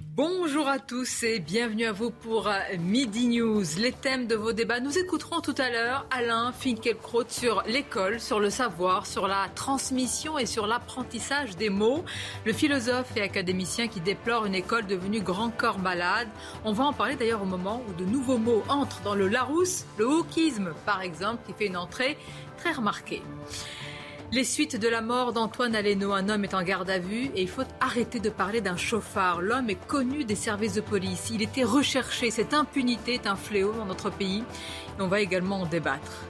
[0.00, 3.64] Bonjour à tous et bienvenue à vous pour euh, Midi News.
[3.78, 8.40] Les thèmes de vos débats, nous écouterons tout à l'heure Alain Finkielkraut sur l'école, sur
[8.40, 12.02] le savoir, sur la transmission et sur l'apprentissage des mots.
[12.46, 16.28] Le philosophe et académicien qui déplore une école devenue grand corps malade.
[16.64, 19.84] On va en parler d'ailleurs au moment où de nouveaux mots entrent dans le Larousse,
[19.98, 22.16] le wokisme par exemple, qui fait une entrée
[22.56, 23.22] très remarquée.
[24.32, 27.42] Les suites de la mort d'Antoine Aleno, un homme est en garde à vue et
[27.42, 29.42] il faut arrêter de parler d'un chauffard.
[29.42, 31.30] L'homme est connu des services de police.
[31.34, 32.30] Il était recherché.
[32.30, 34.44] Cette impunité est un fléau dans notre pays
[34.96, 36.26] et on va également en débattre.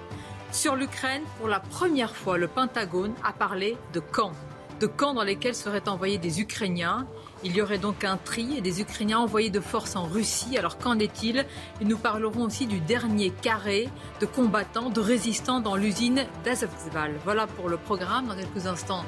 [0.51, 4.33] Sur l'Ukraine, pour la première fois, le Pentagone a parlé de camps.
[4.81, 7.07] De camps dans lesquels seraient envoyés des Ukrainiens.
[7.43, 10.59] Il y aurait donc un tri des Ukrainiens envoyés de force en Russie.
[10.59, 11.47] Alors qu'en est-il?
[11.81, 13.89] Et nous parlerons aussi du dernier carré
[14.21, 17.15] de combattants, de résistants dans l'usine d'Azovstal.
[17.25, 18.27] Voilà pour le programme.
[18.27, 19.05] Dans quelques instants,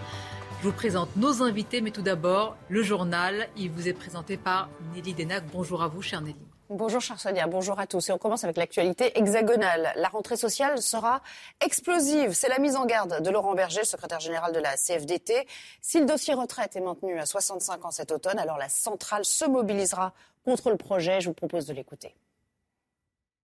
[0.60, 3.48] je vous présente nos invités, mais tout d'abord, le journal.
[3.58, 5.44] Il vous est présenté par Nelly Denac.
[5.52, 6.51] Bonjour à vous, chère Nelly.
[6.74, 8.08] Bonjour chère Sonia, bonjour à tous.
[8.08, 9.92] Et on commence avec l'actualité hexagonale.
[9.96, 11.20] La rentrée sociale sera
[11.62, 12.32] explosive.
[12.32, 15.46] C'est la mise en garde de Laurent Berger, secrétaire général de la CFDT.
[15.82, 19.44] Si le dossier retraite est maintenu à 65 ans cet automne, alors la centrale se
[19.44, 20.14] mobilisera
[20.46, 21.20] contre le projet.
[21.20, 22.14] Je vous propose de l'écouter.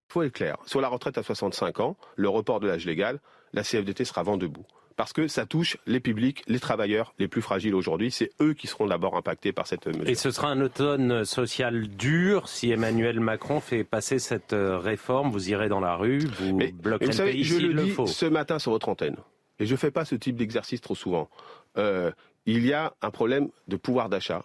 [0.09, 0.57] Il faut être clair.
[0.65, 3.21] Sur la retraite à 65 ans, le report de l'âge légal,
[3.53, 4.65] la CFDT sera vent debout
[4.99, 8.11] parce que ça touche les publics, les travailleurs les plus fragiles aujourd'hui.
[8.11, 10.09] C'est eux qui seront d'abord impactés par cette mesure.
[10.09, 15.31] Et ce sera un automne social dur si Emmanuel Macron fait passer cette euh, réforme.
[15.31, 17.85] Vous irez dans la rue, vous mais, bloquerez vous savez, le pays je le le
[17.85, 18.09] dis faut.
[18.09, 19.17] ce matin sur votre antenne,
[19.61, 21.31] et je ne fais pas ce type d'exercice trop souvent.
[21.77, 22.11] Euh,
[22.47, 24.45] il y a un problème de pouvoir d'achat,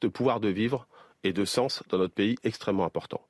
[0.00, 0.86] de pouvoir de vivre
[1.24, 3.20] et de sens dans notre pays extrêmement important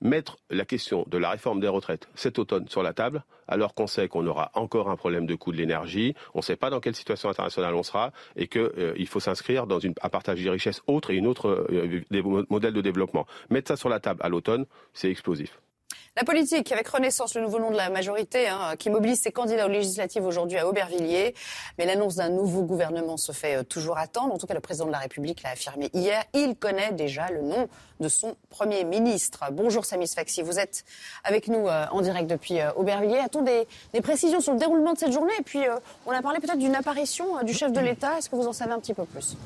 [0.00, 3.86] mettre la question de la réforme des retraites cet automne sur la table, alors qu'on
[3.86, 6.80] sait qu'on aura encore un problème de coût de l'énergie, on ne sait pas dans
[6.80, 10.50] quelle situation internationale on sera, et qu'il euh, faut s'inscrire dans une, un partage des
[10.50, 13.26] richesses autre et une autre euh, des modèles de développement.
[13.50, 15.58] Mettre ça sur la table à l'automne, c'est explosif.
[16.18, 19.66] La politique, avec Renaissance, le nouveau nom de la majorité, hein, qui mobilise ses candidats
[19.66, 21.34] aux législatives aujourd'hui à Aubervilliers.
[21.76, 24.32] Mais l'annonce d'un nouveau gouvernement se fait euh, toujours attendre.
[24.32, 26.24] En tout cas, le président de la République l'a affirmé hier.
[26.32, 27.68] Il connaît déjà le nom
[28.00, 29.44] de son Premier ministre.
[29.52, 30.84] Bonjour Samis Faxi, vous êtes
[31.22, 33.18] avec nous euh, en direct depuis euh, Aubervilliers.
[33.18, 35.34] A-t-on des, des, précisions sur le déroulement de cette journée?
[35.38, 35.64] Et puis,
[36.06, 38.16] on a parlé peut-être d'une apparition du chef de l'État.
[38.16, 39.36] Est-ce que vous en savez un petit peu plus?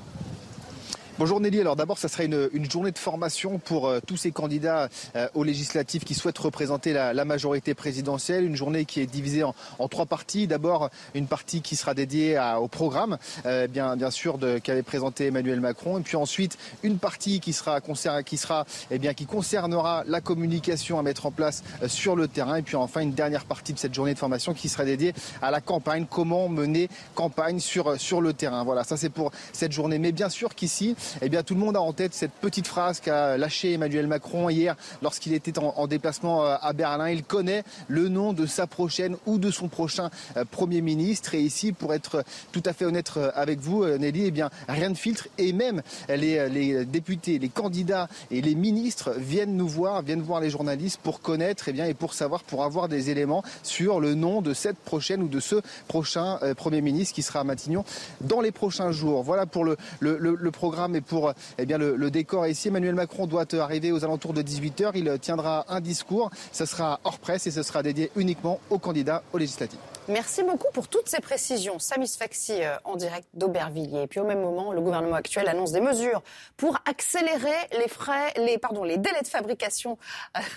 [1.21, 4.31] Bonjour Nelly, alors d'abord ça sera une, une, journée de formation pour euh, tous ces
[4.31, 9.07] candidats euh, aux législatives qui souhaitent représenter la, la, majorité présidentielle, une journée qui est
[9.07, 10.47] divisée en, en trois parties.
[10.47, 15.27] D'abord une partie qui sera dédiée à, au programme, euh, bien, bien sûr, qu'avait présenté
[15.27, 17.83] Emmanuel Macron, et puis ensuite une partie qui sera,
[18.25, 22.29] qui sera eh bien, qui concernera la communication à mettre en place euh, sur le
[22.29, 25.13] terrain, et puis enfin une dernière partie de cette journée de formation qui sera dédiée
[25.43, 28.65] à la campagne, comment mener campagne sur, sur le terrain.
[28.65, 29.99] Voilà, ça c'est pour cette journée.
[29.99, 33.01] Mais bien sûr qu'ici, eh bien, tout le monde a en tête cette petite phrase
[33.01, 37.09] qu'a lâchée Emmanuel Macron hier lorsqu'il était en, en, déplacement euh, à Berlin.
[37.09, 41.35] Il connaît le nom de sa prochaine ou de son prochain euh, Premier ministre.
[41.35, 44.91] Et ici, pour être tout à fait honnête euh, avec vous, Nelly, eh bien, rien
[44.91, 45.29] de filtre.
[45.39, 50.51] Et même les, députés, les candidats et les ministres viennent nous voir, viennent voir les
[50.51, 54.43] journalistes pour connaître eh bien, et pour savoir, pour avoir des éléments sur le nom
[54.43, 55.57] de cette prochaine ou de ce
[55.89, 57.85] prochain Premier ministre qui sera à Matignon
[58.21, 59.23] dans les prochains jours.
[59.23, 62.69] Voilà pour le programme et pour eh le, décor ici.
[62.69, 64.93] Emmanuel Macron doit arriver aux alentours de 18h.
[64.95, 66.31] Il tiendra un discours.
[66.53, 69.79] Ce sera hors presse et ce sera dédié uniquement aux candidats aux législatives.
[70.09, 71.79] Merci beaucoup pour toutes ces précisions.
[71.79, 74.03] Samis Faxi en direct d'Aubervilliers.
[74.03, 76.23] Et puis au même moment, le gouvernement actuel annonce des mesures
[76.57, 77.49] pour accélérer
[77.79, 79.99] les frais, pardon, les délais de fabrication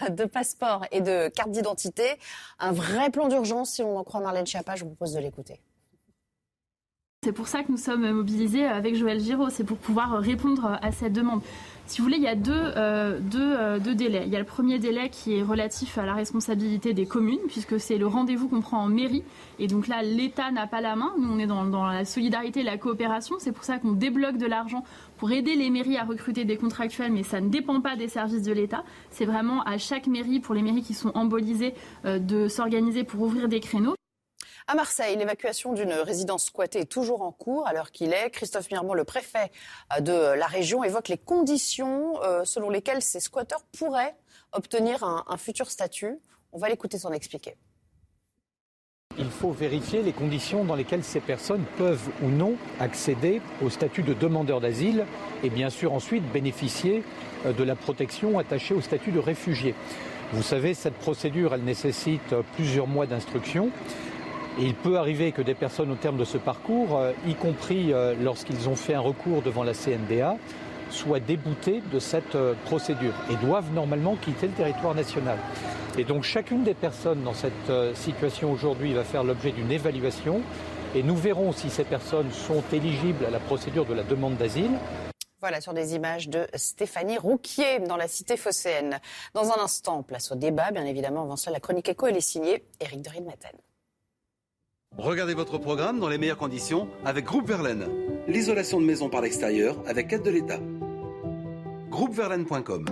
[0.09, 2.03] de passeports et de cartes d'identité.
[2.59, 4.75] Un vrai plan d'urgence, si l'on en croit Marlène Schiappa.
[4.75, 5.61] Je vous propose de l'écouter.
[7.23, 10.91] C'est pour ça que nous sommes mobilisés avec Joël Giraud, c'est pour pouvoir répondre à
[10.91, 11.39] cette demande.
[11.85, 14.23] Si vous voulez, il y a deux, euh, deux, euh, deux, délais.
[14.25, 17.79] Il y a le premier délai qui est relatif à la responsabilité des communes, puisque
[17.79, 19.23] c'est le rendez-vous qu'on prend en mairie.
[19.57, 21.13] Et donc là, l'État n'a pas la main.
[21.17, 23.37] Nous, on est dans, dans la solidarité et la coopération.
[23.39, 24.83] C'est pour ça qu'on débloque de l'argent
[25.17, 28.43] pour aider les mairies à recruter des contractuels, mais ça ne dépend pas des services
[28.43, 28.83] de l'État.
[29.11, 31.73] C'est vraiment à chaque mairie, pour les mairies qui sont embolisées,
[32.03, 33.95] euh, de s'organiser pour ouvrir des créneaux.
[34.65, 38.29] À Marseille, l'évacuation d'une résidence squattée est toujours en cours à l'heure qu'il est.
[38.29, 39.51] Christophe Mirmont, le préfet
[39.99, 44.15] de la région, évoque les conditions euh, selon lesquelles ces squatteurs pourraient
[44.53, 46.17] obtenir un, un futur statut.
[46.53, 47.57] On va l'écouter s'en expliquer.
[49.17, 54.01] Il faut vérifier les conditions dans lesquelles ces personnes peuvent ou non accéder au statut
[54.01, 55.05] de demandeur d'asile
[55.43, 57.03] et bien sûr ensuite bénéficier
[57.45, 59.75] euh, de la protection attachée au statut de réfugié.
[60.31, 63.69] Vous savez, cette procédure, elle nécessite plusieurs mois d'instruction.
[64.59, 68.13] Il peut arriver que des personnes au terme de ce parcours, euh, y compris euh,
[68.21, 70.37] lorsqu'ils ont fait un recours devant la CNDA,
[70.89, 75.39] soient déboutés de cette procédure et doivent normalement quitter le territoire national.
[75.97, 80.41] Et donc chacune des personnes dans cette euh, situation aujourd'hui va faire l'objet d'une évaluation
[80.95, 84.71] et nous verrons si ces personnes sont éligibles à la procédure de la demande d'asile.
[85.39, 88.99] Voilà sur des images de Stéphanie Rouquier dans la cité phocéenne.
[89.33, 91.23] Dans un instant, place au débat, bien évidemment.
[91.23, 93.51] Avant cela, la chronique éco, elle est signée Éric de Maten.
[94.97, 97.87] Regardez votre programme dans les meilleures conditions avec Groupe Verlaine.
[98.27, 100.59] L'isolation de maison par l'extérieur avec aide de l'État.
[101.89, 102.85] Groupeverlaine.com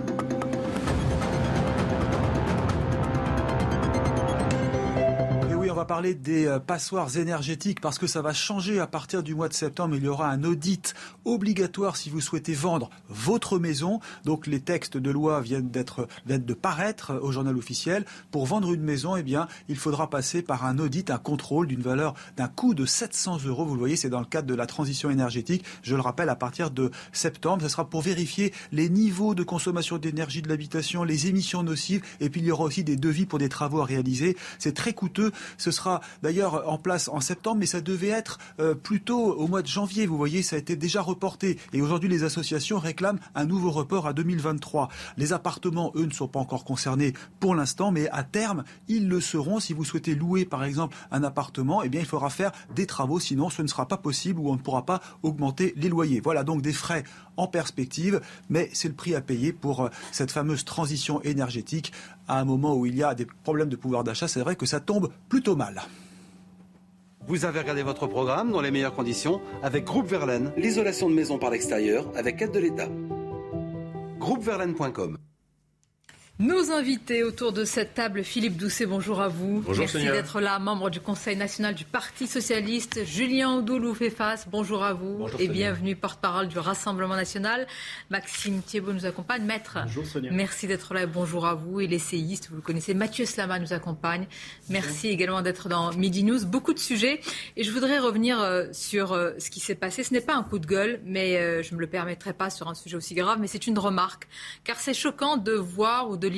[5.72, 9.34] on va parler des euh, passoires énergétiques parce que ça va changer à partir du
[9.34, 9.96] mois de septembre.
[9.96, 10.92] Il y aura un audit
[11.24, 13.98] obligatoire si vous souhaitez vendre votre maison.
[14.26, 18.04] Donc les textes de loi viennent d'être de paraître au journal officiel.
[18.30, 21.80] Pour vendre une maison, eh bien, il faudra passer par un audit, un contrôle d'une
[21.80, 23.64] valeur d'un coût de 700 euros.
[23.64, 25.64] Vous le voyez, c'est dans le cadre de la transition énergétique.
[25.82, 29.96] Je le rappelle, à partir de septembre, ce sera pour vérifier les niveaux de consommation
[29.96, 33.38] d'énergie de l'habitation, les émissions nocives, et puis il y aura aussi des devis pour
[33.38, 34.36] des travaux à réaliser.
[34.58, 35.32] C'est très coûteux.
[35.62, 39.62] Ce sera d'ailleurs en place en septembre, mais ça devait être euh, plutôt au mois
[39.62, 40.06] de janvier.
[40.06, 41.58] Vous voyez, ça a été déjà reporté.
[41.72, 44.88] Et aujourd'hui, les associations réclament un nouveau report à 2023.
[45.16, 49.20] Les appartements, eux, ne sont pas encore concernés pour l'instant, mais à terme, ils le
[49.20, 49.60] seront.
[49.60, 53.20] Si vous souhaitez louer, par exemple, un appartement, eh bien, il faudra faire des travaux,
[53.20, 56.20] sinon ce ne sera pas possible ou on ne pourra pas augmenter les loyers.
[56.20, 57.04] Voilà donc des frais
[57.36, 58.20] en perspective,
[58.50, 61.92] mais c'est le prix à payer pour euh, cette fameuse transition énergétique
[62.28, 64.66] à un moment où il y a des problèmes de pouvoir d'achat, c'est vrai que
[64.66, 65.82] ça tombe plutôt mal.
[67.26, 71.38] Vous avez regardé votre programme dans les meilleures conditions avec Groupe Verlaine, l'isolation de maison
[71.38, 72.88] par l'extérieur avec aide de l'État.
[74.18, 75.18] Groupeverlaine.com
[76.42, 79.62] nos invités autour de cette table, Philippe Doucet, bonjour à vous.
[79.64, 83.04] Bonjour, Merci d'être là, membre du Conseil national du Parti socialiste.
[83.04, 87.68] Julien Oudoulou fait face, bonjour à vous bonjour, et bienvenue, porte-parole du Rassemblement national.
[88.10, 89.44] Maxime Thiebaud nous accompagne.
[89.44, 90.32] Maître, bonjour, Sonia.
[90.32, 91.80] merci d'être là et bonjour à vous.
[91.80, 94.26] Et l'essayiste, vous le connaissez, Mathieu Slama nous accompagne.
[94.68, 96.44] Merci également d'être dans Midi News.
[96.44, 97.20] Beaucoup de sujets
[97.56, 100.02] et je voudrais revenir euh, sur euh, ce qui s'est passé.
[100.02, 102.50] Ce n'est pas un coup de gueule, mais euh, je ne me le permettrai pas
[102.50, 104.26] sur un sujet aussi grave, mais c'est une remarque.
[104.64, 106.31] Car c'est choquant de voir ou de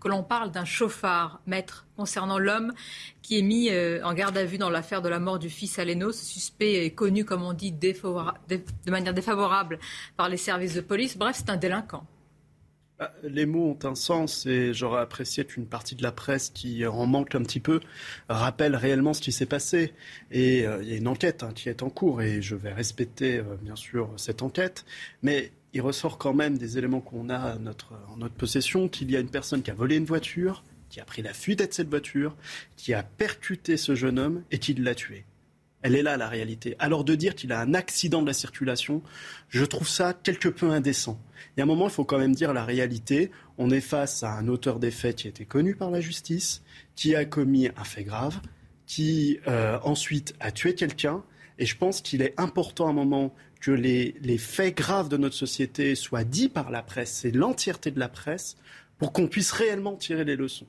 [0.00, 2.72] que l'on parle d'un chauffard, maître, concernant l'homme
[3.20, 5.78] qui est mis euh, en garde à vue dans l'affaire de la mort du fils
[5.78, 6.12] Aleno.
[6.12, 9.78] Ce suspect est connu, comme on dit, de manière défavorable
[10.16, 11.16] par les services de police.
[11.16, 12.06] Bref, c'est un délinquant.
[13.02, 16.86] Bah, les mots ont un sens et j'aurais apprécié qu'une partie de la presse qui
[16.86, 17.80] en manque un petit peu
[18.28, 19.92] rappelle réellement ce qui s'est passé.
[20.30, 22.72] Et euh, il y a une enquête hein, qui est en cours et je vais
[22.72, 24.84] respecter euh, bien sûr cette enquête.
[25.22, 29.16] Mais il ressort quand même des éléments qu'on a notre, en notre possession, qu'il y
[29.16, 31.88] a une personne qui a volé une voiture, qui a pris la fuite de cette
[31.88, 32.36] voiture,
[32.76, 35.24] qui a percuté ce jeune homme et qui l'a tué.
[35.80, 36.76] Elle est là la réalité.
[36.78, 39.02] Alors de dire qu'il a un accident de la circulation,
[39.48, 41.18] je trouve ça quelque peu indécent.
[41.56, 43.30] Il y a un moment, il faut quand même dire la réalité.
[43.58, 46.62] On est face à un auteur des faits qui été connu par la justice,
[46.94, 48.40] qui a commis un fait grave,
[48.86, 51.24] qui euh, ensuite a tué quelqu'un.
[51.58, 55.36] Et je pense qu'il est important à un moment que les, faits graves de notre
[55.36, 58.56] société soient dits par la presse, c'est l'entièreté de la presse,
[58.98, 60.66] pour qu'on puisse réellement tirer les leçons.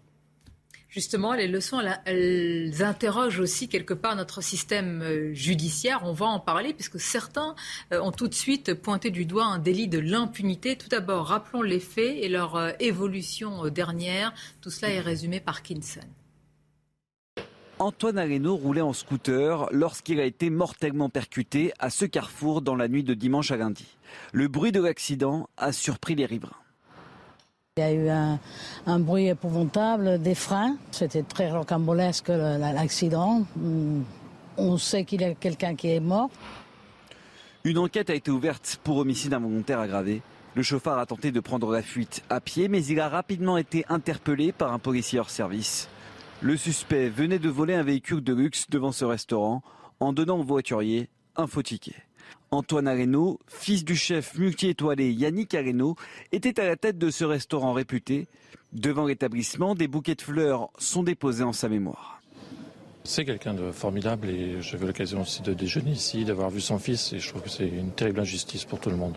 [0.90, 6.02] Justement, les leçons, elles, interrogent aussi quelque part notre système euh, judiciaire.
[6.04, 7.56] On va en parler puisque certains
[7.92, 10.76] euh, ont tout de suite pointé du doigt un délit de l'impunité.
[10.76, 14.36] Tout d'abord, rappelons les faits et leur euh, évolution dernière.
[14.62, 16.02] Tout cela est résumé par Kinson.
[17.80, 22.88] Antoine Areno roulait en scooter lorsqu'il a été mortellement percuté à ce carrefour dans la
[22.88, 23.98] nuit de dimanche à lundi.
[24.32, 26.52] Le bruit de l'accident a surpris les riverains.
[27.78, 28.08] Il y a eu
[28.86, 30.78] un, bruit épouvantable des freins.
[30.92, 33.48] C'était très rocambolesque l'accident.
[34.58, 36.30] On sait qu'il y a quelqu'un qui est mort.
[37.64, 40.22] Une enquête a été ouverte pour homicide involontaire aggravé.
[40.54, 43.86] Le chauffeur a tenté de prendre la fuite à pied, mais il a rapidement été
[43.90, 45.90] interpellé par un policier hors service.
[46.44, 49.64] Le suspect venait de voler un véhicule de luxe devant ce restaurant
[50.02, 51.08] en donnant au voiturier
[51.38, 51.96] un faux ticket.
[52.52, 55.96] Antoine Areno, fils du chef multi-étoilé Yannick Areno,
[56.34, 58.28] était à la tête de ce restaurant réputé.
[58.74, 62.22] Devant l'établissement, des bouquets de fleurs sont déposés en sa mémoire.
[63.06, 67.14] C'est quelqu'un de formidable et j'avais l'occasion aussi de déjeuner ici, d'avoir vu son fils
[67.14, 69.16] et je trouve que c'est une terrible injustice pour tout le monde.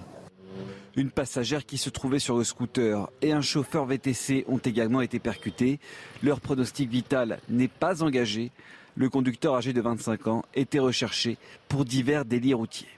[0.96, 5.18] Une passagère qui se trouvait sur le scooter et un chauffeur VTC ont également été
[5.18, 5.78] percutés.
[6.22, 8.50] Leur pronostic vital n'est pas engagé.
[8.96, 11.36] Le conducteur âgé de 25 ans était recherché
[11.68, 12.88] pour divers délits routiers.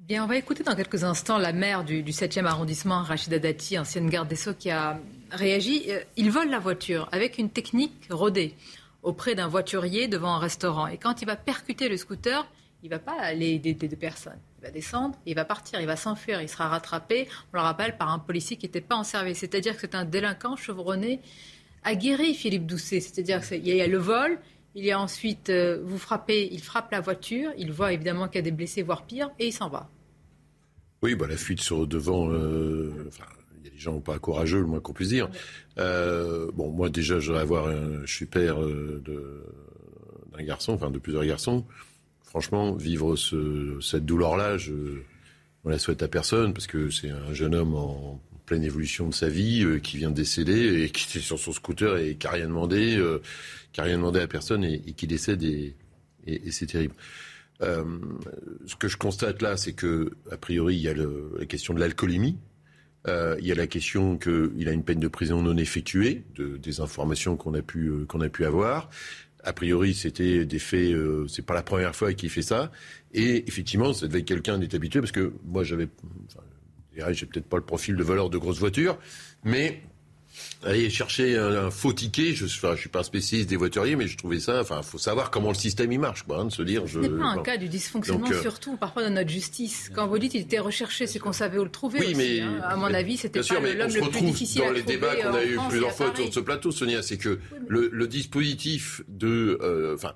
[0.00, 4.08] Bien, on va écouter dans quelques instants la maire du, 7e arrondissement, Rachida Dati, ancienne
[4.08, 4.98] garde des Sceaux, qui a
[5.30, 5.90] réagi.
[5.90, 8.54] Euh, il vole la voiture avec une technique rodée
[9.02, 10.86] auprès d'un voiturier devant un restaurant.
[10.86, 12.46] Et quand il va percuter le scooter,
[12.82, 14.38] il ne va pas aller aider deux personnes.
[14.66, 18.10] Va descendre, il va partir, il va s'enfuir, il sera rattrapé, on le rappelle, par
[18.10, 19.38] un policier qui n'était pas en service.
[19.38, 21.20] C'est-à-dire que c'est un délinquant chevronné
[21.84, 22.98] aguerri, Philippe Doucet.
[22.98, 24.40] C'est-à-dire qu'il y a le vol,
[24.74, 28.36] il y a ensuite, euh, vous frappez, il frappe la voiture, il voit évidemment qu'il
[28.36, 29.88] y a des blessés, voire pire, et il s'en va.
[31.02, 33.08] Oui, bah, la fuite sur devant, euh,
[33.60, 35.28] il y a des gens pas courageux, le moins qu'on puisse dire.
[35.78, 41.24] Euh, bon, moi déjà, je, avoir un, je suis père d'un garçon, enfin de plusieurs
[41.24, 41.64] garçons
[42.26, 43.16] franchement, vivre
[43.80, 48.20] cette douleur-là, je ne la souhaite à personne parce que c'est un jeune homme en
[48.44, 51.52] pleine évolution de sa vie euh, qui vient de décéder et qui était sur son
[51.52, 53.20] scooter et qui n'a rien demandé, euh,
[53.72, 55.74] qui rien demandé à personne et, qui décède et,
[56.50, 56.94] c'est terrible.
[57.62, 57.84] Euh,
[58.66, 61.80] ce que je constate là, c'est que a priori, il y a la question de
[61.80, 62.36] l'alcoolémie.
[63.06, 66.80] il y a la question qu'il a une peine de prison non effectuée, de, des
[66.80, 68.90] informations qu'on a pu qu'on a pu avoir
[69.46, 70.92] a priori, c'était des faits.
[70.92, 72.72] Euh, c'est pas la première fois qu'il fait ça.
[73.14, 75.88] Et effectivement, ça devait être quelqu'un habitué parce que moi, j'avais.
[76.26, 78.98] Enfin, j'ai peut-être pas le profil de voleur de grosses voitures,
[79.44, 79.82] mais
[80.62, 82.34] aller chercher un, faux ticket.
[82.34, 84.60] Je ne suis pas un spécialiste des voituriers, mais je trouvais ça.
[84.60, 86.82] Enfin, faut savoir comment le système y marche, quoi, hein, de se dire.
[86.86, 89.90] Ce n'est pas un cas du dysfonctionnement, euh, surtout parfois dans notre justice.
[89.94, 92.00] Quand vous dites qu'il était recherché, c'est qu'on savait où le trouver.
[92.00, 92.60] Oui, mais hein.
[92.62, 95.58] à mon avis, c'était pas l'homme le plus difficile dans les débats qu'on a eu
[95.68, 97.38] plusieurs fois autour de ce plateau, Sonia, c'est que
[97.68, 100.14] le, dispositif de, euh, enfin,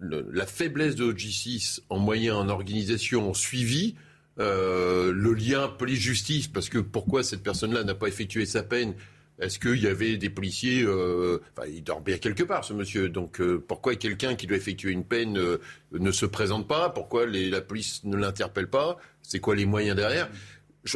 [0.00, 3.94] la faiblesse de OG6 en moyens, en organisation, en suivi.
[4.38, 8.94] Euh, le lien police-justice, parce que pourquoi cette personne-là n'a pas effectué sa peine
[9.38, 13.08] est-ce qu'il y avait des policiers euh, enfin, Il dort bien quelque part, ce monsieur.
[13.08, 15.58] Donc, euh, pourquoi quelqu'un qui doit effectuer une peine euh,
[15.92, 16.88] ne se présente pas?
[16.88, 18.96] Pourquoi la police ne l'interpelle pas?
[19.22, 20.30] C'est quoi les moyens derrière?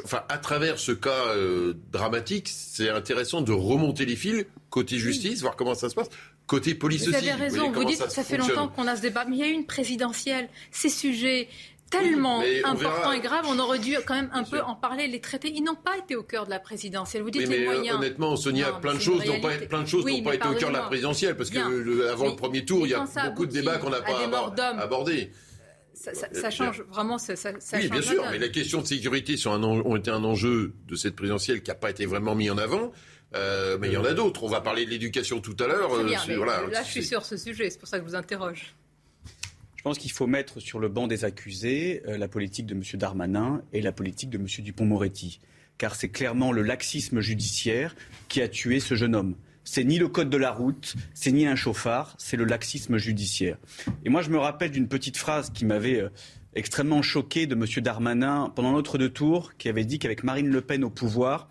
[0.05, 1.35] Enfin, à travers ce cas
[1.91, 6.09] dramatique, c'est intéressant de remonter les fils côté justice, voir comment ça se passe.
[6.47, 7.29] Côté police vous aussi.
[7.29, 9.43] Avez raison, vous, dites que ça fait longtemps qu'on a ce débat, mais il y
[9.45, 10.49] a eu une présidentielle.
[10.73, 11.49] Ces sujets,
[11.91, 15.07] tellement important et grave, on aurait dû quand même un peu en parler.
[15.07, 17.23] Les traités, ils n'ont pas été au cœur de la présidentielle.
[17.23, 17.99] Vous dites les euh, moyens.
[17.99, 20.71] Honnêtement, Sonia, plein, de choses n'ont pas, plein de choses n'ont pas été au cœur
[20.71, 23.79] de la présidentielle parce que avant le premier tour, il y a beaucoup de débats
[23.79, 24.25] qu'on n'a pas
[24.79, 25.31] abordés.
[25.93, 27.19] Ça, ça, change vraiment.
[27.19, 27.35] Ça,
[27.75, 30.95] oui, bien sûr, mais la question de sécurité sont un, ont été un enjeu de
[30.95, 32.91] cette présidentielle qui n'a pas été vraiment mis en avant.
[33.35, 34.43] Euh, mais il y en a d'autres.
[34.43, 35.93] On va parler de l'éducation tout à l'heure.
[35.93, 37.71] Euh, là, je suis sur ce sujet.
[37.71, 38.75] C'est pour ça que je vous interroge.
[39.81, 42.83] Je pense qu'il faut mettre sur le banc des accusés euh, la politique de M.
[42.99, 44.45] Darmanin et la politique de M.
[44.59, 45.41] Dupont-Moretti.
[45.79, 47.97] Car c'est clairement le laxisme judiciaire
[48.29, 49.37] qui a tué ce jeune homme.
[49.65, 53.57] C'est ni le code de la route, c'est ni un chauffard, c'est le laxisme judiciaire.
[54.05, 56.11] Et moi, je me rappelle d'une petite phrase qui m'avait euh,
[56.55, 57.65] extrêmement choqué de M.
[57.83, 61.49] Darmanin pendant notre deux tours, qui avait dit qu'avec Marine Le Pen au pouvoir,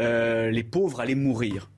[0.00, 1.70] euh, les pauvres allaient mourir.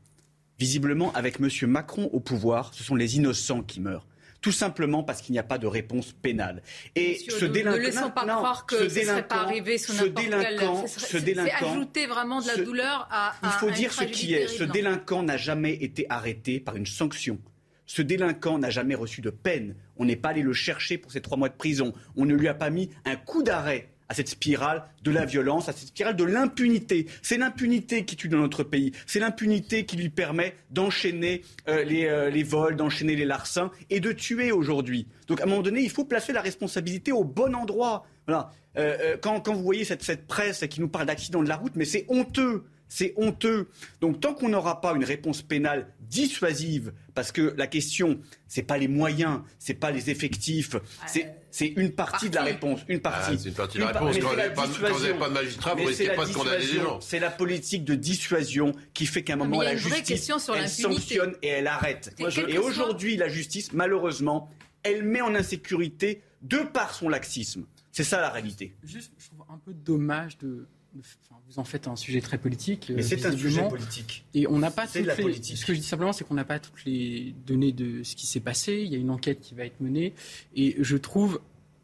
[0.59, 1.51] Visiblement, avec M.
[1.69, 4.07] Macron au pouvoir, ce sont les innocents qui meurent
[4.41, 6.63] tout simplement parce qu'il n'y a pas de réponse pénale.
[6.95, 10.27] Et ce délinquant, ne laissons pas croire que ce ne serait pas arrivé sous n'importe
[10.27, 10.89] quel...
[10.89, 14.49] Ce délinquant, c'est ajouter vraiment de la douleur à, Il faut dire ce qui est.
[14.49, 17.39] Ce délinquant n'a jamais été arrêté par une sanction.
[17.87, 19.75] Ce délinquant n'a jamais reçu de peine.
[19.97, 21.93] On n'est pas allé le chercher pour ses trois mois de prison.
[22.17, 25.69] On ne lui a pas mis un coup d'arrêt à cette spirale de la violence,
[25.69, 27.07] à cette spirale de l'impunité.
[27.23, 28.91] C'est l'impunité qui tue dans notre pays.
[29.07, 34.11] C'est l'impunité qui lui permet d'enchaîner euh, euh, les, vols, d'enchaîner les larcins et de
[34.11, 35.07] tuer aujourd'hui.
[35.29, 38.05] Donc à un moment donné, il faut placer la responsabilité au bon endroit.
[38.27, 38.51] Voilà.
[38.77, 41.85] Euh, quand, vous voyez cette, cette presse qui nous parle d'accidents de la route, mais
[41.85, 42.65] c'est honteux.
[42.89, 43.69] C'est honteux.
[44.01, 48.77] Donc tant qu'on n'aura pas une réponse pénale dissuasive, parce que la question, c'est pas
[48.77, 50.75] les moyens, c'est pas les effectifs,
[51.07, 51.33] c'est
[51.77, 53.33] une partie, de la réponse, une partie.
[53.33, 54.17] Ah, c'est une partie de la réponse.
[54.19, 57.01] Quand, vous n'avez pas, de magistrat, vous risquez pas de condamner les gens.
[57.01, 61.49] C'est la politique de dissuasion qui fait qu'à un moment la justice, elle sanctionne et
[61.49, 62.15] elle arrête.
[62.49, 64.49] et aujourd'hui, la justice, malheureusement,
[64.83, 67.67] elle met en insécurité de par son laxisme.
[67.93, 68.75] C'est ça la réalité.
[68.83, 72.93] Juste, je trouve un peu dommage de vous en faites un sujet très politique.
[72.95, 74.25] Mais c'est un sujet politique.
[74.35, 75.57] Et on n'a pas toutes la politique.
[75.57, 78.27] Ce que je dis simplement, c'est qu'on n'a pas toutes les données de ce qui
[78.27, 78.83] s'est passé.
[78.85, 80.15] Il y a une enquête qui va être menée.
[80.55, 81.41] Et je trouve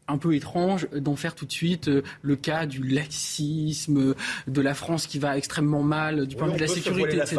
[0.07, 4.15] un peu étrange d'en faire tout de suite euh, le cas du laxisme,
[4.47, 7.37] de la France qui va extrêmement mal du point de vue de la sécurité, etc.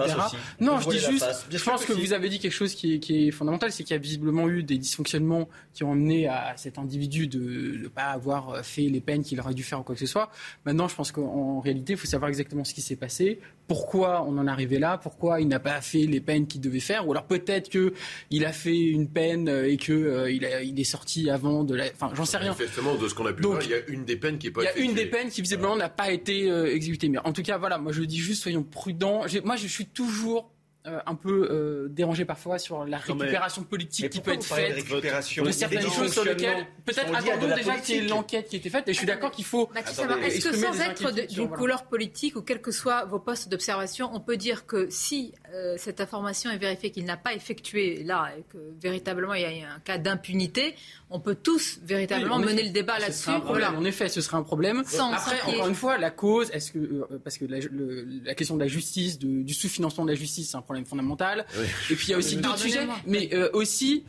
[0.60, 3.28] non, je dis juste, je pense que, vous avez dit quelque chose qui est, qui
[3.28, 6.78] est fondamental, c'est qu'il y a visiblement eu des dysfonctionnements qui ont amené à cet
[6.78, 10.00] individu de ne pas avoir fait les peines qu'il aurait dû faire ou quoi que
[10.00, 10.30] ce soit.
[10.64, 14.36] Maintenant, je pense qu'en réalité, il faut savoir exactement ce qui s'est passé, pourquoi on
[14.38, 17.12] en est arrivé là, pourquoi il n'a pas fait les peines qu'il devait faire, ou
[17.12, 21.74] alors peut-être qu'il a fait une peine et qu'il euh, il est sorti avant de
[21.74, 21.84] la...
[21.94, 22.52] Enfin, j'en sais rien.
[22.52, 24.62] Manifestement, de ce qu'on a pu voir, il y a une des peines qui pas
[24.62, 27.08] Il y a une des peines qui visiblement n'a pas été euh, exécutée.
[27.08, 29.24] Mais en tout cas, voilà, moi je dis juste, soyons prudents.
[29.44, 30.50] Moi, je suis toujours
[30.86, 35.44] euh, un peu euh, dérangé parfois sur la récupération politique qui peut être faite de,
[35.44, 38.70] de certaines choses sur lesquelles peut-être attendons déjà qu'il y ait l'enquête qui a été
[38.70, 42.42] faite et je suis d'accord qu'il faut est-ce que sans être d'une couleur politique ou
[42.42, 46.58] quels que soient vos postes d'observation on peut dire que si euh, cette information est
[46.58, 50.74] vérifiée qu'il n'a pas effectué là et que véritablement il y a un cas d'impunité
[51.10, 53.30] on peut tous véritablement mener le débat là-dessus.
[53.46, 53.72] Voilà.
[53.72, 54.80] En effet, ce serait un problème.
[54.80, 58.68] Après, encore une fois, la cause, est-ce que euh, parce que la, question de la
[58.68, 61.46] justice, du sous-financement de la justice, c'est un problème fondamental.
[61.90, 64.04] Et puis il y a aussi d'autres sujets, mais euh, aussi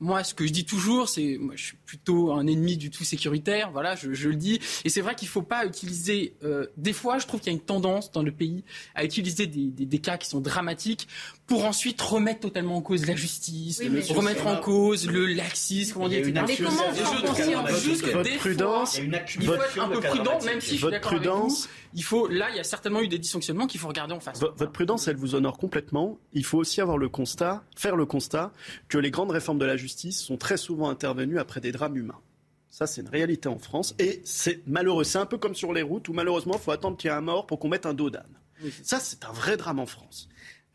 [0.00, 3.04] moi, ce que je dis toujours, c'est, moi, je suis plutôt un ennemi du tout
[3.04, 3.70] sécuritaire.
[3.70, 4.58] Voilà, je, le dis.
[4.84, 6.34] Et c'est vrai qu'il ne faut pas utiliser.
[6.42, 8.64] Euh, des fois, je trouve qu'il y a une tendance dans le pays
[8.96, 11.06] à utiliser des, des, cas qui sont dramatiques
[11.46, 16.20] pour ensuite remettre totalement en cause la justice, remettre en cause le laxisme, comment dire,
[16.26, 16.44] etc.
[16.48, 20.60] Mais comment je juste que des prudence, fois, il faut être un peu prudent, même
[20.60, 21.66] si je suis d'accord avec vous.
[21.96, 24.40] Il faut, là, il y a certainement eu des dysfonctionnements qu'il faut regarder en face.
[24.40, 26.18] Votre prudence, elle vous honore complètement.
[26.32, 28.52] Il faut aussi avoir le constat, faire le constat
[28.88, 32.20] que les grandes réformes de la justice sont très souvent intervenues après des drames humains.
[32.68, 33.94] Ça, c'est une réalité en France.
[33.98, 35.04] Et c'est malheureux.
[35.04, 37.16] C'est un peu comme sur les routes où malheureusement, il faut attendre qu'il y ait
[37.16, 38.40] un mort pour qu'on mette un dos d'âne.
[38.82, 40.28] Ça, c'est un vrai drame en France.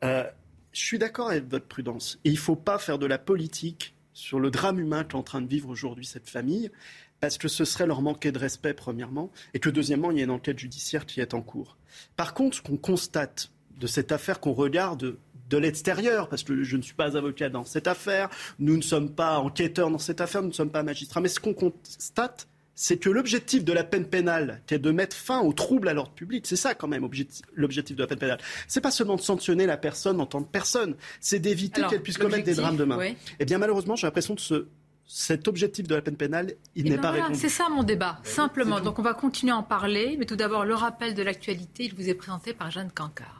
[0.03, 0.23] Euh,
[0.71, 2.19] je suis d'accord avec votre prudence.
[2.23, 5.23] Et il ne faut pas faire de la politique sur le drame humain qu'est en
[5.23, 6.71] train de vivre aujourd'hui cette famille,
[7.19, 10.23] parce que ce serait leur manquer de respect, premièrement, et que deuxièmement, il y a
[10.23, 11.77] une enquête judiciaire qui est en cours.
[12.15, 15.17] Par contre, ce qu'on constate de cette affaire qu'on regarde
[15.49, 18.29] de l'extérieur, parce que je ne suis pas avocat dans cette affaire,
[18.59, 21.39] nous ne sommes pas enquêteurs dans cette affaire, nous ne sommes pas magistrats, mais ce
[21.39, 25.51] qu'on constate, c'est que l'objectif de la peine pénale, qui est de mettre fin aux
[25.51, 27.05] troubles à l'ordre public, c'est ça quand même
[27.53, 28.39] l'objectif de la peine pénale.
[28.67, 32.17] C'est pas seulement de sanctionner la personne en tant que personne, c'est d'éviter qu'elle puisse
[32.17, 33.01] commettre des drames demain.
[33.01, 34.67] Et Eh bien malheureusement, j'ai l'impression que ce,
[35.05, 37.35] cet objectif de la peine pénale, il n'est ben pas répondu.
[37.37, 38.79] C'est ça mon débat, simplement.
[38.79, 41.95] Donc on va continuer à en parler, mais tout d'abord le rappel de l'actualité, il
[41.95, 43.38] vous est présenté par Jeanne Cancard.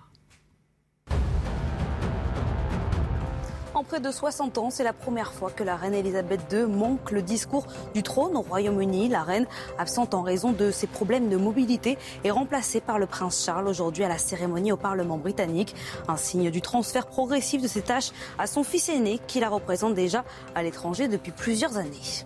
[3.80, 7.12] En près de 60 ans, c'est la première fois que la reine Elisabeth II manque
[7.12, 9.08] le discours du trône au Royaume-Uni.
[9.08, 13.42] La reine, absente en raison de ses problèmes de mobilité, est remplacée par le prince
[13.42, 15.76] Charles aujourd'hui à la cérémonie au Parlement britannique.
[16.10, 19.94] Un signe du transfert progressif de ses tâches à son fils aîné qui la représente
[19.94, 22.26] déjà à l'étranger depuis plusieurs années.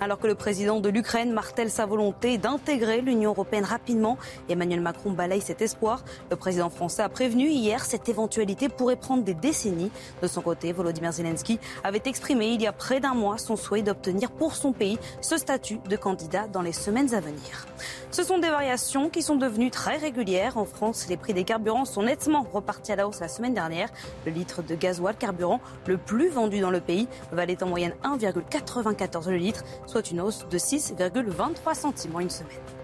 [0.00, 4.16] Alors que le président de l'Ukraine martèle sa volonté d'intégrer l'Union européenne rapidement,
[4.48, 6.04] Emmanuel Macron balaye cet espoir.
[6.30, 9.90] Le président français a prévenu hier cette éventualité pourrait prendre des décennies.
[10.22, 13.82] De son côté, Volodymyr Zelensky avait exprimé il y a près d'un mois son souhait
[13.82, 17.66] d'obtenir pour son pays ce statut de candidat dans les semaines à venir.
[18.10, 20.56] Ce sont des variations qui sont devenues très régulières.
[20.56, 23.90] En France, les prix des carburants sont nettement repartis à la hausse la semaine dernière.
[24.24, 29.28] Le litre de gasoil carburant le plus vendu dans le pays valait en moyenne 1,94
[29.28, 32.77] le litre, soit une hausse de 6,23 centimes en une semaine.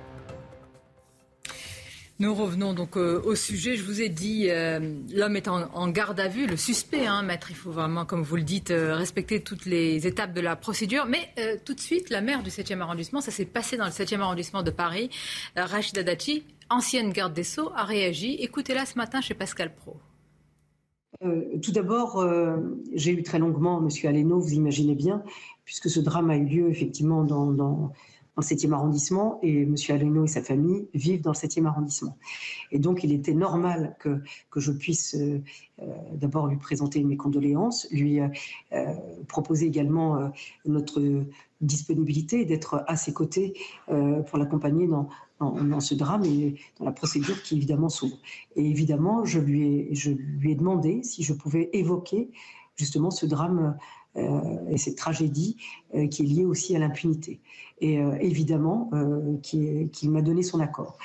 [2.20, 3.74] Nous revenons donc euh, au sujet.
[3.74, 4.78] Je vous ai dit, euh,
[5.12, 7.48] l'homme est en, garde à vue, le suspect, hein, maître.
[7.50, 11.06] Il faut vraiment, comme vous le dites, euh, respecter toutes les étapes de la procédure.
[11.06, 14.20] Mais tout de suite, la maire du 7e arrondissement, ça s'est passé dans le 7e
[14.20, 15.10] arrondissement de Paris,
[15.56, 18.34] Rachida Dati, ancienne garde des Sceaux, a réagi.
[18.34, 19.96] Écoutez-la ce matin chez Pascal Pro.
[21.20, 22.24] tout d'abord,
[22.94, 23.88] j'ai eu très longuement M.
[24.08, 25.24] Aleno, vous imaginez bien,
[25.64, 27.92] puisque ce drame a eu lieu effectivement dans
[28.36, 29.74] le 7e arrondissement et M.
[29.88, 32.16] Aleno et sa famille vivent dans le 7e arrondissement.
[32.72, 34.20] Et donc, il était normal que,
[34.50, 35.40] que je puisse euh,
[35.80, 38.28] euh, d'abord lui présenter mes condoléances, lui euh,
[39.28, 40.32] proposer également
[40.66, 41.24] notre
[41.60, 43.54] disponibilité d'être à ses côtés
[43.86, 45.08] pour l'accompagner dans,
[45.40, 48.16] dans, ce drame et dans la procédure qui évidemment s'ouvre.
[48.56, 52.30] Et évidemment, je lui, ai, je lui ai demandé si je pouvais évoquer
[52.76, 53.76] justement ce drame
[54.16, 55.56] et cette tragédie
[56.10, 57.40] qui est liée aussi à l'impunité
[57.80, 60.98] et euh, évidemment euh, qu'il m'a donné son accord.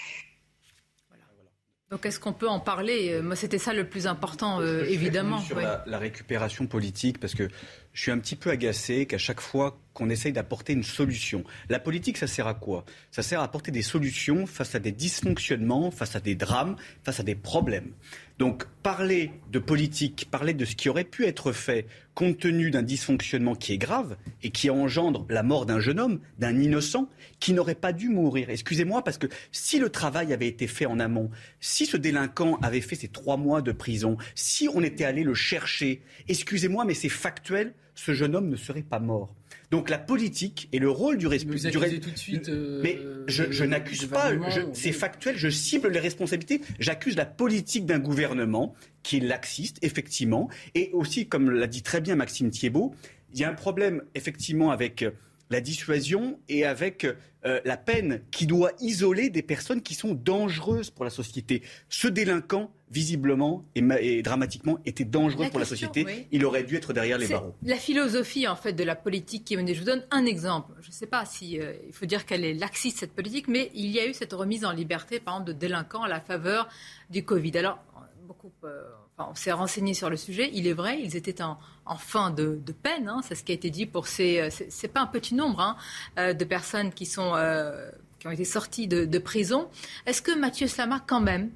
[1.92, 3.10] Donc est-ce qu'on peut en parler?
[3.12, 5.40] Euh, Moi, c'était ça le plus important, évidemment.
[5.40, 7.50] Sur la, récupération politique, parce que
[7.94, 11.44] je suis un petit peu agacé qu'à chaque fois qu'on essaye d'apporter une solution.
[11.68, 12.86] La politique, ça sert à quoi?
[13.12, 17.20] Ça sert à apporter des solutions face à des dysfonctionnements, face à des drames, face
[17.20, 17.92] à des problèmes.
[18.38, 22.84] Donc parler de politique, parler de ce qui aurait pu être fait compte tenu d'un
[22.84, 27.52] dysfonctionnement qui est grave et qui engendre la mort d'un jeune homme, d'un innocent, qui
[27.52, 28.50] n'aurait pas dû mourir.
[28.50, 32.82] Excusez-moi, parce que si le travail avait été fait en amont, si ce délinquant avait
[32.82, 37.10] fait ses trois mois de prison, si on était allé le chercher, excusez-moi, mais c'est
[37.10, 39.36] factuel, ce jeune homme ne serait pas mort.
[39.72, 42.00] Donc la politique et le rôle du responsable.
[42.00, 42.48] tout de suite.
[42.48, 44.32] Euh, mais je, n'accuse pas.
[44.74, 45.36] C'est factuel.
[45.38, 46.62] Je cible les responsabilités.
[46.80, 52.00] J'accuse la politique d'un gouvernement qui est laxiste, effectivement, et aussi, comme l'a dit très
[52.00, 52.96] bien Maxime Thiebaud,
[53.34, 55.06] il y a un problème effectivement avec
[55.50, 57.06] la dissuasion et avec
[57.46, 61.64] euh, la peine qui doit isoler des personnes qui sont dangereuses pour la société.
[61.88, 66.28] Ce délinquant, visiblement et, dramatiquement, était dangereux pour la société.
[66.32, 67.56] Il aurait dû être derrière les barreaux.
[67.64, 69.74] La philosophie, en fait, de la politique qui est menée.
[69.74, 70.74] Je vous donne un exemple.
[70.82, 73.72] Je ne sais pas si euh, il faut dire qu'elle est laxiste cette politique, mais
[73.74, 76.68] il y a eu cette remise en liberté, par exemple, de délinquants à la faveur
[77.10, 77.58] du Covid.
[77.58, 77.80] Alors,
[78.28, 78.52] beaucoup.
[78.64, 78.84] Euh,
[79.30, 80.50] on s'est renseigné sur le sujet.
[80.54, 81.58] Il est vrai, ils étaient en,
[81.98, 83.08] fin de, peine.
[83.08, 83.22] Hein.
[83.28, 84.40] c'est ce qui a été dit pour ces.
[84.40, 85.76] Euh, c'est pas un petit nombre hein,
[86.18, 89.70] euh, de personnes qui sont euh, qui ont été sorties de, prison.
[90.06, 91.50] Est-ce que Mathieu Slama, quand même,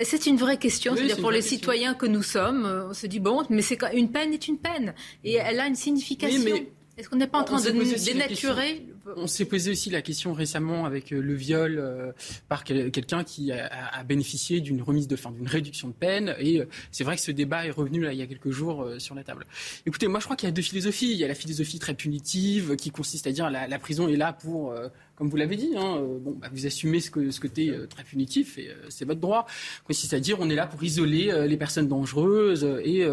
[0.00, 3.44] c'est une vraie question, c'est-à-dire pour les citoyens que nous sommes, on se dit bon,
[3.50, 6.54] mais c'est une peine est une peine et elle a une signification.
[6.98, 8.84] Est-ce qu'on n'est pas en train de dénaturer
[9.16, 12.12] on s'est posé aussi la question récemment avec euh, le viol euh,
[12.48, 16.34] par quelqu'un qui a, bénéficié d'une remise de fin, d'une réduction de peine.
[16.38, 18.86] Et euh, c'est vrai que ce débat est revenu là, il y a quelques jours
[18.98, 19.46] sur la table.
[19.86, 21.12] Écoutez, moi je crois qu'il y a deux philosophies.
[21.12, 24.16] Il y a la philosophie très punitive qui consiste à dire la, la prison est
[24.16, 24.74] là pour
[25.16, 28.56] comme vous l'avez dit, hein, bon, bah, vous assumez ce, que, ce côté très punitif
[28.56, 29.46] et c'est votre droit.
[29.84, 33.06] Consiste à dire on est là pour isoler les personnes dangereuses et,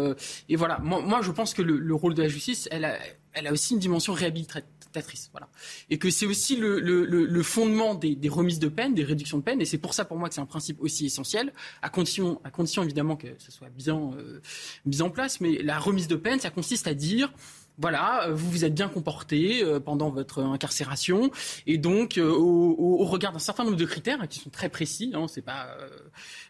[0.48, 0.78] et voilà.
[0.78, 2.96] Moi, moi, je pense que le, le, rôle de la justice, elle a,
[3.36, 5.48] elle a aussi une dimension réhabilitatrice voilà.
[5.90, 9.64] Et que c'est aussi le, fondement des, remises de peine, des réductions de peine, et
[9.64, 12.82] c'est pour ça pour moi que c'est un principe aussi essentiel, à condition, à condition
[12.82, 14.40] évidemment que ce soit bien euh,
[14.86, 17.32] mis en place, mais la remise de peine, ça consiste à dire
[17.78, 21.30] voilà, euh, vous vous êtes bien comporté euh, pendant votre incarcération,
[21.66, 25.26] et donc au, regard d'un certain nombre de critères hein, qui sont très précis, hein,
[25.28, 25.68] c'est pas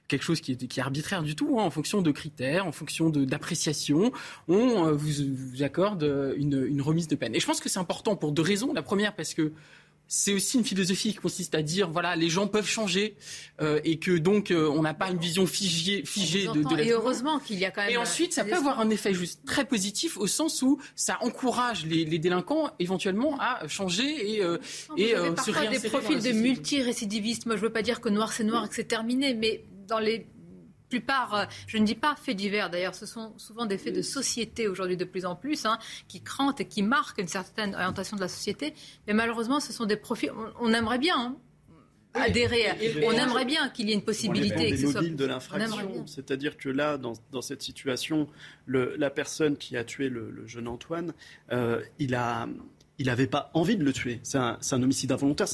[0.09, 2.73] quelque chose qui est, qui est arbitraire du tout, hein, en fonction de critères, en
[2.73, 4.12] fonction d'appréciation,
[4.49, 6.03] on vous, vous accorde
[6.37, 7.35] une, une, remise de peine.
[7.35, 8.73] Et je pense que c'est important pour deux raisons.
[8.73, 9.53] La première parce que
[10.09, 13.16] c'est aussi une philosophie qui consiste à dire voilà les gens peuvent changer
[13.61, 16.83] euh, et que donc euh, on n'a pas une vision figée, figée de, de la
[16.83, 19.40] et heureusement qu'il y a quand même et ensuite ça peut avoir un effet juste
[19.45, 24.59] très positif au sens où ça encourage les, les délinquants éventuellement à changer et, euh,
[24.97, 28.33] et euh, se réinsérer des profils de multirécidivistes moi je veux pas dire que noir
[28.33, 30.27] c'est noir et que c'est terminé mais dans les
[30.88, 34.03] plupart, euh, je ne dis pas faits divers d'ailleurs, ce sont souvent des faits de
[34.03, 38.16] société aujourd'hui de plus en plus, hein, qui crantent et qui marquent une certaine orientation
[38.16, 38.75] de la société.
[39.07, 40.31] Mais malheureusement, ce sont des profils.
[40.61, 41.18] On, aimerait bien.
[41.18, 41.37] Hein,
[42.14, 42.66] adhérer.
[43.05, 44.70] on aimerait bien qu'il y ait une possibilité.
[44.70, 45.03] que ce soit...
[45.03, 46.07] de l'infraction.
[46.07, 48.29] C'est-à-dire que là, dans, dans cette situation,
[48.64, 51.12] le, la personne qui a tué le, jeune Antoine,
[51.53, 52.49] euh, il a
[52.98, 54.20] il n'avait pas envie de le tuer.
[54.22, 55.46] C'est un, homicide involontaire.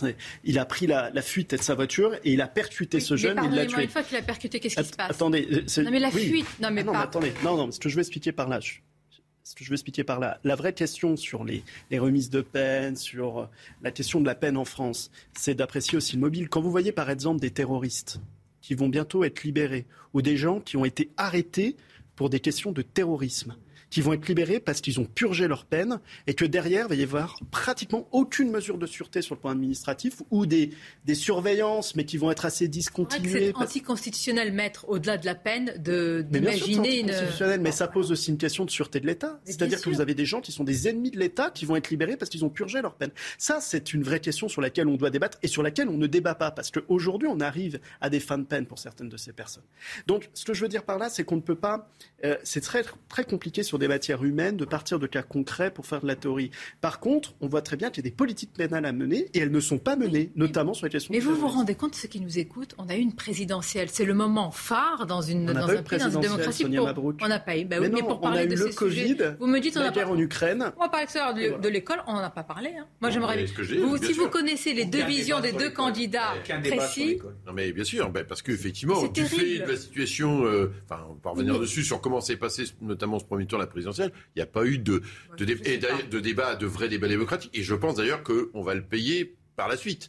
[0.44, 3.55] Il a pris la, fuite de sa voiture et il a percuté ce jeune il
[3.55, 3.85] l'a tué.
[3.85, 5.64] Une fois qu'il a percuté, qu'est-ce qui se passe Attendez.
[5.78, 6.46] Non, mais la fuite.
[6.61, 7.00] Non, mais, ah pas.
[7.00, 7.33] attendez.
[7.44, 7.70] Non, non.
[7.70, 8.61] Ce que je veux expliquer par là.
[8.61, 12.42] ce que je veux expliquer par là, la vraie question sur les, les remises de
[12.42, 13.46] peine, sur euh,
[13.83, 16.48] la question de la peine en France, c'est d'apprécier aussi le mobile.
[16.48, 18.20] Quand vous voyez par exemple des terroristes
[18.61, 21.76] qui vont bientôt être libérés ou des gens qui ont été arrêtés
[22.14, 23.57] pour des questions de terrorisme,
[23.92, 26.94] qui vont être libérés parce qu'ils ont purgé leur peine et que derrière, il va
[26.96, 30.70] y avoir pratiquement aucune mesure de sûreté sur le plan administratif ou des,
[31.05, 33.52] des surveillances, mais qui vont être assez discontinuées.
[33.55, 37.09] C'est anticonstitutionnel, maître, au-delà de la peine, d'imaginer une.
[37.09, 39.38] constitutionnel, mais ça pose aussi une question de sûreté de l'État.
[39.44, 41.90] C'est-à-dire que vous avez des gens qui sont des ennemis de l'État qui vont être
[41.90, 43.11] libérés parce qu'ils ont purgé leur peine.
[43.37, 46.07] Ça, c'est une vraie question sur laquelle on doit débattre et sur laquelle on ne
[46.07, 49.35] débat pas parce qu'aujourd'hui, on arrive à des fins de peine pour certaines de ces
[49.35, 49.64] personnes.
[50.07, 51.90] Donc, ce que je veux dire par là, c'est qu'on ne peut pas.
[52.24, 55.87] Euh, c'est très, très compliqué sur des matières humaines, de partir de cas concrets pour
[55.87, 56.53] faire de la théorie.
[56.81, 59.40] Par contre, on voit très bien qu'il y a des politiques pénales à mener et
[59.40, 61.12] elles ne sont pas menées, notamment sur les questions.
[61.12, 63.88] Mais vous vous rendez compte, ceux qui nous écoutent, on a eu une présidentielle.
[63.90, 66.64] C'est le moment phare dans une, dans un pays, dans une démocratie.
[66.64, 67.64] on n'a pas eu.
[67.64, 69.90] Bah oui, mais, pour parler de le ces COVID, sujets, vous me dites on la
[69.90, 70.12] guerre pas...
[70.12, 70.73] en Ukraine.
[70.77, 72.71] On va parler de, de l'école, on n'en a pas parlé.
[72.79, 72.87] Hein.
[73.01, 73.47] Moi, j'aimerais.
[73.47, 77.18] si vous connaissez les deux visions des deux candidats précis.
[77.47, 81.31] Non, mais bien sûr, parce qu'effectivement, du fait de la situation, euh, enfin, on va
[81.31, 84.47] revenir dessus sur comment s'est passé notamment ce premier tour la présidentielle, il n'y a
[84.47, 85.03] pas eu de,
[85.37, 87.51] de, de débat, de vrai débat démocratique.
[87.55, 90.09] Et je pense d'ailleurs qu'on va le payer par la suite.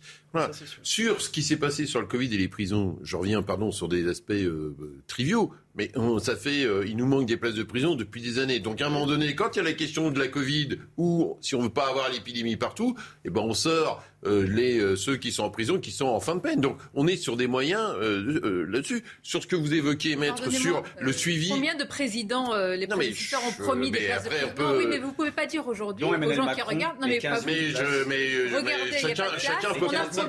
[0.81, 3.87] Sur ce qui s'est passé sur le Covid et les prisons, je reviens, pardon, sur
[3.87, 4.75] des aspects euh,
[5.07, 8.59] triviaux, mais ça fait, euh, il nous manque des places de prison depuis des années.
[8.59, 11.37] Donc à un moment donné, quand il y a la question de la Covid, ou
[11.41, 15.17] si on veut pas avoir l'épidémie partout, eh ben on sort euh, les, euh, ceux
[15.17, 16.61] qui sont en prison, qui sont en fin de peine.
[16.61, 19.03] Donc on est sur des moyens euh, là-dessus.
[19.21, 21.49] Sur ce que vous évoquez, maître, sur le suivi.
[21.49, 24.77] Combien de présidents les présidents ont promis des places de prison peut...
[24.77, 26.99] Oui, mais vous pouvez pas dire aujourd'hui aux gens qui regardent.
[27.01, 28.29] Non, mais, pas mais, je, mais,
[28.63, 30.21] mais chacun, chacun peut penser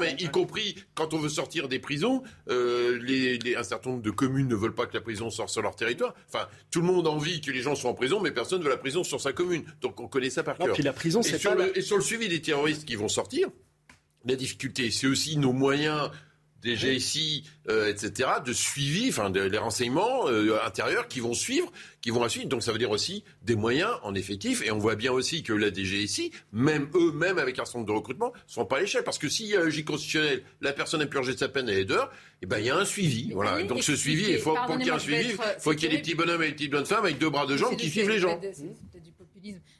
[0.00, 4.10] mais y compris quand on veut sortir des prisons, les, les, un certain nombre de
[4.10, 6.14] communes ne veulent pas que la prison sorte sur leur territoire.
[6.28, 8.64] Enfin, tout le monde a envie que les gens soient en prison, mais personne ne
[8.64, 9.64] veut la prison sur sa commune.
[9.80, 10.74] Donc on connaît ça par cœur.
[10.74, 11.56] Puis la prison, c'est pas.
[11.74, 13.48] et sur le suivi des terroristes qui vont sortir,
[14.24, 16.10] la difficulté, c'est aussi nos moyens
[16.62, 21.70] des GSI, euh, etc., de suivi, enfin les renseignements euh, intérieurs qui vont suivre,
[22.00, 22.48] qui vont la suivre.
[22.48, 24.62] Donc ça veut dire aussi des moyens en effectif.
[24.62, 27.92] Et on voit bien aussi que la DGSI, même eux, même avec un centre de
[27.92, 29.04] recrutement, ne sont pas à l'échelle.
[29.04, 31.78] Parce que s'il y a un constitutionnel, la personne a purgé de sa peine, elle
[31.78, 32.10] est dehors,
[32.42, 33.32] et eh ben il y a un suivi.
[33.32, 33.62] Voilà.
[33.64, 35.86] Donc ce suivi, il faut, pour qu'il y ait un suivi, il faut qu'il y
[35.86, 37.90] ait des petits bonhommes et des petites bonnes femmes avec deux bras de jambes qui
[37.90, 38.40] suivent les gens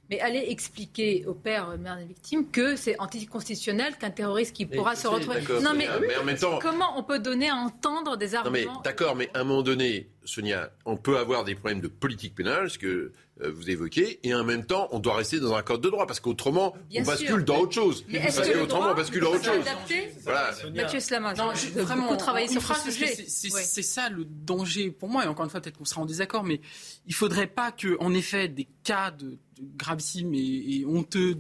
[0.09, 4.97] mais allez expliquer au père, mère des victimes, que c'est anticonstitutionnel qu'un terroriste qui pourra
[4.97, 5.41] se retrouver.
[5.63, 5.89] Non, mais,
[6.61, 10.71] comment on peut donner à entendre des arguments D'accord, mais à un moment donné, Sonia,
[10.85, 13.13] on peut avoir des problèmes de politique pénale, ce que euh,
[13.49, 16.21] vous évoquez, et en même temps, on doit rester dans un code de droit, parce
[16.21, 18.05] qu'autrement, on bascule dans autre chose.
[18.09, 19.65] Mais parce qu'autrement, on bascule dans autre chose.
[20.23, 20.53] Voilà.
[20.75, 23.25] Mathieu Slama, non, vraiment beaucoup travailler sur ce sujet.
[23.27, 26.45] C'est ça le danger pour moi, et encore une fois, peut-être qu'on sera en désaccord,
[26.45, 26.61] mais
[27.07, 29.39] il ne faudrait pas que, en effet, des cas de
[29.77, 31.37] gravissimes et, honteux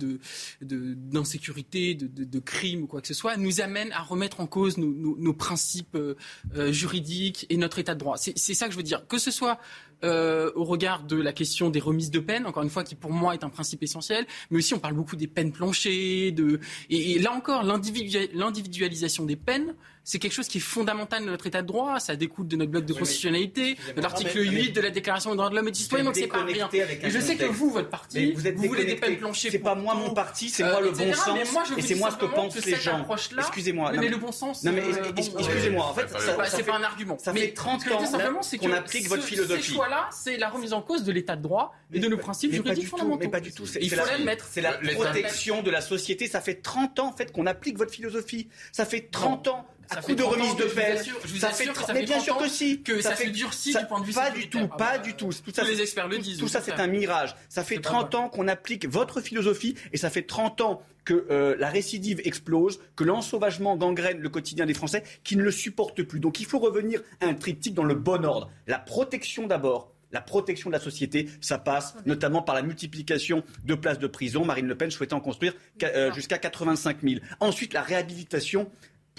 [0.60, 4.46] d'insécurité, de, de, de, crimes ou quoi que ce soit, nous amènent à remettre en
[4.46, 6.16] cause nos, principes euh,
[6.56, 8.16] euh, juridiques et notre état de droit.
[8.16, 9.06] C'est ça que je veux dire.
[9.06, 9.58] Que ce soit
[10.04, 13.12] euh, au regard de la question des remises de peine, encore une fois, qui pour
[13.12, 16.60] moi est un principe essentiel, mais aussi on parle beaucoup des peines planchées, de...
[16.88, 19.74] et, là encore, l'individualisation des peines,
[20.10, 22.72] c'est quelque chose qui est fondamental de notre état de droit, ça découle de notre
[22.72, 25.78] bloc de constitutionnalité, de l'article 8 de la Déclaration des droits de l'homme et du
[25.78, 26.68] citoyen, donc c'est pas rien.
[26.72, 29.52] Et je sais que vous, votre parti, vous, voulez des peines planchées.
[29.52, 31.38] C'est pas moi mon parti, c'est moi le bon sens,
[31.76, 33.06] et c'est moi ce que pensent les gens.
[33.38, 33.92] Excusez-moi.
[33.92, 34.64] Mais le bon sens.
[34.64, 36.08] Non mais euh, excusez-moi, en fait,
[36.48, 37.16] c'est pas un argument.
[37.18, 41.12] Ça fait 30 ans qu'on applique votre philosophie là c'est la remise en cause de
[41.12, 43.20] l'état de droit et de nos principes juridiques fondamentaux.
[43.20, 43.64] Mais pas du tout.
[43.80, 44.48] Il faut l'admettre.
[44.50, 46.26] C'est la protection de la société.
[46.26, 48.48] Ça fait 30 ans, en fait, qu'on applique votre philosophie.
[48.72, 50.98] Ça fait 30 ans à coup de remise de peine.
[51.38, 52.82] Ça fait, mais bien sûr que si.
[52.82, 55.30] Que ça, fait durci du point de vue Pas du tout, pas du tout.
[55.44, 56.38] Tout ça, les experts le disent.
[56.38, 57.34] Tout ça, c'est un mirage.
[57.48, 61.56] Ça fait 30 ans qu'on applique votre philosophie et ça fait 30 ans que euh,
[61.58, 66.20] la récidive explose, que l'ensauvagement gangrène le quotidien des Français, qui ne le supportent plus.
[66.20, 68.50] Donc il faut revenir à un triptyque dans le bon ordre.
[68.66, 73.74] La protection d'abord, la protection de la société, ça passe notamment par la multiplication de
[73.74, 74.44] places de prison.
[74.44, 77.20] Marine Le Pen souhaitant construire euh, jusqu'à 85 000.
[77.40, 78.70] Ensuite, la réhabilitation,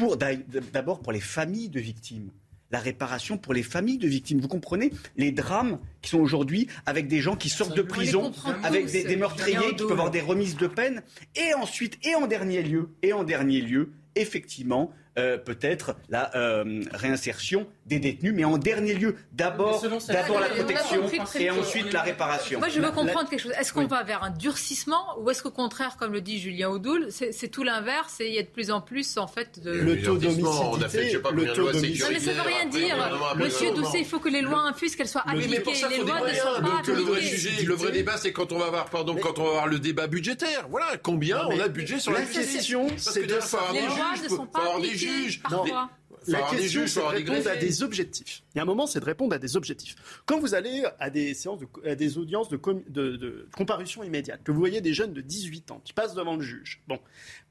[0.01, 2.31] pour, d'abord pour les familles de victimes.
[2.71, 4.39] La réparation pour les familles de victimes.
[4.39, 8.31] Vous comprenez les drames qui sont aujourd'hui avec des gens qui sortent de prison,
[8.63, 11.03] avec des, des meurtriers qui peuvent avoir des remises de peine,
[11.35, 16.83] et ensuite, et en dernier lieu, et en dernier lieu, effectivement, euh, peut-être la euh,
[16.93, 21.03] réinsertion des détenus, mais en dernier lieu, d'abord, d'abord la protection
[21.35, 22.59] et ensuite la réparation.
[22.59, 23.51] Moi, je veux comprendre quelque chose.
[23.59, 27.07] Est-ce qu'on va vers un durcissement ou est-ce qu'au contraire, comme le dit Julien Audoul,
[27.09, 30.01] c'est tout l'inverse et il y a de plus en plus en fait de le
[30.01, 30.45] taux d'homicide,
[31.33, 32.05] le taux d'homicide.
[32.09, 33.35] mais ça veut rien dire.
[33.35, 35.61] Monsieur Doucet, il faut que les lois infusent, qu'elles soient appliquées.
[35.89, 36.81] les lois ne sont pas.
[36.87, 39.49] Le vrai sujet, le vrai débat, c'est quand on va avoir, pardon, quand on va
[39.49, 40.67] avoir le débat budgétaire.
[40.69, 44.29] Voilà, combien on a de budget sur la question, c'est de savoir les lois ne
[44.29, 44.69] sont pas
[45.43, 45.89] Parfois.
[46.27, 48.43] La question, c'est de répondre à des objectifs.
[48.53, 49.95] Il y a un moment, c'est de répondre à des objectifs.
[50.25, 54.51] Quand vous allez à des séances, de, à des audiences de, de, comparution immédiate, que
[54.51, 56.99] vous voyez des jeunes de 18 ans qui passent devant le juge, bon,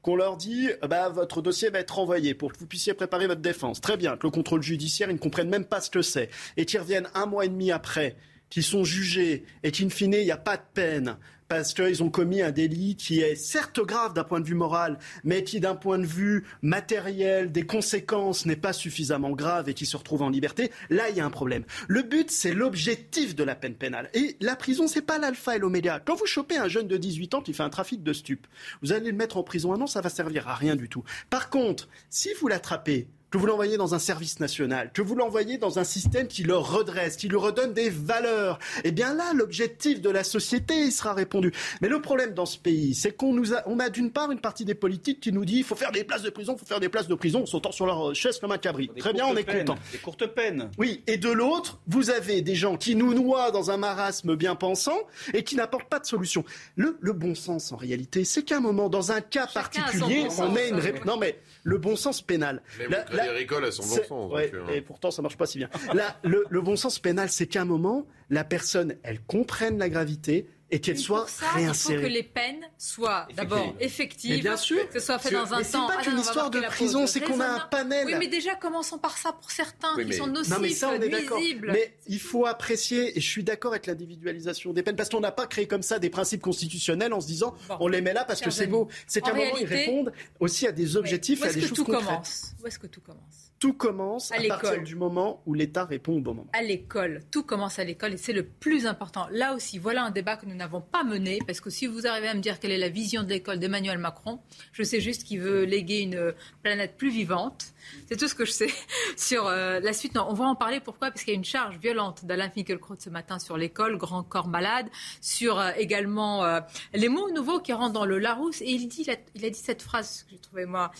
[0.01, 3.41] qu'on leur dit, bah, votre dossier va être envoyé pour que vous puissiez préparer votre
[3.41, 3.81] défense.
[3.81, 6.29] Très bien, que le contrôle judiciaire, ils ne comprennent même pas ce que c'est.
[6.55, 8.15] Et qu'ils reviennent un mois et demi après,
[8.49, 11.17] qui sont jugés et qu'in fine, il n'y a pas de peine
[11.51, 14.97] parce qu'ils ont commis un délit qui est certes grave d'un point de vue moral,
[15.25, 19.85] mais qui d'un point de vue matériel, des conséquences, n'est pas suffisamment grave et qui
[19.85, 21.65] se retrouve en liberté, là il y a un problème.
[21.89, 24.09] Le but, c'est l'objectif de la peine pénale.
[24.13, 25.99] Et la prison, c'est pas l'alpha et l'oméga.
[25.99, 28.47] Quand vous chopez un jeune de 18 ans qui fait un trafic de stupes,
[28.81, 31.03] vous allez le mettre en prison un an, ça va servir à rien du tout.
[31.29, 35.57] Par contre, si vous l'attrapez que vous l'envoyez dans un service national, que vous l'envoyez
[35.57, 40.01] dans un système qui le redresse, qui lui redonne des valeurs, eh bien là, l'objectif
[40.01, 41.53] de la société il sera répondu.
[41.81, 44.41] Mais le problème dans ce pays, c'est qu'on nous a, on a d'une part une
[44.41, 46.65] partie des politiques qui nous dit il faut faire des places de prison, il faut
[46.65, 48.89] faire des places de prison, sautant sur leur chaise comme un cabri.
[48.97, 49.77] Très bien, on est content.
[49.91, 50.69] Des courtes peines.
[50.77, 54.55] Oui, et de l'autre, vous avez des gens qui nous noient dans un marasme bien
[54.55, 54.97] pensant
[55.33, 56.43] et qui n'apportent pas de solution.
[56.75, 60.49] Le, le bon sens, en réalité, c'est qu'à un moment, dans un cas particulier, on
[60.49, 61.05] met une réponse.
[61.05, 62.61] Non, mais le bon sens pénal.
[62.77, 64.31] Mais la, la, a son bon sens.
[64.31, 64.73] Ouais, donc, euh...
[64.73, 65.69] Et pourtant, ça marche pas si bien.
[65.93, 69.89] Là, le, le bon sens pénal, c'est qu'à un moment, la personne, elle comprenne la
[69.89, 71.95] gravité, et qu'elle soit ça, réinsérée.
[71.95, 74.87] Il faut que les peines soient d'abord effectives, mais bien sûr.
[74.87, 75.87] que ce soit fait dans un mais temps.
[75.89, 78.05] C'est pas qu'une histoire de prison, c'est qu'on a un panel.
[78.05, 80.89] Oui, mais déjà commençons par ça pour certains oui, qui sont nocifs, non, mais ça,
[80.89, 81.71] on est nuisibles.
[81.73, 85.31] Mais il faut apprécier, et je suis d'accord avec l'individualisation des peines, parce qu'on n'a
[85.31, 87.77] pas créé comme ça des principes constitutionnels en se disant bon.
[87.81, 88.87] on les met là parce que c'est beau.
[89.07, 92.53] C'est qu'à un moment ils répondent aussi à des objectifs, à des choses concrètes.
[92.63, 93.50] Où est-ce que tout commence?
[93.61, 96.49] Tout commence à, à partir du moment où l'État répond au bon moment.
[96.51, 97.21] À l'école.
[97.29, 99.27] Tout commence à l'école et c'est le plus important.
[99.31, 102.27] Là aussi, voilà un débat que nous n'avons pas mené parce que si vous arrivez
[102.27, 104.39] à me dire quelle est la vision de l'école d'Emmanuel Macron,
[104.73, 107.71] je sais juste qu'il veut léguer une planète plus vivante.
[108.07, 108.69] C'est tout ce que je sais
[109.17, 110.15] sur euh, la suite.
[110.15, 110.79] Non, on va en parler.
[110.79, 111.09] Pourquoi?
[111.09, 114.47] Parce qu'il y a une charge violente d'Alain Finkielkraut ce matin sur l'école, grand corps
[114.47, 114.87] malade,
[115.21, 116.59] sur euh, également euh,
[116.93, 118.61] les mots nouveaux qui rentrent dans le Larousse.
[118.61, 120.91] Et il, dit, il, a, il a dit cette phrase que j'ai trouvée, moi,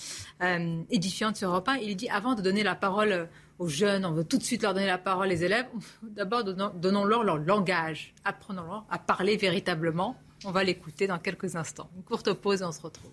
[0.89, 1.77] édifiante sur Europe 1.
[1.77, 4.73] Il dit, avant de donner la parole aux jeunes, on veut tout de suite leur
[4.73, 5.67] donner la parole, les élèves.
[6.03, 8.13] D'abord, donnons-leur leur langage.
[8.25, 10.17] Apprenons-leur à parler véritablement.
[10.43, 11.89] On va l'écouter dans quelques instants.
[11.95, 13.11] Une courte pause et on se retrouve.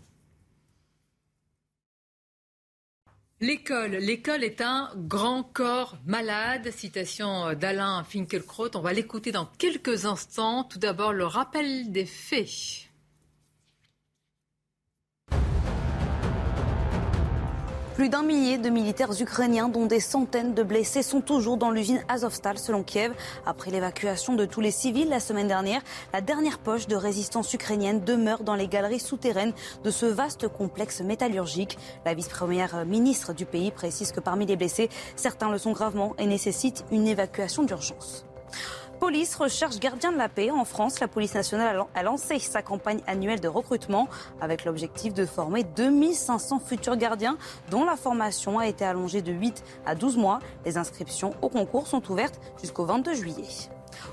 [3.41, 3.93] L'école.
[3.93, 6.71] L'école est un grand corps malade.
[6.73, 8.75] Citation d'Alain Finkielkraut.
[8.75, 10.65] On va l'écouter dans quelques instants.
[10.65, 12.88] Tout d'abord, le rappel des faits.
[17.99, 22.01] Plus d'un millier de militaires ukrainiens, dont des centaines de blessés, sont toujours dans l'usine
[22.07, 23.13] Azovstal, selon Kiev.
[23.45, 25.83] Après l'évacuation de tous les civils la semaine dernière,
[26.13, 31.01] la dernière poche de résistance ukrainienne demeure dans les galeries souterraines de ce vaste complexe
[31.01, 31.77] métallurgique.
[32.07, 36.27] La vice-première ministre du pays précise que parmi les blessés, certains le sont gravement et
[36.27, 38.25] nécessitent une évacuation d'urgence.
[39.01, 40.51] Police recherche gardien de la paix.
[40.51, 44.09] En France, la police nationale a lancé sa campagne annuelle de recrutement
[44.41, 47.39] avec l'objectif de former 2500 futurs gardiens
[47.71, 50.41] dont la formation a été allongée de 8 à 12 mois.
[50.65, 53.47] Les inscriptions au concours sont ouvertes jusqu'au 22 juillet.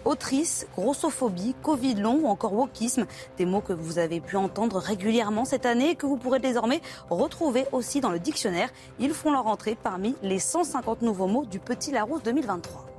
[0.06, 5.45] Autrice, grossophobie, Covid long ou encore wokisme, des mots que vous avez pu entendre régulièrement
[5.45, 8.69] cette année et que vous pourrez désormais retrouver aussi dans le dictionnaire.
[9.00, 12.94] Ils font leur entrée parmi les 150 nouveaux mots du Petit Larousse 2023.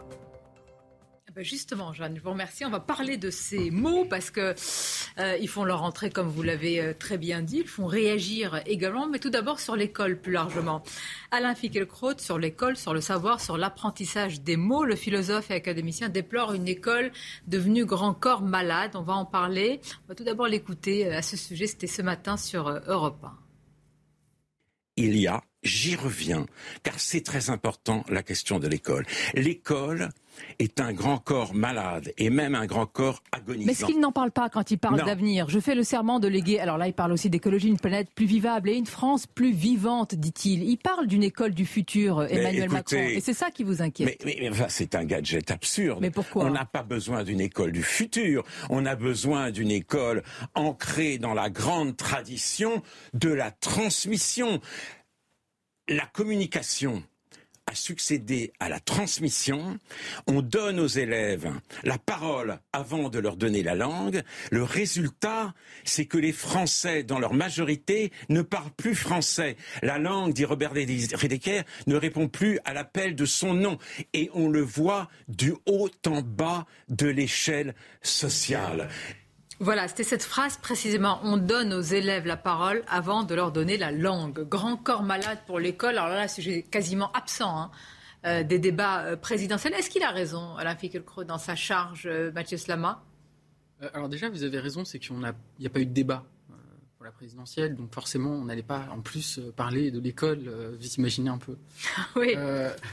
[1.38, 2.64] Justement, Jeanne, je vous remercie.
[2.64, 4.54] On va parler de ces mots parce que
[5.18, 7.58] euh, ils font leur entrée, comme vous l'avez euh, très bien dit.
[7.58, 10.82] Ils font réagir également, mais tout d'abord sur l'école plus largement.
[11.30, 14.84] Alain Finkielkraut sur l'école, sur le savoir, sur l'apprentissage des mots.
[14.84, 17.12] Le philosophe et académicien déplore une école
[17.46, 18.92] devenue grand corps malade.
[18.94, 19.80] On va en parler.
[20.04, 21.66] On va tout d'abord l'écouter à ce sujet.
[21.66, 23.46] C'était ce matin sur Europe 1
[24.96, 26.46] il y a, j'y reviens,
[26.82, 29.04] car c'est très important la question de l'école.
[29.34, 30.10] L'école
[30.58, 33.66] est un grand corps malade et même un grand corps agonisant.
[33.66, 35.48] Mais est-ce qu'il n'en parle pas quand il parle d'avenir?
[35.48, 38.26] Je fais le serment de léguer, alors là il parle aussi d'écologie, une planète plus
[38.26, 40.62] vivable et une France plus vivante, dit-il.
[40.62, 44.22] Il parle d'une école du futur, Emmanuel écoutez, Macron, et c'est ça qui vous inquiète.
[44.24, 46.00] Mais, mais, mais enfin, c'est un gadget absurde.
[46.02, 46.44] Mais pourquoi?
[46.44, 50.22] On n'a pas besoin d'une école du futur, on a besoin d'une école
[50.54, 52.82] ancrée dans la grande tradition
[53.14, 54.60] de la transmission.
[55.88, 57.04] La communication
[57.68, 59.78] a succédé à la transmission.
[60.26, 61.48] On donne aux élèves
[61.84, 64.22] la parole avant de leur donner la langue.
[64.50, 69.56] Le résultat, c'est que les Français, dans leur majorité, ne parlent plus français.
[69.82, 73.78] La langue, dit Robert Redeker, ne répond plus à l'appel de son nom.
[74.12, 78.88] Et on le voit du haut en bas de l'échelle sociale.
[79.58, 81.18] Voilà, c'était cette phrase précisément.
[81.22, 84.46] On donne aux élèves la parole avant de leur donner la langue.
[84.46, 85.96] Grand corps malade pour l'école.
[85.96, 87.70] Alors là, c'est quasiment absent hein,
[88.26, 89.72] euh, des débats euh, présidentiels.
[89.72, 93.02] Est-ce qu'il a raison, Alain Finkielkraut, dans sa charge, euh, Mathieu Slama?
[93.94, 96.24] Alors déjà, vous avez raison, c'est qu'il n'y a, pas eu de débat
[97.06, 97.74] la présidentielle.
[97.74, 100.50] Donc forcément, on n'allait pas en plus parler de l'école.
[100.78, 101.56] vous imaginez un peu.
[102.16, 102.34] oui.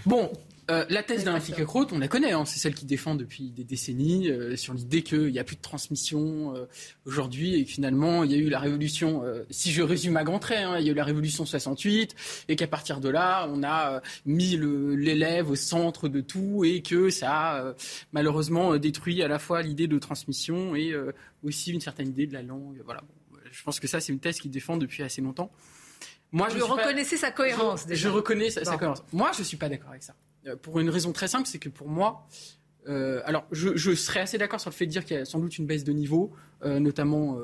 [0.05, 0.31] bon,
[0.71, 3.65] euh, la thèse d'Alain Finkielkraut, on la connaît, hein, c'est celle qui défend depuis des
[3.65, 6.65] décennies euh, sur l'idée qu'il n'y a plus de transmission euh,
[7.05, 10.39] aujourd'hui et que finalement il y a eu la révolution, si je résume à grands
[10.39, 12.15] traits, hein, il y a eu la révolution 68
[12.47, 17.09] et qu'à partir de là on a mis l'élève au centre de tout et que
[17.09, 17.73] ça a
[18.13, 20.93] malheureusement détruit à la fois l'idée de transmission et
[21.43, 22.81] aussi une certaine idée de la langue.
[22.85, 23.03] Voilà.
[23.53, 25.51] Je pense que ça c'est une thèse qu'il défend depuis assez longtemps.
[26.33, 27.85] Moi, je reconnaissais sa cohérence.
[27.87, 29.03] Je, reconnais sa, cohérence.
[29.13, 30.15] Moi, je suis pas d'accord avec ça.
[30.47, 32.27] Euh, pour une raison très simple, c'est que pour moi,
[32.89, 35.39] euh, alors, je, serais assez d'accord sur le fait de dire qu'il y a sans
[35.39, 36.31] doute une baisse de niveau,
[36.63, 37.37] euh, notamment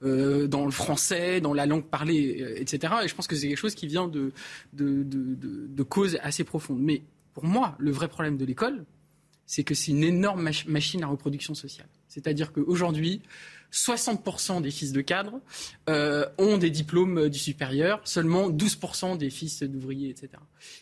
[0.00, 2.94] dans le français, dans la langue parlée, etc.
[3.04, 4.32] Et je pense que c'est quelque chose qui vient de,
[4.72, 6.80] de, causes assez profondes.
[6.80, 7.02] Mais
[7.34, 8.84] pour moi, le vrai problème de l'école,
[9.44, 11.88] c'est que c'est une énorme machine à reproduction sociale.
[12.08, 13.20] C'est-à-dire qu'aujourd'hui,
[13.72, 15.40] 60% des fils de cadres
[16.38, 20.30] ont des diplômes du supérieur, seulement 12% des fils d'ouvriers, etc.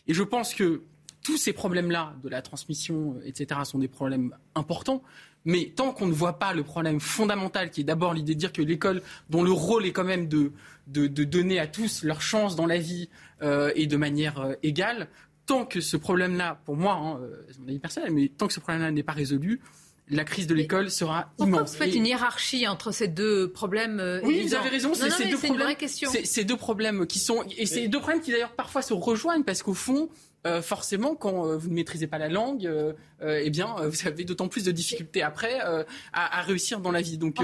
[0.07, 0.83] Et je pense que
[1.23, 5.03] tous ces problèmes-là de la transmission, euh, etc., sont des problèmes importants.
[5.45, 8.51] Mais tant qu'on ne voit pas le problème fondamental, qui est d'abord l'idée de dire
[8.51, 10.51] que l'école, dont le rôle est quand même de,
[10.87, 13.09] de, donner à tous leur chance dans la vie
[13.41, 15.07] euh, et de manière euh, égale,
[15.45, 18.59] tant que ce problème-là, pour moi, hein, c'est mon avis personnel, mais tant que ce
[18.59, 19.61] problème-là n'est pas résolu,
[20.09, 21.71] la crise de l'école sera Pourquoi immense.
[21.71, 25.29] Pourquoi vous faites une hiérarchie entre ces deux problèmes Oui, vous avez raison, c'est ces
[25.29, 25.75] deux problèmes.
[26.23, 29.63] Ces deux problèmes qui sont et ces deux problèmes qui d'ailleurs parfois se rejoignent parce
[29.63, 30.09] qu'au fond,
[30.47, 34.23] euh, forcément, quand euh, vous ne maîtrisez pas la langue, euh, eh bien, vous avez
[34.23, 35.59] d'autant plus de difficultés après
[36.13, 37.17] à, réussir dans la vie.
[37.17, 37.37] Donc,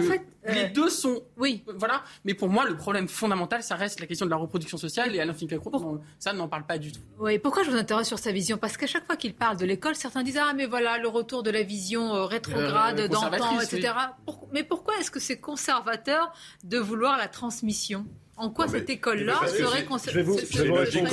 [0.47, 2.03] les deux sont, oui, voilà.
[2.23, 5.13] Mais pour moi, le problème fondamental, ça reste la question de la reproduction sociale.
[5.15, 7.01] Et Alain Finkielkraut, ça n'en parle pas du tout.
[7.19, 7.37] Oui.
[7.39, 8.57] Pourquoi je vous interroge sur sa vision?
[8.57, 11.43] Parce qu'à chaque fois qu'il parle de l'école, certains disent ah mais voilà le retour
[11.43, 13.93] de la vision rétrograde d'antan, etc.
[14.53, 16.31] mais pourquoi est-ce que c'est conservateur
[16.63, 18.05] de vouloir la transmission?
[18.37, 21.09] En quoi cette école-là serait conservatrice Je vais vous, répondre.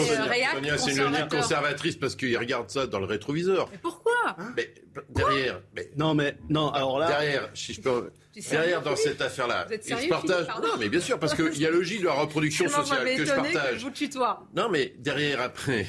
[0.78, 3.68] C'est une logique conservatrice parce qu'il regarde ça dans le rétroviseur.
[3.70, 4.74] Mais pourquoi hein Mais
[5.10, 6.70] derrière, mais, non mais non.
[6.70, 8.10] Alors là, derrière, si je peux,
[8.50, 10.46] derrière dans cette affaire-là, je partage.
[10.62, 13.32] Non, mais bien sûr, parce qu'il y a logique de la reproduction sociale que je
[13.32, 13.84] partage.
[13.84, 14.18] Que je
[14.56, 15.86] non, mais derrière après.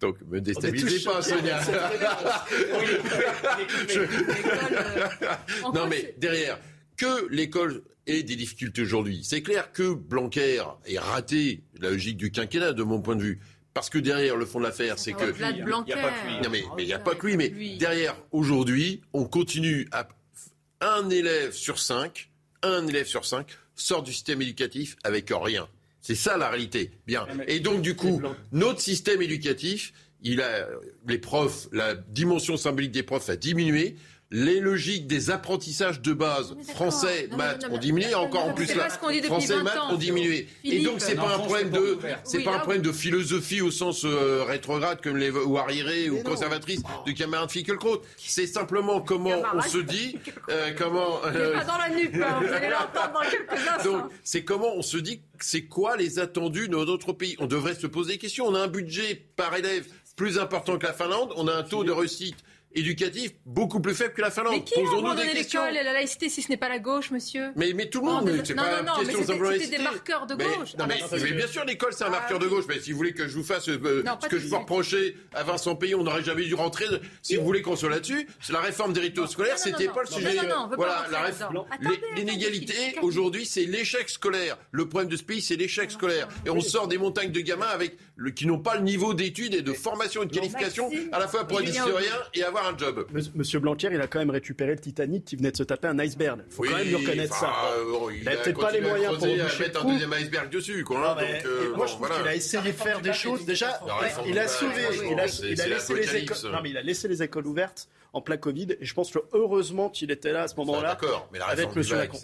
[0.00, 1.60] Donc, me déstabilisez pas, Sonia.
[5.74, 6.58] non, mais derrière,
[6.96, 9.20] que l'école ait des difficultés aujourd'hui.
[9.24, 13.40] C'est clair que Blanquer ait raté la logique du quinquennat, de mon point de vue.
[13.74, 15.24] Parce que derrière, le fond de l'affaire, c'est que.
[15.24, 16.40] Il n'y a, pas que lui.
[16.42, 17.36] Non, mais il n'y a pas que lui.
[17.36, 17.48] Mais
[17.78, 20.08] derrière, aujourd'hui, on continue à.
[20.84, 22.28] Un élève sur cinq,
[22.62, 23.46] un élève sur cinq
[23.76, 25.68] sort du système éducatif avec rien.
[26.00, 26.90] C'est ça la réalité.
[27.06, 27.26] Bien.
[27.46, 29.92] Et donc, du coup, notre système éducatif,
[30.22, 30.66] il a,
[31.06, 33.96] les profs, la dimension symbolique des profs a diminué
[34.32, 39.62] les logiques des apprentissages de base français, maths ont diminué, encore en plus là, français,
[39.62, 40.48] maths ont diminué.
[40.64, 44.04] Et donc c'est pas un problème de, c'est pas un problème de philosophie au sens
[44.04, 48.00] euh, rétrograde comme les ou arriéré ou conservatrice du camarade Fickelkraut.
[48.16, 50.18] C'est simplement comment on se dit,
[50.48, 51.20] euh, comment.
[51.26, 53.92] Euh, pas dans la nuque, hein, vous allez l'entendre dans quelques instants.
[53.92, 57.36] Donc c'est comment on se dit, c'est quoi les attendus de notre pays.
[57.38, 58.46] On devrait se poser des questions.
[58.46, 61.32] On a un budget par élève plus important que la Finlande.
[61.36, 62.36] On a un taux de réussite
[62.74, 64.54] éducatif beaucoup plus faible que la Finlande.
[64.54, 67.52] Mais qui a abandonné l'école et la laïcité si ce n'est pas la gauche, monsieur
[67.56, 70.34] mais, mais tout le monde, c'est pas non, une question simplement C'était des marqueurs de
[70.34, 70.76] gauche.
[70.78, 72.64] non, mais, ah, bien sûr, l'école, c'est un marqueur de gauche.
[72.68, 75.42] Mais si vous voulez que je vous fasse euh, ce que je peux reprocher à
[75.42, 76.84] Vincent Pays, on n'aurait jamais dû rentrer.
[77.22, 80.38] Si vous voulez qu'on soit là-dessus, la réforme des ritos scolaires, c'était pas le sujet.
[80.76, 81.06] Voilà,
[82.16, 84.58] l'inégalité aujourd'hui, c'est l'échec scolaire.
[84.70, 86.28] Le problème de ce pays, c'est l'échec scolaire.
[86.46, 87.96] Et on sort des montagnes de gamins avec
[88.34, 91.46] qui n'ont pas le niveau d'études et de formation et de qualification à la fois
[91.46, 93.06] pour être historien et avoir un job.
[93.34, 95.98] Monsieur Blanquer, il a quand même récupéré le Titanic qui venait de se taper un
[95.98, 96.40] iceberg.
[96.46, 97.52] Il faut quand même lui reconnaître ça.
[97.76, 100.84] Euh, il n'a peut-être pas les moyens pour mettre un deuxième iceberg dessus.
[100.84, 103.44] Quoi, hein, donc, euh, moi, je trouve qu'il a essayé de faire des choses.
[103.44, 103.80] Déjà,
[104.26, 104.82] il a sauvé,
[106.64, 108.76] il a laissé les écoles ouvertes en plein Covid.
[108.80, 110.90] Et je pense que heureusement qu'il était là à ce moment-là.
[110.90, 112.18] D'accord, mais la avec Monsieur Macron.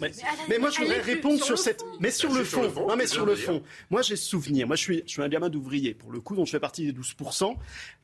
[0.49, 1.83] Mais, moi, je voudrais répondre sur, cette.
[1.99, 2.69] Mais sur le fond.
[2.87, 3.63] Non, mais sur le fond.
[3.89, 4.67] Moi, j'ai souvenir.
[4.67, 6.91] Moi, je suis, je suis un gamin d'ouvrier, pour le coup, dont je fais partie
[6.91, 7.55] des 12%.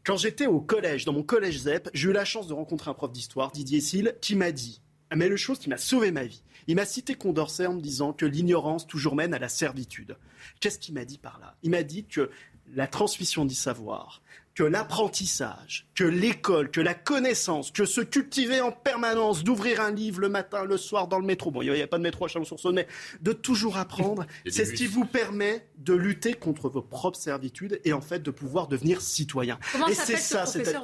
[0.03, 2.93] Quand j'étais au collège, dans mon collège ZEP, j'ai eu la chance de rencontrer un
[2.93, 4.81] prof d'histoire, Didier Sille, qui m'a dit
[5.15, 6.43] mais le chose qui m'a sauvé ma vie.
[6.67, 10.17] Il m'a cité Condorcet en me disant que l'ignorance toujours mène à la servitude.
[10.59, 11.55] Qu'est-ce qu'il m'a dit par là?
[11.63, 12.29] Il m'a dit que
[12.73, 14.21] la transmission du savoir,
[14.55, 20.21] que l'apprentissage, que l'école, que la connaissance, que se cultiver en permanence, d'ouvrir un livre
[20.21, 22.27] le matin, le soir dans le métro, bon, il n'y a, pas de métro à
[22.29, 22.87] Chalon-sur-Saône, mais
[23.21, 27.93] de toujours apprendre, c'est ce qui vous permet de lutter contre vos propres servitudes et
[27.93, 29.59] en fait de pouvoir devenir citoyen.
[29.89, 30.75] et c'est ça, c'est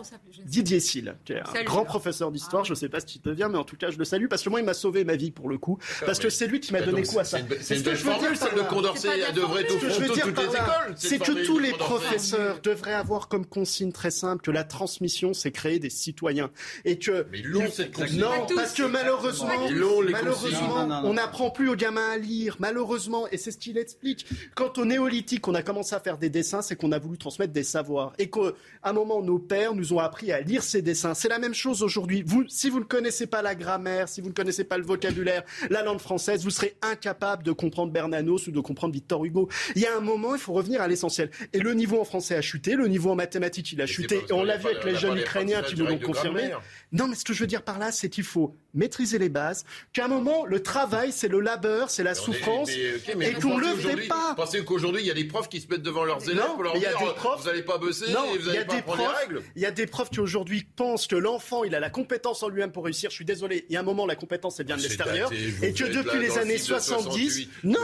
[0.45, 3.21] Didier Sille, qui est un grand professeur d'histoire, ah je ne sais pas ce qu'il
[3.21, 5.15] devient, mais en tout cas, je le salue parce que moi, il m'a sauvé ma
[5.15, 7.39] vie pour le coup, parce que c'est lui qui m'a donné coup à ça.
[7.61, 10.95] C'est une belle formule, celle de Condorcet, elle devrait être au fond toutes les écoles.
[10.95, 15.51] C'est que tous les professeurs devraient avoir comme consigne très simple que la transmission, c'est
[15.51, 16.51] créer des citoyens.
[16.85, 17.25] Et que.
[17.31, 18.19] Mais ils cette consigne.
[18.19, 19.69] Non, parce que malheureusement,
[20.09, 22.57] malheureusement on n'apprend plus aux gamins à lire.
[22.59, 24.25] Malheureusement, et c'est ce qu'il explique.
[24.55, 27.53] Quand au néolithique, on a commencé à faire des dessins, c'est qu'on a voulu transmettre
[27.53, 28.13] des savoirs.
[28.17, 28.51] Et qu'à
[28.83, 31.13] un moment, nos pères nous ont appris à lire ces dessins.
[31.13, 32.23] C'est la même chose aujourd'hui.
[32.25, 35.43] Vous, si vous ne connaissez pas la grammaire, si vous ne connaissez pas le vocabulaire,
[35.69, 39.49] la langue française, vous serez incapable de comprendre Bernanos ou de comprendre Victor Hugo.
[39.75, 41.29] Il y a un moment, il faut revenir à l'essentiel.
[41.53, 44.21] Et le niveau en français a chuté, le niveau en mathématiques, il a chuté.
[44.29, 46.51] Et on l'a vu avec les jeunes ukrainiens qui nous l'ont confirmé.
[46.91, 49.65] Non, mais ce que je veux dire par là, c'est qu'il faut maîtriser les bases,
[49.93, 53.75] qu'à un moment, le travail, c'est le labeur, c'est la souffrance, et qu'on ne le
[53.75, 54.33] fait pas.
[54.35, 56.77] Pensez qu'aujourd'hui, il y a des profs qui se mettent devant leurs élèves pour leur
[56.77, 56.89] dire
[57.37, 59.43] vous n'allez pas bosser et vous n'allez pas apprendre les règles.
[59.55, 62.49] Il y a des profs qui aujourd'hui pensent que l'enfant, il a la compétence en
[62.49, 63.09] lui-même pour réussir.
[63.09, 65.31] Je suis désolé, il y a un moment, la compétence, elle vient de l'extérieur.
[65.61, 67.79] Et que depuis les années 70, non,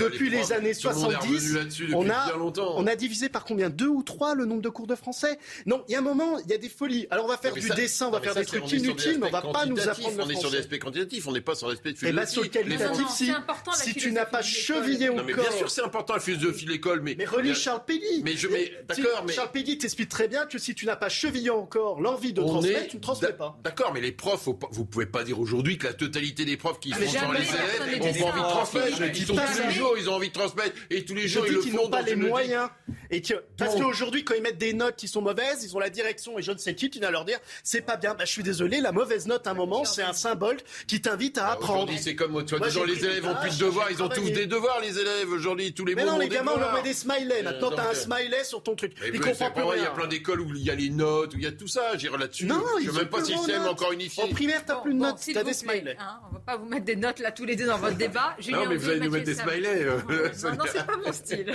[0.00, 1.56] depuis les années 70,
[1.94, 3.70] on a, on a divisé par combien?
[3.70, 5.38] Deux ou trois le nombre de cours de français?
[5.66, 7.06] Non, il y a un moment, il y a des folies.
[7.10, 9.42] Alors on va faire du dessin, on va faire des trucs inutiles, mais on va
[9.42, 11.90] pas nous apprendre le On est sur des aspects quantitatifs, on n'est pas sur l'aspect
[11.92, 12.56] eh philosophique.
[12.56, 13.32] Et bien sur si,
[13.74, 15.24] si tu n'as pas chevillé au corps...
[15.24, 17.14] Bien sûr c'est important la philosophie de l'école, mais...
[17.16, 18.72] Mais relis Charles Péguy Mais je mets...
[18.88, 19.32] D'accord, mais...
[19.32, 22.88] Charles Péguy t'explique très bien que si tu n'as pas chevillé encore l'envie de transmettre,
[22.88, 23.58] tu ne transmets pas.
[23.64, 26.92] D'accord, mais les profs, vous pouvez pas dire aujourd'hui que la totalité des profs qui
[26.92, 29.02] font sur les élèves ont pas envie de transmettre.
[29.14, 31.54] Ils sont tous les jours, ils ont envie de transmettre, et tous les jours ils
[31.54, 31.76] le font.
[31.76, 32.68] n'ont pas les moyens.
[33.10, 33.22] Et
[33.56, 36.42] parce qu'aujourd'hui, quand ils mettent des notes qui sont mauvaises, ils ont la direction et
[36.42, 38.14] je ne sais qui qui vient leur dire c'est pas bien.
[38.14, 41.38] Bah, je suis désolé, la mauvaise note à un moment, c'est un symbole qui t'invite
[41.38, 41.92] à bah, apprendre.
[41.98, 44.80] C'est comme toi, disant les élèves ont plus de devoirs, ils ont tous des devoirs
[44.80, 47.42] les élèves aujourd'hui, tous les Mais non, les gamins on leur met des smileys.
[47.42, 48.94] Maintenant t'as un smiley sur ton truc.
[49.12, 51.38] Ils comprennent plus Il y a plein d'écoles où il y a les notes, où
[51.38, 51.96] il y a tout ça.
[51.96, 52.46] J'irai là-dessus.
[52.46, 54.22] Non, je sais même pas si système encore unifié.
[54.22, 55.96] En primaire t'as plus de notes, t'as des smileys.
[55.98, 58.36] Hein, on va pas vous mettre des notes là tous les deux dans votre débat.
[58.50, 59.84] Non mais vous allez nous mettre des smileys.
[59.84, 61.52] Euh, non, c'est pas mon style.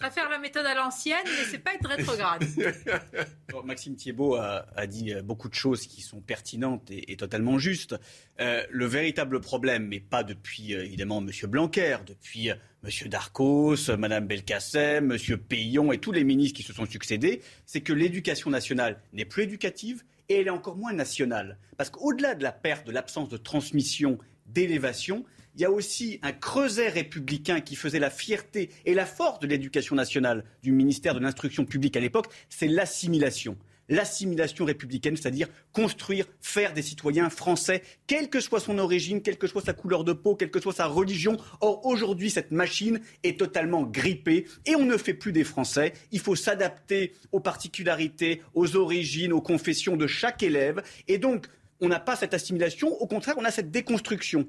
[0.00, 2.44] Je préfère la méthode à l'ancienne, mais c'est pas être rétrograde.
[3.64, 7.96] Maxime Thiebaud a, dit euh, beaucoup de choses qui sont pertinentes et, totalement justes.
[8.38, 11.30] Euh, le véritable problème, mais pas depuis euh, évidemment M.
[11.48, 12.50] Blanquer, depuis
[12.84, 13.08] M.
[13.08, 15.38] Darcos, Mme Belkacem, M.
[15.38, 19.42] Payon et tous les ministres qui se sont succédés, c'est que l'éducation nationale n'est plus
[19.42, 21.58] éducative et elle est encore moins nationale.
[21.76, 25.24] Parce qu'au-delà de la perte, de l'absence de transmission, d'élévation,
[25.56, 29.48] il y a aussi un creuset républicain qui faisait la fierté et la force de
[29.48, 33.56] l'éducation nationale du ministère de l'instruction publique à l'époque, c'est l'assimilation.
[33.88, 39.46] L'assimilation républicaine, c'est-à-dire construire, faire des citoyens français, quelle que soit son origine, quelle que
[39.46, 41.36] soit sa couleur de peau, quelle que soit sa religion.
[41.60, 45.92] Or, aujourd'hui, cette machine est totalement grippée et on ne fait plus des Français.
[46.12, 50.82] Il faut s'adapter aux particularités, aux origines, aux confessions de chaque élève.
[51.06, 51.46] Et donc,
[51.80, 54.46] on n'a pas cette assimilation, au contraire, on a cette déconstruction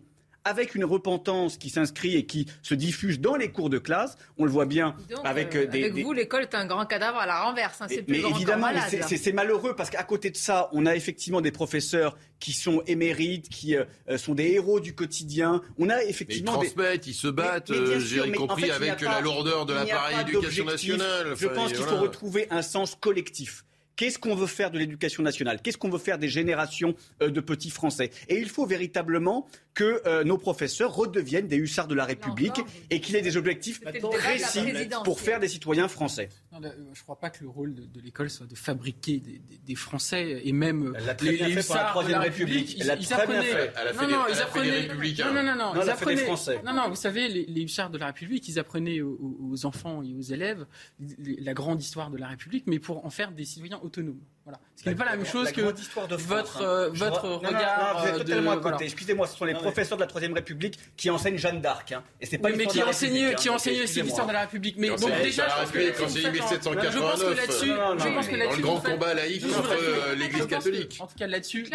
[0.49, 4.17] avec une repentance qui s'inscrit et qui se diffuse dans les cours de classe.
[4.37, 5.85] On le voit bien avec euh, des.
[5.85, 7.81] Avec vous, l'école est un grand cadavre à la renverse.
[7.81, 8.67] Hein, c'est mais évidemment,
[9.07, 13.49] c'est malheureux parce qu'à côté de ça, on a effectivement des professeurs qui sont émérites,
[13.49, 13.85] qui euh,
[14.17, 15.61] sont des héros du quotidien.
[15.77, 16.53] On a effectivement.
[16.53, 21.35] ils transmettent, ils se battent, euh, j'ai compris, avec la lourdeur de l'appareil éducation nationale.
[21.37, 23.63] Je pense qu'il faut retrouver un sens collectif.
[23.99, 25.61] Qu'est-ce qu'on veut faire de l'éducation nationale?
[25.61, 28.11] Qu'est-ce qu'on veut faire des générations euh, de petits Français?
[28.29, 33.01] Et il faut véritablement que euh, nos professeurs redeviennent des hussards de la République et
[33.01, 36.29] qu'il ait des objectifs précis pour faire des citoyens français.
[36.53, 36.57] Euh,
[36.93, 39.21] je ne crois pas que le rôle de, l'école soit de fabriquer
[39.65, 42.77] des, Français et même les, les hussards de la République.
[42.77, 43.71] Ils, apprenaient.
[43.95, 44.87] Non, non, ils apprenaient.
[44.87, 46.27] Non, non, non, non, ils apprenaient.
[46.65, 50.21] Non, non, vous savez, les, hussards de la République, ils apprenaient aux, enfants et aux
[50.21, 50.65] élèves
[50.99, 54.21] la grande histoire de la République, mais pour en faire des citoyens autonome.
[54.45, 54.59] Voilà.
[54.79, 56.89] Ce qui n'est pas la même chose que votre, hein.
[56.93, 57.95] votre regard.
[57.95, 58.85] Non, vous êtes totalement à côté.
[58.85, 61.91] Excusez-moi, ce sont les professeurs de la Troisième République qui enseignent Jeanne d'Arc.
[61.91, 62.01] Hein.
[62.21, 64.77] Et c'est pas mais qui enseignent, qui enseignent aussi l'histoire de la République.
[64.77, 69.45] Mais donc déjà, je pense que là-dessus, je pense que là-dessus, le grand combat laïque
[69.51, 70.97] contre l'Église catholique.
[71.01, 71.69] En tout cas, là-dessus,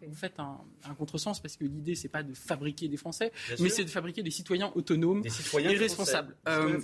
[0.00, 3.30] vous faites un contresens parce que l'idée, c'est pas de fabriquer des Français,
[3.60, 6.34] mais c'est de fabriquer des citoyens autonomes et responsables.
[6.48, 6.80] Euh,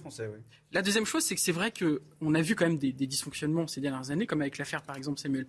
[0.73, 3.81] la deuxième chose, c'est que c'est vrai qu'on a vu quand même des dysfonctionnements ces
[3.81, 5.47] dernières années, comme avec l'affaire, par exemple, Samuel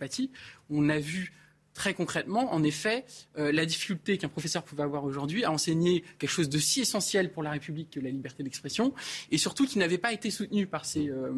[0.69, 1.33] On a vu
[1.75, 3.05] très concrètement, en effet,
[3.37, 7.31] euh, la difficulté qu'un professeur pouvait avoir aujourd'hui à enseigner quelque chose de si essentiel
[7.31, 8.93] pour la République que la liberté d'expression,
[9.29, 11.33] et surtout qui n'avait pas été soutenu par ses, euh,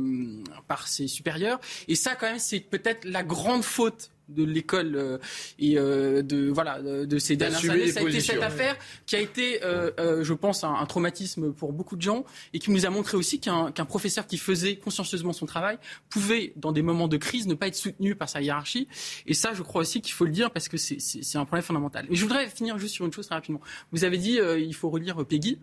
[0.67, 1.59] par ses supérieurs.
[1.87, 5.17] Et ça, quand même, c'est peut-être la grande faute de l'école euh,
[5.59, 7.91] et euh, de voilà de ces dernières années.
[7.91, 8.75] Ça a été cette affaire
[9.05, 12.85] qui a été, euh, je pense, un, traumatisme pour beaucoup de gens et qui nous
[12.85, 15.77] a montré aussi qu'un professeur qui faisait consciencieusement son travail
[16.09, 18.87] pouvait, dans des moments de crise, ne pas être soutenu par sa hiérarchie.
[19.25, 22.05] Et ça, je crois aussi qu'il faut le dire parce que c'est un problème fondamental.
[22.09, 23.61] Mais je voudrais finir juste sur une chose très rapidement.
[23.91, 25.59] Vous avez dit il faut relire Peggy,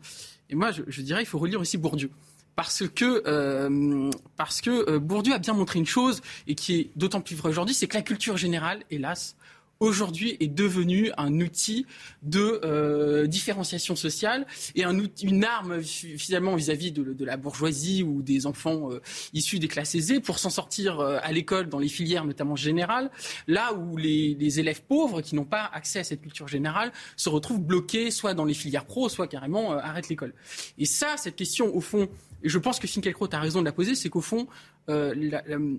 [0.51, 2.11] et moi je, je dirais il faut relire aussi Bourdieu.
[2.57, 7.21] Parce que, euh, parce que Bourdieu a bien montré une chose, et qui est d'autant
[7.21, 9.37] plus vrai aujourd'hui, c'est que la culture générale, hélas,
[9.81, 11.87] aujourd'hui est devenu un outil
[12.23, 18.47] de euh, différenciation sociale et un une arme finalement vis-à-vis de, la bourgeoisie ou des
[18.47, 19.01] enfants euh,
[19.33, 23.11] issus des classes aisées pour s'en sortir euh, à l'école dans les filières notamment générales,
[23.49, 27.61] là où les, élèves pauvres qui n'ont pas accès à cette culture générale se retrouvent
[27.61, 30.33] bloqués soit dans les filières pro, soit carrément arrêtent l'école.
[30.79, 32.09] Et ça, cette question au fond,
[32.43, 34.47] et je pense que Finkielkraut a raison de la poser, c'est qu'au fond,
[34.91, 35.15] euh,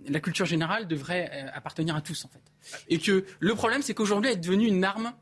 [0.08, 2.42] la, culture générale devrait euh, appartenir à tous, en fait.
[2.90, 5.14] Et que le problème, c'est qu'aujourd'hui, elle est devenue une arme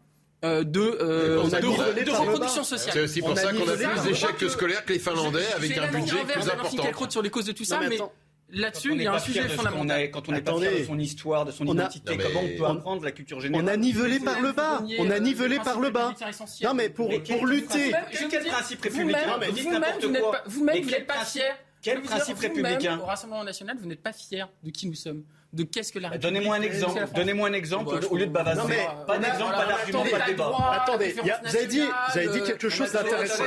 [0.45, 2.93] euh, de, de, reproduction sociale.
[2.93, 6.23] C'est aussi pour ça qu'on a plus d'échecs scolaires que les Finlandais, avec un budget
[6.23, 7.09] plus important.
[7.09, 7.97] sur les causes de tout ça, mais
[8.53, 10.11] Là-dessus, il y a un sujet fondamental.
[10.11, 13.03] quand on est pas fier de son histoire, de son identité, comment on peut apprendre
[13.03, 14.83] la culture générale On a nivelé par le bas.
[14.99, 16.13] On a nivelé par le bas.
[16.63, 17.91] Non, mais pour, pour lutter.
[18.29, 19.39] Quel principe républicain
[20.45, 24.49] Vous-même, vous n'êtes pas fier quel principe républicain Au Rassemblement national, vous n'êtes pas fier
[24.63, 26.33] de qui nous sommes, de qu'est-ce que la République.
[26.33, 27.07] Donnez-moi un exemple.
[27.15, 28.59] Donnez-moi un exemple au lieu de bavasser.
[28.59, 30.81] Non mais pas d'exemple, pas d'argument, pas de débat.
[30.83, 33.43] Attendez, vous avez dit, vous avez dit quelque chose d'intéressant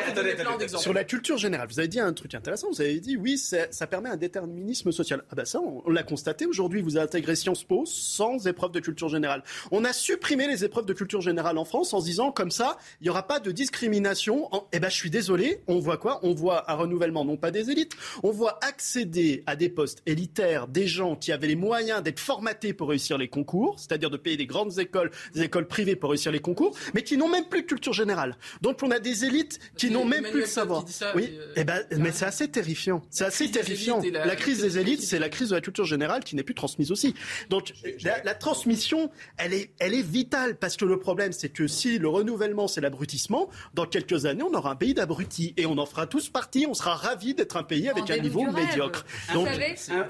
[0.79, 1.69] sur la culture générale.
[1.69, 2.69] Vous avez dit un truc intéressant.
[2.71, 5.25] Vous avez dit oui, ça permet un déterminisme social.
[5.31, 6.81] Ah bah ça, on l'a constaté aujourd'hui.
[6.81, 9.43] Vous avez intégré Sciences Po sans épreuve de culture générale.
[9.71, 12.79] On a supprimé les épreuves de culture générale en France en se disant comme ça,
[13.01, 14.49] il n'y aura pas de discrimination.
[14.73, 15.63] Eh ben, je suis désolé.
[15.67, 16.21] On voit quoi?
[16.23, 17.93] On voit un renouvellement non pas des élites,
[18.23, 22.73] on voit accéder à des postes élitaires des gens qui avaient les moyens d'être formatés
[22.73, 26.33] pour réussir les concours, c'est-à-dire de payer des grandes écoles, des écoles privées pour réussir
[26.33, 28.37] les concours, mais qui n'ont même plus de culture générale.
[28.63, 30.85] Donc on a des élites qui n'ont même plus de savoir.
[31.15, 33.03] oui, euh, eh ben, mais c'est assez terrifiant.
[33.11, 34.01] C'est assez terrifiant.
[34.13, 36.91] La, crise des élites, c'est la crise de la culture générale qui n'est plus transmise
[36.93, 37.15] aussi.
[37.51, 37.73] Donc
[38.03, 42.09] la, transmission, elle est, elle est vitale parce que le problème, c'est que si le
[42.09, 46.07] renouvellement, c'est l'abrutissement, dans quelques années, on aura un pays d'abrutis et on en fera
[46.07, 46.67] tous partie.
[46.69, 49.05] On sera ravis d'être un pays avec un niveau médiocre.
[49.33, 49.49] Donc,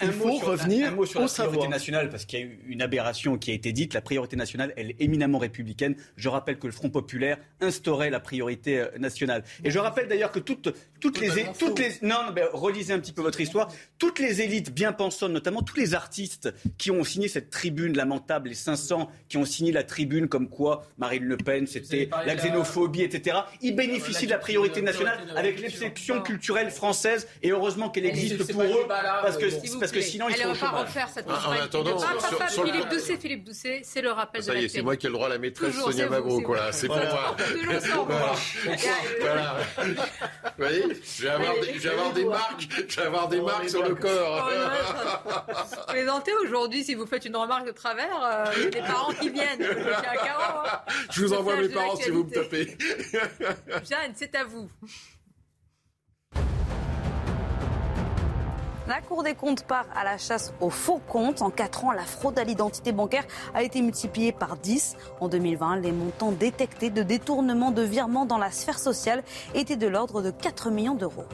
[0.03, 3.37] il faut revenir un, sur la priorité nationale, parce qu'il y a eu une aberration
[3.37, 3.93] qui a été dite.
[3.93, 5.95] La priorité nationale, elle est éminemment républicaine.
[6.17, 9.45] Je rappelle que le Front populaire instaurait la priorité euh, nationale.
[9.63, 13.13] Et je rappelle d'ailleurs que toutes, toutes les, toutes les, non, mais relisez un petit
[13.13, 13.69] peu votre histoire.
[13.99, 18.49] Toutes les élites bien pensantes, notamment tous les artistes qui ont signé cette tribune lamentable,
[18.49, 23.03] les 500 qui ont signé la tribune comme quoi Marine Le Pen, c'était la xénophobie,
[23.03, 23.39] etc.
[23.63, 27.29] Ils bénéficient de la priorité nationale avec l'exception culturelle française.
[27.43, 30.61] Et heureusement qu'elle existe pour eux, parce que, parce que sinon ils sont au chômage.
[30.61, 31.99] va pas refaire cette ah, En attendant,
[32.65, 35.09] Philippe Doucet, Philippe Doucet, c'est le rappel ça de y est, c'est moi qui ai
[35.09, 37.37] le droit à la maîtresse Sonia Mabrouk, voilà, c'est pour moi.
[39.21, 39.57] Voilà.
[39.85, 43.41] Vous voyez, je vais avoir des, je vais avoir des marques, je vais avoir des
[43.41, 44.51] marques sur le corps.
[45.89, 49.31] Plaisantez aujourd'hui, si vous faites une remarque de travers, il y a des parents qui
[49.31, 49.67] viennent.
[51.11, 52.77] Je vous envoie mes parents si vous me tapez.
[53.89, 54.69] Jeanne, c'est à vous.
[58.89, 61.43] La Cour des comptes part à la chasse aux faux comptes.
[61.43, 64.97] En 4 ans, la fraude à l'identité bancaire a été multipliée par 10.
[65.21, 69.25] En 2020, les montants détectés de détournement de virements dans la sphère sociale
[69.55, 71.25] étaient de l'ordre de 4 millions d'euros.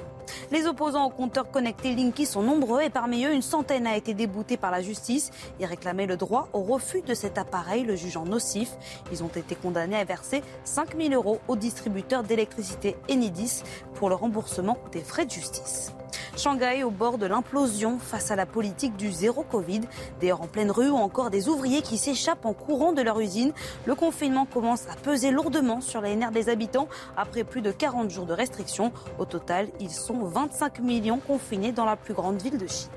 [0.50, 4.14] Les opposants au compteur connecté Linky sont nombreux et parmi eux, une centaine a été
[4.14, 5.30] déboutée par la justice.
[5.60, 8.70] Ils réclamaient le droit au refus de cet appareil, le jugeant nocif.
[9.12, 13.62] Ils ont été condamnés à verser 5 000 euros au distributeur d'électricité Enidis
[13.94, 15.92] pour le remboursement des frais de justice.
[16.36, 19.82] Shanghai au bord de l'implosion face à la politique du zéro Covid.
[20.24, 23.52] Heures en pleine rue ou encore des ouvriers qui s'échappent en courant de leur usine.
[23.86, 28.10] Le confinement commence à peser lourdement sur les nerfs des habitants après plus de 40
[28.10, 28.92] jours de restrictions.
[29.18, 32.90] Au total, ils sont 25 millions confinés dans la plus grande ville de Chine.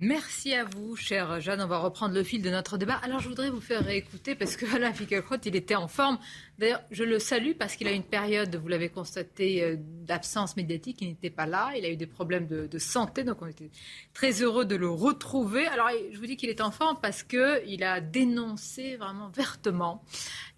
[0.00, 1.60] Merci à vous, chère Jeanne.
[1.60, 3.00] On va reprendre le fil de notre débat.
[3.02, 6.18] Alors, je voudrais vous faire réécouter parce que Alain Finkielkraut, il était en forme.
[6.58, 10.98] D'ailleurs, je le salue parce qu'il a une période, vous l'avez constaté, euh, d'absence médiatique.
[11.00, 11.70] Il n'était pas là.
[11.76, 13.24] Il a eu des problèmes de, santé.
[13.24, 13.70] Donc, on était
[14.12, 15.66] très heureux de le retrouver.
[15.66, 20.04] Alors, je vous dis qu'il est en forme parce qu'il a dénoncé vraiment vertement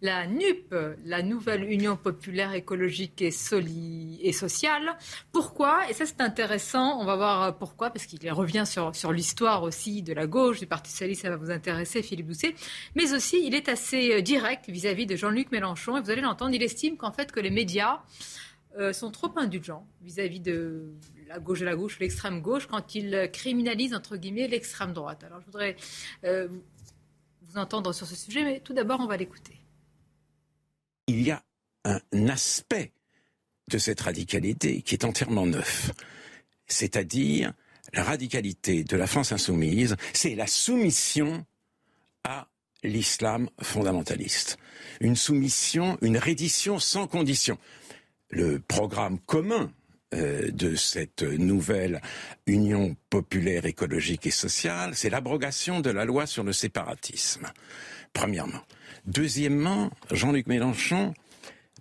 [0.03, 0.75] la NUP,
[1.05, 3.31] la nouvelle Union populaire écologique et,
[4.23, 4.97] et sociale.
[5.33, 5.89] Pourquoi?
[5.91, 6.99] Et ça, c'est intéressant.
[7.01, 10.91] On va voir pourquoi, parce qu'il revient sur, l'histoire aussi de la gauche, du Parti
[10.91, 12.55] socialiste, ça va vous intéresser, Philippe Doucet.
[12.95, 15.90] Mais aussi, il est assez euh, direct vis-à-vis de Jean-Luc Mélenchon.
[15.97, 18.01] Et vous allez l'entendre, il estime qu'en fait, que les médias
[18.79, 20.93] euh, sont trop indulgents vis-à-vis de
[21.29, 25.25] la gauche de la gauche, l'extrême gauche, quand ils criminalisent, entre guillemets, l'extrême droite.
[25.25, 25.77] Alors, je voudrais
[26.25, 26.49] euh,
[27.43, 29.61] vous entendre sur ce sujet, mais tout d'abord, on va l'écouter
[31.11, 31.43] il y a
[31.85, 32.93] un aspect
[33.69, 35.91] de cette radicalité qui est entièrement neuf.
[36.67, 37.53] C'est-à-dire
[37.93, 41.45] la radicalité de la France insoumise, c'est la soumission
[42.25, 42.47] à
[42.85, 44.57] l'islam fondamentaliste.
[45.01, 47.59] Une soumission, une reddition sans condition.
[48.31, 49.73] Le programme commun
[50.13, 52.01] euh, de cette nouvelle
[52.47, 57.47] Union populaire écologique et sociale, c'est l'abrogation de la loi sur le séparatisme.
[58.13, 58.61] Premièrement.
[59.07, 61.15] Deuxièmement, Jean-Luc Mélenchon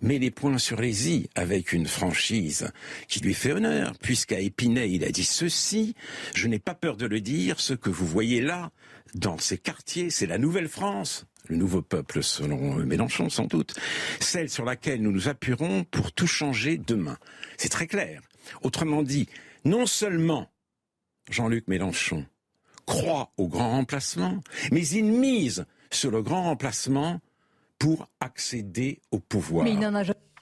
[0.02, 2.70] met les points sur les i avec une franchise
[3.08, 5.94] qui lui fait honneur, puisqu'à Épinay, il a dit ceci,
[6.34, 8.70] je n'ai pas peur de le dire, ce que vous voyez là,
[9.14, 13.74] dans ces quartiers, c'est la nouvelle France, le nouveau peuple selon Mélenchon sans doute,
[14.20, 17.18] celle sur laquelle nous nous appuierons pour tout changer demain.
[17.56, 18.22] C'est très clair.
[18.62, 19.28] Autrement dit,
[19.64, 20.50] non seulement
[21.30, 22.26] Jean-Luc Mélenchon
[22.86, 24.40] croit au grand remplacement,
[24.72, 27.20] mais il mise sur le grand remplacement
[27.78, 29.64] pour accéder au pouvoir.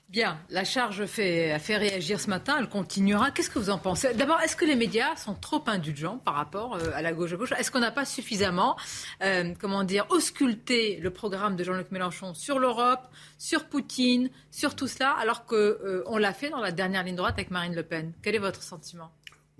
[0.08, 3.30] Bien, la charge fait, a fait réagir ce matin, elle continuera.
[3.30, 4.14] Qu'est-ce que vous en pensez?
[4.14, 7.36] D'abord, est-ce que les médias sont trop indulgents par rapport euh, à la gauche à
[7.36, 7.52] gauche?
[7.52, 8.78] Est-ce qu'on n'a pas suffisamment,
[9.22, 13.06] euh, comment dire, ausculté le programme de Jean-Luc Mélenchon sur l'Europe,
[13.36, 17.34] sur Poutine, sur tout cela, alors qu'on euh, l'a fait dans la dernière ligne droite
[17.34, 18.14] avec Marine Le Pen?
[18.22, 19.10] Quel est votre sentiment?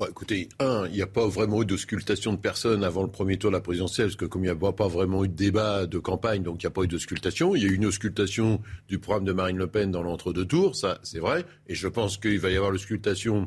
[0.07, 3.51] Écoutez, un, il n'y a pas vraiment eu d'auscultation de personnes avant le premier tour
[3.51, 5.99] de la présidentielle, parce que comme il n'y a pas vraiment eu de débat de
[5.99, 7.57] campagne, donc il n'y a pas eu d'auscultation.
[7.57, 10.77] Il y a eu une auscultation du programme de Marine Le Pen dans l'entre-deux tours,
[10.77, 13.47] ça c'est vrai, et je pense qu'il va y avoir l'auscultation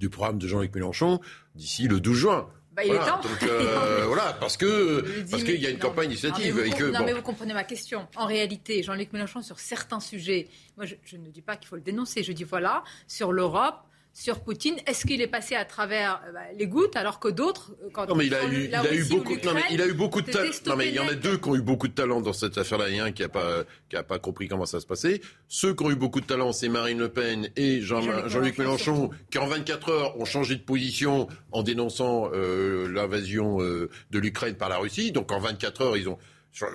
[0.00, 1.20] du programme de Jean-Luc Mélenchon
[1.54, 2.48] d'ici le 12 juin.
[2.72, 3.20] Bah, il est temps.
[3.20, 6.54] Donc, euh, voilà, parce que parce qu'il y a une campagne initiative.
[6.54, 8.06] Non, mais, vous, et que, non, mais vous comprenez ma question.
[8.16, 11.76] En réalité, Jean-Luc Mélenchon, sur certains sujets, moi je, je, ne dis pas qu'il faut
[11.76, 14.76] le dénoncer, je dis voilà, sur l'Europe, sur Poutine.
[14.86, 18.08] Est-ce qu'il est passé à travers euh, bah, les gouttes alors que d'autres, euh, quand
[18.08, 20.20] non mais il a eu, il a eu beaucoup, non mais il a eu beaucoup
[20.20, 20.50] de talent.
[20.66, 22.58] Non mais il y en a deux qui ont eu beaucoup de talent dans cette
[22.58, 22.88] affaire-là.
[22.88, 25.20] Il y a un qui a pas, qui a pas compris comment ça se passait.
[25.48, 29.10] Ceux qui ont eu beaucoup de talent, c'est Marine Le Pen et Jean-Luc Jean Mélenchon,
[29.30, 34.54] qui en 24 heures ont changé de position en dénonçant euh, l'invasion euh, de l'Ukraine
[34.54, 35.12] par la Russie.
[35.12, 36.18] Donc en 24 heures, ils ont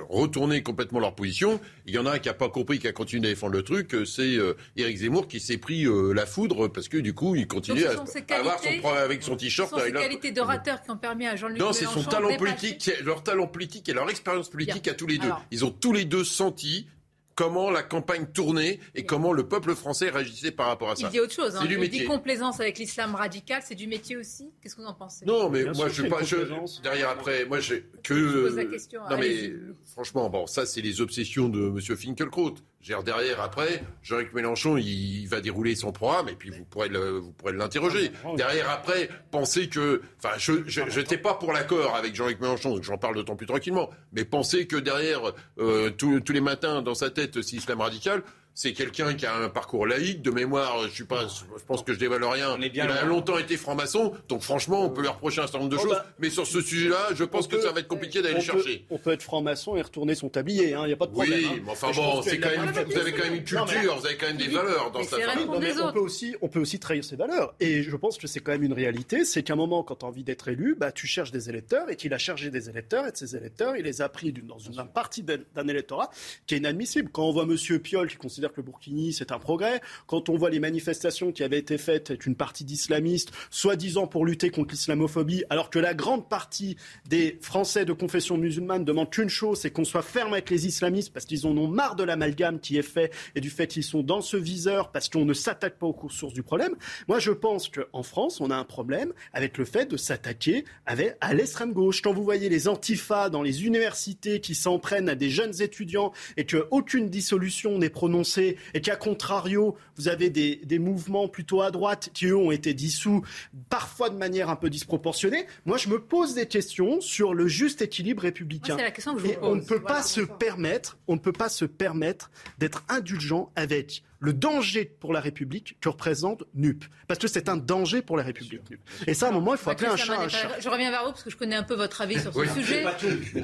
[0.10, 1.60] retourner complètement leur position.
[1.86, 3.64] Il y en a un qui n'a pas compris, qui a continué à défendre le
[3.64, 7.14] truc, euh, c'est euh, Éric Zemmour qui s'est pris euh, la foudre parce que du
[7.14, 9.70] coup, il continue à, avoir son problème avec son t-shirt.
[9.70, 12.92] Ce sont ses qualités d'orateur qui ont permis à Jean-Luc Non, c'est son talent politique,
[13.04, 15.32] leur talent politique et leur expérience politique à tous les deux.
[15.52, 16.88] Ils ont tous les deux senti
[17.36, 21.08] comment la campagne tournait et comment le peuple français réagissait par rapport à ça.
[21.08, 21.56] Il dit autre chose.
[21.56, 21.60] Hein.
[21.62, 22.02] C'est du métier.
[22.02, 24.50] dit complaisance avec l'islam radical, c'est du métier aussi.
[24.62, 25.26] Qu'est-ce que vous en pensez?
[25.26, 26.24] Non, mais moi je pas.
[26.24, 28.16] Je, derrière après, moi j'ai que.
[28.16, 29.02] Je pose la question.
[29.10, 29.54] Non mais
[29.86, 32.56] franchement, bon, ça c'est les obsessions de Monsieur Finkelkraut.
[33.04, 37.54] Derrière, après, Jean-Luc Mélenchon, il, va dérouler son programme et puis vous pourrez vous pourrez
[37.54, 38.12] l'interroger.
[38.38, 42.98] Derrière, après, pensez que, enfin, je n'étais pas pour l'accord avec Jean-Luc Mélenchon, donc j'en
[42.98, 43.90] parle d'autant plus tranquillement.
[44.14, 48.24] Mais pensez que derrière, euh, tous les matins dans sa tête, c'est islam radical
[48.56, 51.94] c'est quelqu'un qui a un parcours laïque, de mémoire, je suis pas, je pense que
[51.94, 52.58] je dévoile rien.
[52.60, 55.78] il a longtemps été franc-maçon, donc franchement, on peut lui reprocher un certain nombre de
[55.78, 55.92] choses.
[55.92, 58.86] Bah, mais sur ce sujet-là, je pense que ça va être compliqué d'aller le chercher.
[58.90, 61.38] On peut être franc-maçon et retourner son tablier, il hein, n'y a pas de problème.
[61.38, 61.62] Oui, hein.
[61.66, 64.28] mais enfin bon, c'est quand même, vous avez quand même une culture, vous avez quand
[64.28, 65.38] même des valeurs dans cette affaire.
[65.50, 67.56] on peut aussi, on peut aussi trahir ses valeurs.
[67.60, 70.06] Et je pense que c'est quand même une réalité, c'est qu'à un moment, quand tu
[70.06, 73.06] as envie d'être élu, bah, tu cherches des électeurs et qu'il a chargé des électeurs
[73.06, 76.10] et de ces électeurs, il les a pris dans une partie d'un électorat
[76.48, 77.10] qui est inadmissible.
[77.12, 79.82] Quand on voit Monsieur Piolle qui considère que le Burkini, c'est un progrès.
[80.08, 84.26] Quand on voit les manifestations qui avaient été faites avec une partie d'islamistes, soi-disant pour
[84.26, 86.78] lutter contre l'islamophobie, alors que la grande partie
[87.08, 91.14] des Français de confession musulmane demandent qu'une chose, c'est qu'on soit ferme avec les islamistes
[91.14, 94.04] parce qu'ils en ont marre de l'amalgame qui est fait et du fait qu'ils sont
[94.04, 96.76] dans ce viseur parce qu'on ne s'attaque pas aux sources du problème.
[97.08, 101.34] Moi, je pense qu'en France, on a un problème avec le fait de s'attaquer à
[101.34, 102.02] l'extrême gauche.
[102.02, 106.12] Quand vous voyez les antifas dans les universités qui s'en prennent à des jeunes étudiants
[106.38, 111.72] et qu'aucune dissolution n'est prononcée et qu'à contrario, vous avez des, des, mouvements plutôt à
[111.72, 113.24] droite qui, eux, ont été dissous,
[113.70, 115.46] parfois de manière un peu disproportionnée.
[115.66, 118.78] Moi, je me pose des questions sur le juste équilibre républicain.
[118.78, 121.50] la question que je Et on ne peut pas se permettre, on ne peut pas
[121.50, 126.84] se permettre d'être indulgent avec le danger pour la République que représente NUP.
[127.08, 128.74] Parce que c'est un danger pour la République.
[129.08, 130.60] Et ça, à un moment, il faut appeler un chat un chat.
[130.60, 132.86] Je reviens vers vous parce que je connais un peu votre avis sur ce sujet.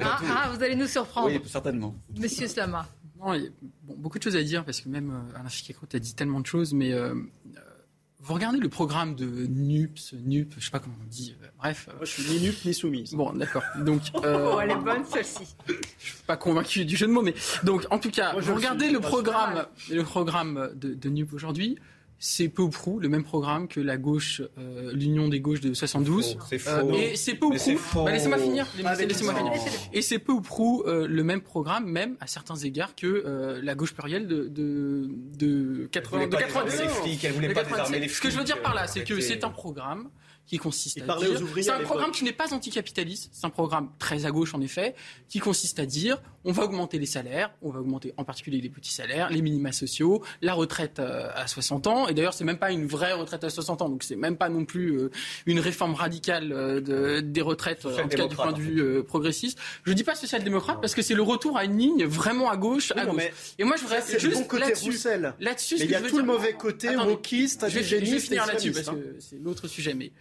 [0.00, 1.28] Ah, ah, vous allez nous surprendre.
[1.28, 1.94] Oui, certainement.
[2.18, 2.88] Monsieur Slama.
[3.22, 3.50] Non, il y a
[3.82, 6.40] bon, beaucoup de choses à dire parce que même euh, Alain Ficacrot a dit tellement
[6.40, 7.60] de choses, mais euh, euh,
[8.18, 11.88] vous regardez le programme de NUPS, NUP, je sais pas comment on dit, euh, bref.
[11.96, 13.14] Moi, je suis ni NUP ni soumise.
[13.14, 13.62] Bon, d'accord.
[13.80, 15.54] Donc, oh, elle est bonne celle-ci.
[15.68, 15.74] Je
[16.06, 19.00] suis pas convaincu du jeu de mots, mais donc, en tout cas, vous regardez le
[19.00, 21.78] programme, le programme de, de NUP aujourd'hui
[22.24, 25.74] c'est peu ou prou le même programme que la gauche, euh, l'Union des gauches de
[25.74, 26.38] 72.
[26.48, 26.70] C'est faux.
[26.70, 28.04] Euh, et c'est peu ou prou.
[28.04, 28.64] Bah, laissez-moi finir.
[28.76, 29.52] Laissez-moi finir.
[29.92, 33.74] Et c'est peu ou prou euh, le même programme, même à certains égards, que la
[33.74, 36.28] gauche plurielle de de de 80.
[36.28, 37.24] de 90.
[37.24, 39.42] Elle voulait pas désarmer les Ce que je veux dire par là, c'est que c'est
[39.42, 40.08] un programme
[40.46, 41.40] qui consiste à dire.
[41.56, 44.94] C'est un programme qui n'est pas anticapitaliste, c'est un programme très à gauche en effet,
[45.28, 48.68] qui consiste à dire on va augmenter les salaires, on va augmenter en particulier les
[48.68, 52.08] petits salaires, les minima sociaux, la retraite euh, à 60 ans.
[52.08, 54.48] Et d'ailleurs, c'est même pas une vraie retraite à 60 ans, donc c'est même pas
[54.48, 55.10] non plus euh,
[55.46, 59.58] une réforme radicale euh, de, des retraites, en tout cas du point de vue progressiste.
[59.84, 62.92] Je dis pas social-démocrate parce que c'est le retour à une ligne vraiment à gauche.
[62.96, 63.22] à gauche.
[63.58, 65.08] Et moi, je voudrais juste le bon côté là-dessus.
[65.40, 69.16] Là-dessus, il y a tout le mauvais côté, wokiste, je vais finir là-dessus parce que
[69.20, 70.12] c'est l'autre sujet, mais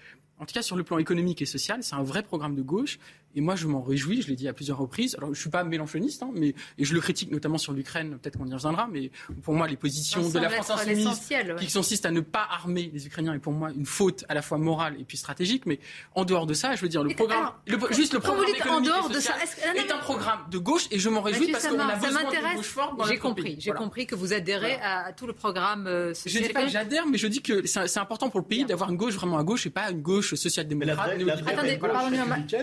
[0.41, 2.97] en tout cas sur le plan économique et social, c'est un vrai programme de gauche.
[3.35, 5.15] Et moi, je m'en réjouis, je l'ai dit à plusieurs reprises.
[5.17, 8.37] Alors, je suis pas mélanchoniste, hein, mais et je le critique notamment sur l'Ukraine, peut-être
[8.37, 9.11] qu'on y reviendra, mais
[9.43, 11.29] pour moi, les positions de la France insoumise
[11.59, 14.41] qui consistent à ne pas armer les Ukrainiens est pour moi une faute à la
[14.41, 15.65] fois morale et puis stratégique.
[15.65, 15.79] Mais
[16.15, 17.51] en dehors de ça, je veux dire, le programme,
[17.91, 19.33] juste le programme en dehors de ça,
[19.75, 22.67] est, un programme de gauche et je m'en réjouis parce qu'on a besoin de gauche
[22.67, 25.87] forte J'ai compris, j'ai compris que vous adhérez à, tout le programme.
[25.87, 28.65] Euh, je dis pas que j'adhère, mais je dis que c'est important pour le pays
[28.65, 31.19] d'avoir une gauche vraiment à gauche et pas une gauche social-démocrate.
[31.47, 31.79] Attendez,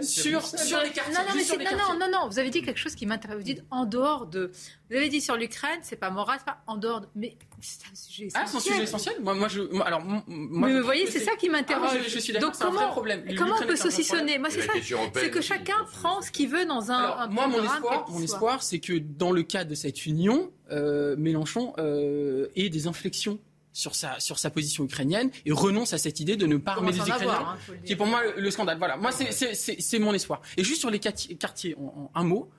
[0.03, 1.15] sur sur les quartiers.
[1.15, 3.37] Non, non, non, non, vous avez dit quelque chose qui m'intéresse.
[3.37, 4.51] Vous dites en dehors de.
[4.91, 7.09] Vous avez dit sur l'Ukraine, c'est pas moral, c'est pas en dehors de.
[7.15, 8.43] Mais c'est un sujet essentiel.
[8.45, 9.61] Ah, c'est un sujet essentiel Moi, moi je.
[9.83, 11.91] alors, moi, mais vous voyez, c'est ça qui m'interroge.
[11.93, 13.25] Ah, je, suis d'accord, c'est un vrai problème.
[13.37, 14.73] Comment on peut saucissonner Moi, c'est ça.
[15.15, 16.99] C'est que chacun prend ce qu'il veut dans un.
[16.99, 21.17] Alors, moi, mon espoir, mon espoir, c'est que dans le cadre de cette union, euh,
[21.17, 23.39] Mélenchon euh, ait des inflexions
[23.73, 26.93] sur sa, sur sa position ukrainienne et renonce à cette idée de ne pas armer
[26.93, 28.79] les Ukrainiens, hein, qui est pour moi le, scandale.
[28.79, 30.41] Voilà, moi c'est mon espoir.
[30.57, 32.51] Et juste sur les quartiers, en un mot,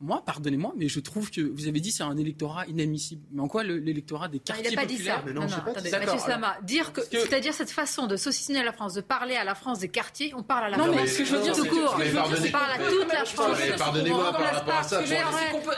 [0.00, 3.22] moi, pardonnez-moi, mais je trouve que vous avez dit c'est un électorat inadmissible.
[3.32, 5.40] Mais en quoi l'électorat des quartiers populaires Il n'a pas dit ça.
[5.40, 9.00] non, non, attendez, Mathieu Slama, dire que, c'est-à-dire cette façon de saucissonner la France, de
[9.00, 10.96] parler à la France des quartiers, on parle à la non, France.
[10.96, 13.58] Non, mais ce que je veux dire, tout court, on parle à toute la France.
[13.78, 15.02] Pardonnez-moi par rapport à ça.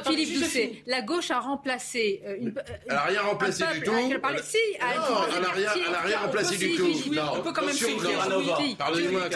[0.05, 2.55] Philippe Doucet, la gauche a remplacé euh, une.
[2.87, 3.93] Elle n'a rien remplacé du tout.
[4.43, 6.89] Si, elle n'a rien remplacé du tout.
[7.35, 7.77] On peut quand même
[8.77, 9.29] Pardonnez-moi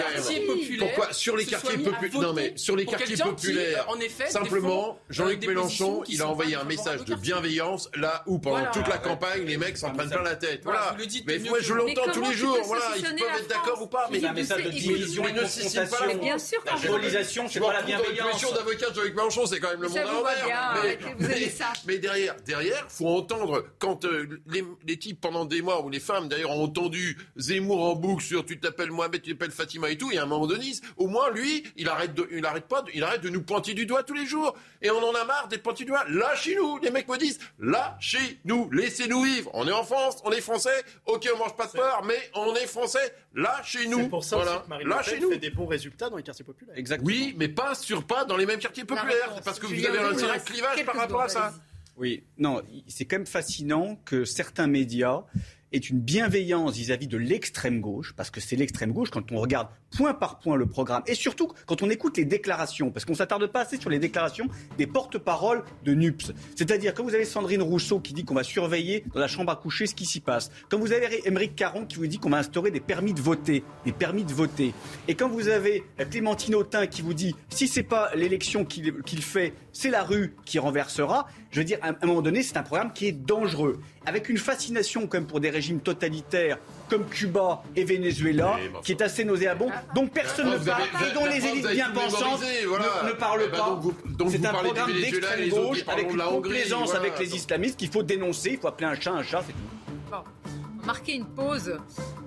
[0.81, 3.87] Pourquoi sur les quartiers populaires Non, mais sur les quartiers populaires,
[4.29, 4.72] simplement,
[5.09, 9.45] Jean-Luc Mélenchon, il a envoyé un message de bienveillance là où pendant toute la campagne,
[9.45, 10.63] les mecs s'en prennent plein la tête.
[10.65, 10.97] Voilà.
[11.27, 12.59] Mais moi, je l'entends tous les jours.
[12.65, 14.09] Voilà, ils peuvent être d'accord ou pas.
[14.11, 16.19] Mais un message de division et de confrontation.
[16.21, 18.43] Bien sûr, la polarisation, c'est pas la bienveillance.
[18.43, 21.03] La d'avocats de Jean-Luc Mélenchon, c'est quand même le monde à l'envers.
[21.87, 24.41] Mais derrière, derrière, faut entendre quand euh,
[24.87, 28.45] les types pendant des mois ou les femmes d'ailleurs ont entendu Zemmour en boucle sur
[28.45, 31.31] tu t'appelles Mohamed, tu t'appelles Fatima et tout, et à un moment donné, au moins
[31.31, 34.15] lui, il arrête de, il arrête pas, il arrête de nous pointer du doigt tous
[34.15, 34.55] les jours.
[34.81, 36.05] Et on en a marre des doigt.
[36.09, 36.79] Lâchez-nous.
[36.79, 38.71] Les mecs me disent, lâchez-nous.
[38.71, 39.51] Laissez-nous vivre.
[39.55, 40.85] On est en France, on est français.
[41.07, 43.15] Ok, on mange pas de peur, mais on est français.
[43.35, 44.01] Lâchez-nous.
[44.01, 44.65] C'est pour ça voilà.
[44.65, 46.77] que Marine Le fait des bons résultats dans les quartiers populaires.
[46.77, 47.07] Exactement.
[47.07, 49.33] Oui, mais pas sur pas dans les mêmes quartiers populaires.
[49.37, 51.53] C'est parce que vous avez un, clivage par rapport à ça.
[51.97, 55.25] Oui, non, c'est quand même fascinant que certains médias
[55.73, 59.69] est une bienveillance vis-à-vis de l'extrême gauche, parce que c'est l'extrême gauche quand on regarde
[59.97, 63.47] point par point le programme, et surtout quand on écoute les déclarations, parce qu'on s'attarde
[63.47, 64.49] pas assez sur les déclarations
[64.79, 66.33] des porte-paroles de NUPS.
[66.57, 69.57] C'est-à-dire, quand vous avez Sandrine Rousseau qui dit qu'on va surveiller dans la chambre à
[69.57, 72.39] coucher ce qui s'y passe, quand vous avez Émeric Caron qui vous dit qu'on va
[72.39, 74.75] instaurer des permis de voter, des permis de voter,
[75.09, 79.55] et quand vous avez Clémentine Autain qui vous dit si c'est pas l'élection qu'il fait,
[79.73, 82.93] c'est la rue qui renversera, je veux dire, à un moment donné, c'est un programme
[82.93, 83.81] qui est dangereux.
[84.05, 86.59] Avec une fascination comme pour des régimes totalitaires
[86.89, 91.47] comme Cuba et Venezuela, qui est assez nauséabond, dont personne ne parle et dont les
[91.47, 93.81] élites bien pensantes ne, parlent pas.
[94.29, 98.59] C'est un programme d'extrême gauche avec une complaisance avec les islamistes qu'il faut dénoncer, il
[98.59, 100.85] faut appeler un chat un chat, c'est tout.
[100.85, 101.79] Marquer une pause.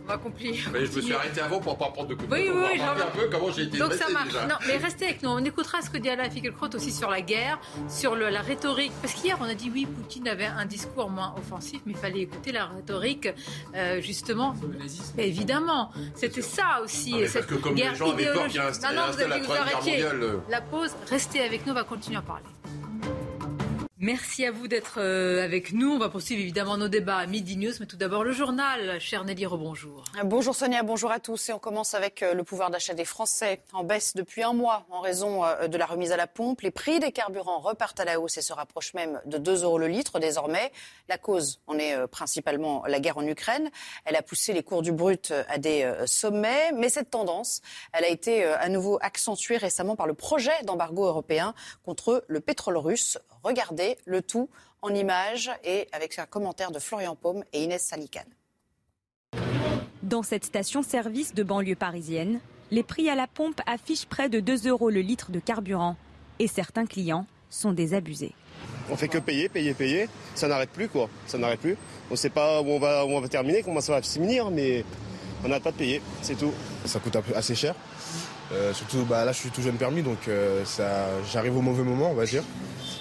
[0.05, 0.59] On va compliquer.
[0.71, 3.17] Mais je me suis arrêté avant pour pas prendre de coups de Oui, oui, un
[3.17, 4.33] peu comment j'ai été Donc ça marche.
[4.33, 5.29] Non, mais restez avec nous.
[5.29, 8.91] On écoutera ce que dit Alain Finkielkraut aussi sur la guerre, sur la rhétorique.
[9.01, 12.21] Parce qu'hier, on a dit oui, Poutine avait un discours moins offensif, mais il fallait
[12.21, 13.29] écouter la rhétorique,
[13.75, 14.55] euh, justement.
[15.17, 17.13] évidemment, c'était ça aussi.
[17.13, 19.21] Non, cette que comme guerre les gens avaient peur qu'il y ait non, non, vous
[19.21, 20.03] avez.
[20.03, 20.37] Euh.
[20.49, 22.45] La pause, restez avec nous, on va continuer à parler.
[24.05, 25.93] Merci à vous d'être euh, avec nous.
[25.93, 29.01] On va poursuivre évidemment nos débats à Midi News, mais tout d'abord le journal.
[29.01, 30.03] Cher Nelly, rebonjour.
[30.23, 31.49] Bonjour Sonia, bonjour à tous.
[31.49, 34.85] Et on commence avec euh, le pouvoir d'achat des Français en baisse depuis un mois
[34.91, 36.61] en raison euh, de la remise à la pompe.
[36.61, 39.79] Les prix des carburants repartent à la hausse et se rapprochent même de 2 euros
[39.79, 40.71] le litre désormais.
[41.09, 43.71] La cause en est principalement la guerre en Ukraine.
[44.05, 48.09] Elle a poussé les cours du brut à des sommets, mais cette tendance, elle a
[48.09, 53.17] été à nouveau accentuée récemment par le projet d'embargo européen contre le pétrole russe.
[53.43, 54.49] Regardez le tout
[54.81, 58.23] en images et avec un commentaire de Florian Paume et Inès Salicane.
[60.03, 62.39] Dans cette station-service de banlieue parisienne,
[62.71, 65.95] les prix à la pompe affichent près de 2 euros le litre de carburant
[66.39, 68.33] et certains clients sont désabusés.
[68.89, 70.07] On fait que payer, payer, payer.
[70.35, 71.09] Ça n'arrête plus quoi.
[71.25, 71.77] Ça n'arrête plus.
[72.09, 74.51] On ne sait pas où on va, on va terminer, comment ça va se finir,
[74.51, 74.83] mais
[75.43, 76.53] On n'a pas de payer, c'est tout.
[76.85, 77.75] Ça coûte assez cher.
[78.51, 80.63] Euh, surtout, bah, là, je suis tout jeune permis, donc euh,
[81.31, 82.43] j'arrive au mauvais moment, on va dire.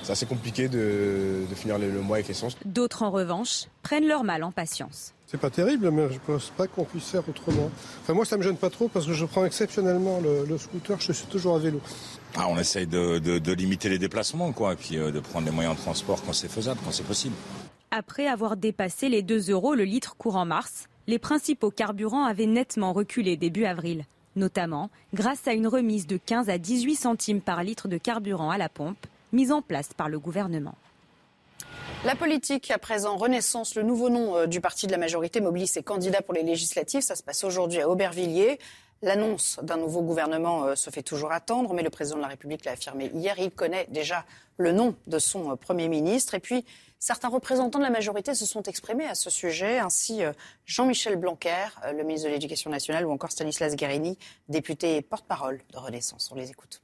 [0.04, 2.58] C'est assez compliqué de, finir le, mois avec l'essence.
[2.66, 5.14] D'autres, en revanche, prennent leur mal en patience.
[5.26, 7.70] C'est pas terrible, mais je pense pas qu'on puisse faire autrement.
[8.02, 11.12] Enfin, moi, ça me gêne pas trop parce que je prends exceptionnellement le, scooter, je
[11.12, 11.80] suis toujours à vélo.
[12.36, 15.74] Ah, on essaye de, limiter les déplacements, quoi, et puis euh, de prendre les moyens
[15.74, 17.34] de transport quand c'est faisable, quand c'est possible.
[17.90, 22.92] Après avoir dépassé les 2 euros le litre courant mars, les principaux carburants avaient nettement
[22.92, 24.04] reculé début avril
[24.36, 28.58] notamment grâce à une remise de 15 à 18 centimes par litre de carburant à
[28.58, 30.74] la pompe mise en place par le gouvernement.
[32.04, 35.72] La politique, à présent, Renaissance, le nouveau nom euh, du parti de la majorité, mobilise
[35.72, 37.00] ses candidats pour les législatives.
[37.00, 38.58] Ça se passe aujourd'hui à Aubervilliers.
[39.00, 42.66] L'annonce d'un nouveau gouvernement euh, se fait toujours attendre, mais le président de la République
[42.66, 43.38] l'a affirmé hier.
[43.38, 44.26] Il connaît déjà
[44.58, 46.34] le nom de son euh, Premier ministre.
[46.34, 46.66] Et puis,
[46.98, 50.20] certains représentants de la majorité se sont exprimés à ce sujet, ainsi
[50.66, 54.18] Jean-Michel Blanquer, le ministre de l'Éducation nationale, ou encore Stanislas Guérini,
[54.48, 56.30] député et porte-parole de Renaissance.
[56.32, 56.82] On les écoute.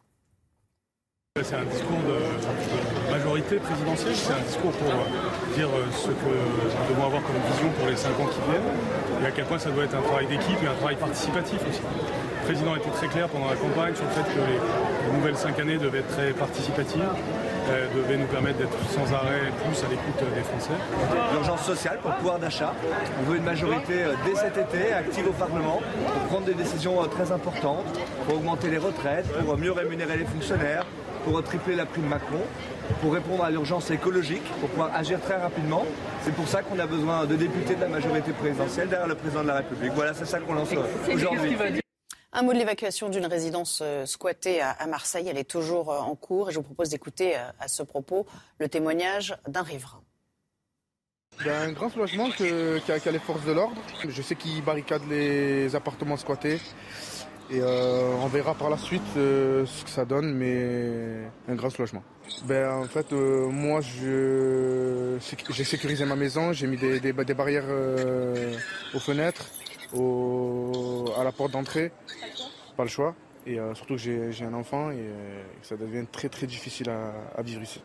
[1.38, 4.90] C'est un discours de majorité présidentielle, c'est un discours pour
[5.54, 8.66] dire ce que nous devons avoir comme vision pour les cinq ans qui viennent
[9.22, 11.82] et à quel point ça doit être un travail d'équipe et un travail participatif aussi.
[11.86, 15.56] Le président était très clair pendant la campagne sur le fait que les, nouvelles cinq
[15.60, 17.06] années devaient être très participatives,
[17.70, 20.74] euh, devaient nous permettre d'être sans arrêt plus à l'écoute des Français.
[21.32, 22.74] L'urgence sociale pour le pouvoir d'achat.
[23.22, 27.00] On veut une majorité euh, dès cet été active au Parlement pour prendre des décisions
[27.00, 27.86] euh, très importantes,
[28.26, 30.86] pour augmenter les retraites, pour mieux rémunérer les fonctionnaires,
[31.24, 32.40] pour tripler la prime Macron,
[33.00, 35.84] pour répondre à l'urgence écologique, pour pouvoir agir très rapidement.
[36.22, 39.42] C'est pour ça qu'on a besoin de députés de la majorité présidentielle derrière le président
[39.42, 39.92] de la République.
[39.94, 40.70] Voilà, c'est ça qu'on lance
[41.12, 41.56] aujourd'hui.
[42.32, 45.26] Un mot de l'évacuation d'une résidence euh, squattée à Marseille.
[45.28, 48.24] Elle est toujours euh, en cours et je vous propose d'écouter euh, à ce propos
[48.58, 50.00] le témoignage d'un riverain.
[51.44, 53.82] Ben, un grand soulagement qu'a les forces de l'ordre.
[54.08, 56.60] Je sais qu'ils barricadent les appartements squattés.
[57.52, 61.68] Et euh, on verra par la suite euh, ce que ça donne, mais un grand
[61.68, 62.02] soulagement.
[62.44, 65.18] Ben, en fait, euh, moi, j'ai
[65.64, 67.66] sécurisé ma maison, j'ai mis des, barrières
[68.94, 69.46] aux fenêtres,
[69.92, 71.90] à la porte d'entrée,
[72.76, 73.16] pas le choix.
[73.46, 75.10] Et surtout j'ai un enfant et,
[75.62, 77.80] ça devient très très difficile à vivre ici.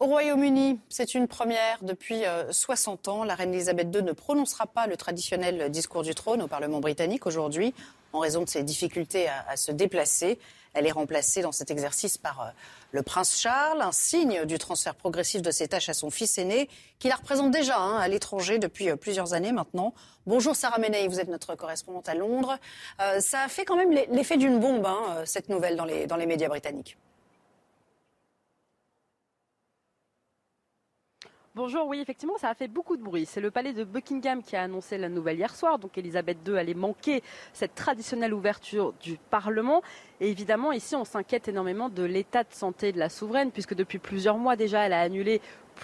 [0.00, 3.24] Au Royaume-Uni, c'est une première depuis 60 ans.
[3.24, 7.26] La reine Elisabeth II ne prononcera pas le traditionnel discours du trône au Parlement britannique
[7.26, 7.74] aujourd'hui
[8.12, 10.38] en raison de ses difficultés à, se déplacer.
[10.74, 12.50] Elle est remplacée dans cet exercice par euh,
[12.92, 16.68] le prince Charles, un signe du transfert progressif de ses tâches à son fils aîné,
[16.98, 19.94] qui la représente déjà hein, à l'étranger depuis euh, plusieurs années maintenant.
[20.26, 22.58] Bonjour Sarah Menei, vous êtes notre correspondante à Londres.
[23.00, 26.16] Euh, ça a fait quand même l'effet d'une bombe, hein, cette nouvelle dans les, dans
[26.16, 26.98] les médias britanniques.
[31.58, 33.26] Bonjour, oui, effectivement, ça a fait beaucoup de bruit.
[33.26, 35.80] C'est le palais de Buckingham qui a annoncé la nouvelle hier soir.
[35.80, 37.20] Donc, Elisabeth II allait manquer
[37.52, 39.82] cette traditionnelle ouverture du Parlement.
[40.20, 43.98] Et évidemment, ici, on s'inquiète énormément de l'état de santé de la souveraine, puisque depuis
[43.98, 45.40] plusieurs mois déjà, elle a annulé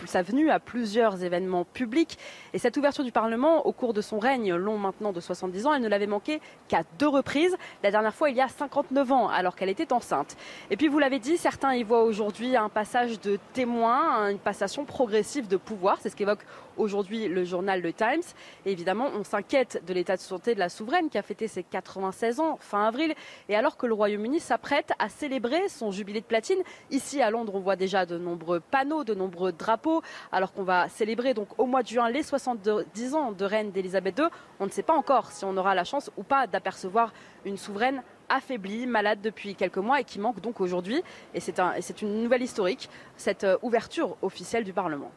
[0.07, 2.19] sa venue à plusieurs événements publics.
[2.53, 5.75] Et cette ouverture du Parlement, au cours de son règne long maintenant de 70 ans,
[5.75, 7.57] elle ne l'avait manqué qu'à deux reprises.
[7.83, 10.37] La dernière fois, il y a 59 ans, alors qu'elle était enceinte.
[10.71, 14.85] Et puis, vous l'avez dit, certains y voient aujourd'hui un passage de témoin, une passation
[14.85, 15.99] progressive de pouvoir.
[16.01, 16.45] C'est ce qu'évoque
[16.77, 18.23] aujourd'hui le journal Le Times.
[18.67, 22.41] Évidemment, on s'inquiète de l'état de santé de la souveraine qui a fêté ses 96
[22.41, 23.15] ans fin avril.
[23.49, 27.55] Et alors que le Royaume-Uni s'apprête à célébrer son jubilé de platine, ici à Londres,
[27.55, 30.03] on voit déjà de nombreux panneaux, de nombreux drapeaux,
[30.33, 34.19] alors qu'on va célébrer donc au mois de juin les 70 ans de reine d'Elisabeth
[34.19, 34.27] II.
[34.61, 37.13] On ne sait pas encore si on aura la chance ou pas d'apercevoir
[37.45, 41.03] une souveraine affaiblie, malade depuis quelques mois et qui manque donc aujourd'hui.
[41.35, 45.11] Et c'est une nouvelle historique, cette euh, ouverture officielle du Parlement.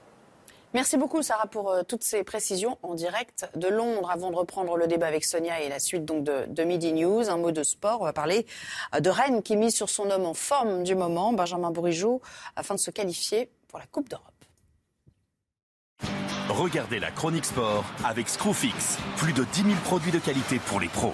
[0.74, 4.12] Merci beaucoup Sarah pour euh, toutes ces précisions en direct de Londres.
[4.12, 7.38] Avant de reprendre le débat avec Sonia et la suite donc de, Midi News, un
[7.38, 8.02] mot de sport.
[8.02, 8.46] On va parler
[8.94, 12.22] euh, de Rennes qui mise sur son homme en forme du moment, Benjamin Bourigeau,
[12.56, 14.26] afin de se qualifier pour la Coupe d'Europe.
[16.50, 18.98] Regardez la chronique sport avec Screwfix.
[19.18, 21.14] Plus de 10 000 produits de qualité pour les pros.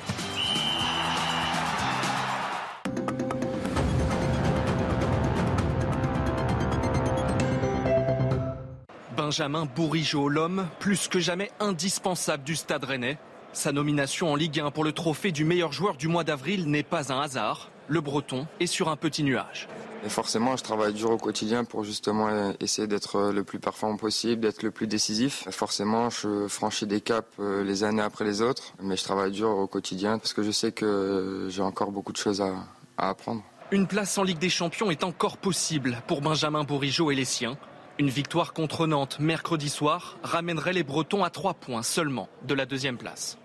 [9.34, 13.17] Benjamin Bourigeau, l'homme plus que jamais indispensable du Stade rennais.
[13.51, 16.84] Sa nomination en Ligue 1 pour le trophée du meilleur joueur du mois d'avril n'est
[16.84, 17.71] pas un hasard.
[17.88, 19.67] Le Breton est sur un petit nuage.
[20.05, 24.41] Et forcément, je travaille dur au quotidien pour justement essayer d'être le plus performant possible,
[24.43, 25.45] d'être le plus décisif.
[25.49, 29.49] Forcément, je franchis des caps euh, les années après les autres, mais je travaille dur
[29.49, 32.53] au quotidien parce que je sais que j'ai encore beaucoup de choses à,
[32.99, 33.41] à apprendre.
[33.71, 37.57] Une place en Ligue des Champions est encore possible pour Benjamin Bourigeau et les siens.
[38.00, 42.66] Une victoire contre Nantes mercredi soir ramènerait les Bretons à trois points seulement de la
[42.66, 43.38] deuxième place.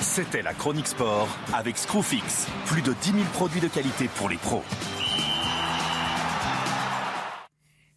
[0.00, 2.46] C'était la chronique sport avec Screwfix.
[2.66, 4.62] Plus de 10 000 produits de qualité pour les pros.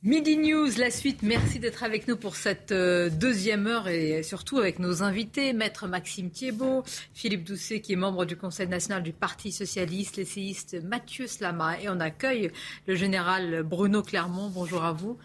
[0.03, 1.21] Midi News, la suite.
[1.21, 5.85] Merci d'être avec nous pour cette euh, deuxième heure et surtout avec nos invités, Maître
[5.85, 6.83] Maxime Thiebaud,
[7.13, 11.87] Philippe Doucet qui est membre du Conseil national du Parti socialiste, l'essayiste Mathieu Slama et
[11.87, 12.51] on accueille
[12.87, 14.49] le général Bruno Clermont.
[14.49, 15.19] Bonjour à vous.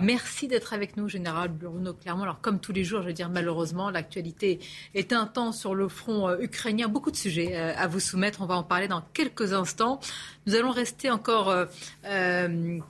[0.00, 2.22] Merci d'être avec nous, général Bruno Clermont.
[2.22, 4.60] Alors comme tous les jours, je veux dire malheureusement, l'actualité
[4.94, 6.86] est intense sur le front euh, ukrainien.
[6.86, 8.42] Beaucoup de sujets euh, à vous soumettre.
[8.42, 9.98] On va en parler dans quelques instants.
[10.46, 11.54] Nous allons rester encore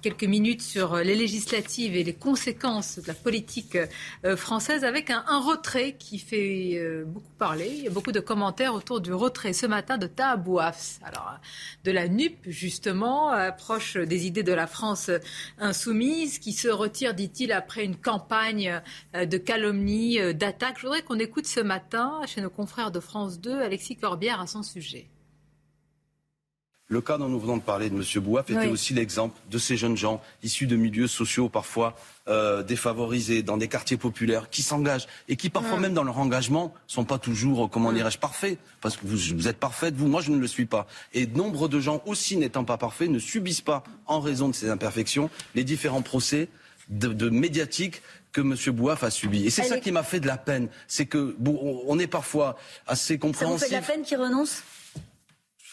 [0.03, 3.77] quelques minutes sur les législatives et les conséquences de la politique
[4.25, 7.71] euh, française avec un, retrait qui fait euh, beaucoup parler.
[7.71, 11.01] Il y a beaucoup de commentaires autour du retrait ce matin de Tahabouafs.
[11.03, 11.39] Alors,
[11.85, 15.11] de la NUP, justement, approche des idées de la France
[15.59, 18.81] insoumise qui se retire, dit-il, après une campagne
[19.15, 20.77] euh, de calomnie, d'attaque.
[20.79, 24.47] Je voudrais qu'on écoute ce matin, chez nos confrères de France 2, Alexis Corbière à
[24.47, 25.09] son sujet.
[26.91, 28.03] Le cas dont nous venons de parler de M.
[28.21, 31.95] Bouaf était aussi l'exemple de ces jeunes gens issus de milieux sociaux parfois
[32.27, 36.75] euh, défavorisés, dans des quartiers populaires, qui s'engagent et qui parfois même dans leur engagement
[36.89, 38.59] sont pas toujours, comment dirais-je, parfaits.
[38.81, 40.89] Parce que vous, êtes parfaite, vous, moi je ne le suis pas.
[41.15, 44.69] Et nombre de gens aussi n'étant pas parfaits ne subissent pas, en raison de ces
[44.69, 46.49] imperfections, les différents procès
[46.89, 48.57] de, médiatiques que M.
[48.75, 49.47] Bouaf a subi.
[49.47, 50.69] Et c'est ça qui m'a fait de la peine.
[50.89, 52.57] C'est que on est parfois
[52.89, 53.61] assez compréhensif.
[53.61, 54.65] Ça vous fait de la peine qu'il renonce?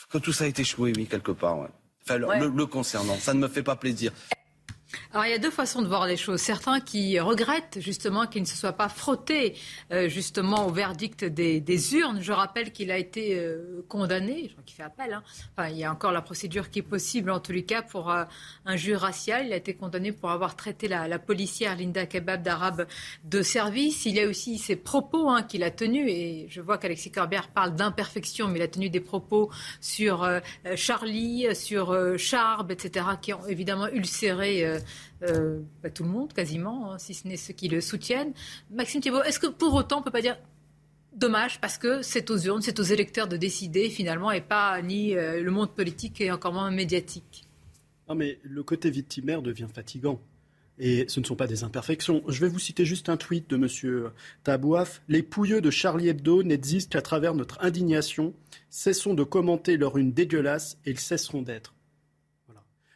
[0.09, 1.59] Que tout ça a été échoué, oui, quelque part.
[1.59, 1.67] Ouais.
[2.03, 4.11] Enfin, le, concernant, ça ne me fait pas plaisir.
[5.11, 6.39] Alors il y a deux façons de voir les choses.
[6.41, 9.55] Certains qui regrettent justement qu'il ne se soit pas frotté
[9.91, 12.19] euh, justement au verdict des, urnes.
[12.21, 15.13] Je rappelle qu'il a été euh, condamné, qu'il fait appel.
[15.13, 15.23] Hein.
[15.55, 18.11] Enfin, il y a encore la procédure qui est possible en tous les cas pour
[18.11, 18.23] euh,
[18.65, 19.47] un juge racial.
[19.47, 22.87] Il a été condamné pour avoir traité la, policière Linda Kebab d'arabe
[23.25, 24.05] de service.
[24.05, 27.49] Il y a aussi ses propos hein, qu'il a tenus et je vois qu'Alexis Corbière
[27.49, 29.49] parle d'imperfection, mais il a tenu des propos
[29.81, 30.29] sur
[30.75, 34.76] Charlie, sur Charb, etc., qui ont évidemment ulcéré
[35.23, 38.33] euh, bah, tout le monde quasiment, hein, si ce n'est ceux qui le soutiennent.
[38.71, 40.37] Maxime Thibault, est-ce que pour autant on ne peut pas dire
[41.15, 45.15] dommage parce que c'est aux urnes, c'est aux électeurs de décider finalement et pas ni
[45.15, 47.47] euh, le monde politique et encore moins médiatique?
[48.07, 50.21] Non mais le côté victimaire devient fatigant.
[50.79, 52.23] Et ce ne sont pas des imperfections.
[52.27, 54.11] Je vais vous citer juste un tweet de M.
[54.43, 55.01] Tabouaf.
[55.07, 58.35] Les pouilleux de Charlie Hebdo n'existent qu'à travers notre indignation.
[58.69, 61.73] Cessons de commenter leur une dégueulasse et ils cesseront d'être.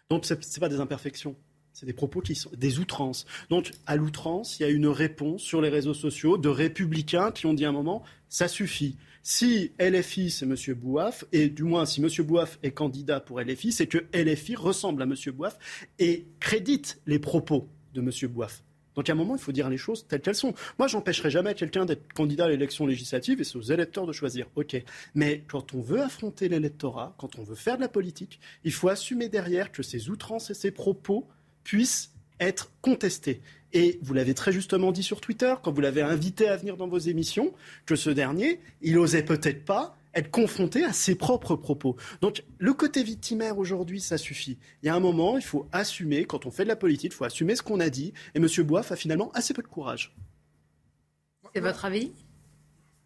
[0.09, 1.35] Donc ce n'est pas des imperfections.
[1.73, 3.25] C'est des propos qui sont des outrances.
[3.49, 7.45] Donc, à l'outrance, il y a une réponse sur les réseaux sociaux de républicains qui
[7.45, 8.95] ont dit à un moment ça suffit.
[9.23, 10.55] Si LFI, c'est M.
[10.75, 12.09] Bouaf, et du moins si M.
[12.25, 15.15] Bouaf est candidat pour LFI, c'est que LFI ressemble à M.
[15.33, 15.59] Bouaf
[15.99, 18.09] et crédite les propos de M.
[18.31, 18.63] Bouaf.
[18.95, 20.53] Donc à un moment, il faut dire les choses telles qu'elles sont.
[20.79, 24.47] Moi, j'empêcherai jamais quelqu'un d'être candidat à l'élection législative et c'est aux électeurs de choisir.
[24.55, 24.75] OK.
[25.15, 28.89] Mais quand on veut affronter l'électorat, quand on veut faire de la politique, il faut
[28.89, 31.27] assumer derrière que ces outrances et ces propos
[31.63, 33.41] puisse être contesté.
[33.73, 36.87] Et vous l'avez très justement dit sur Twitter, quand vous l'avez invité à venir dans
[36.87, 37.53] vos émissions,
[37.85, 41.95] que ce dernier, il osait peut-être pas être confronté à ses propres propos.
[42.19, 44.57] Donc le côté victimaire aujourd'hui, ça suffit.
[44.83, 47.15] Il y a un moment, il faut assumer, quand on fait de la politique, il
[47.15, 48.13] faut assumer ce qu'on a dit.
[48.35, 48.47] Et M.
[48.65, 50.13] Boif a finalement assez peu de courage.
[51.53, 52.11] C'est votre avis?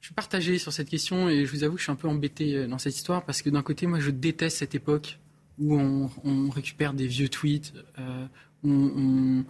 [0.01, 2.07] Je suis partagé sur cette question et je vous avoue que je suis un peu
[2.07, 5.19] embêté euh, dans cette histoire parce que d'un côté, moi, je déteste cette époque
[5.59, 8.25] où on, récupère des vieux tweets, euh,
[8.63, 9.43] on,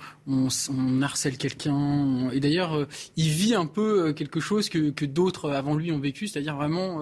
[1.02, 2.30] harcèle quelqu'un.
[2.32, 6.00] Et d'ailleurs, euh, il vit un peu euh, quelque chose que, d'autres avant lui ont
[6.00, 7.02] vécu, c'est-à-dire vraiment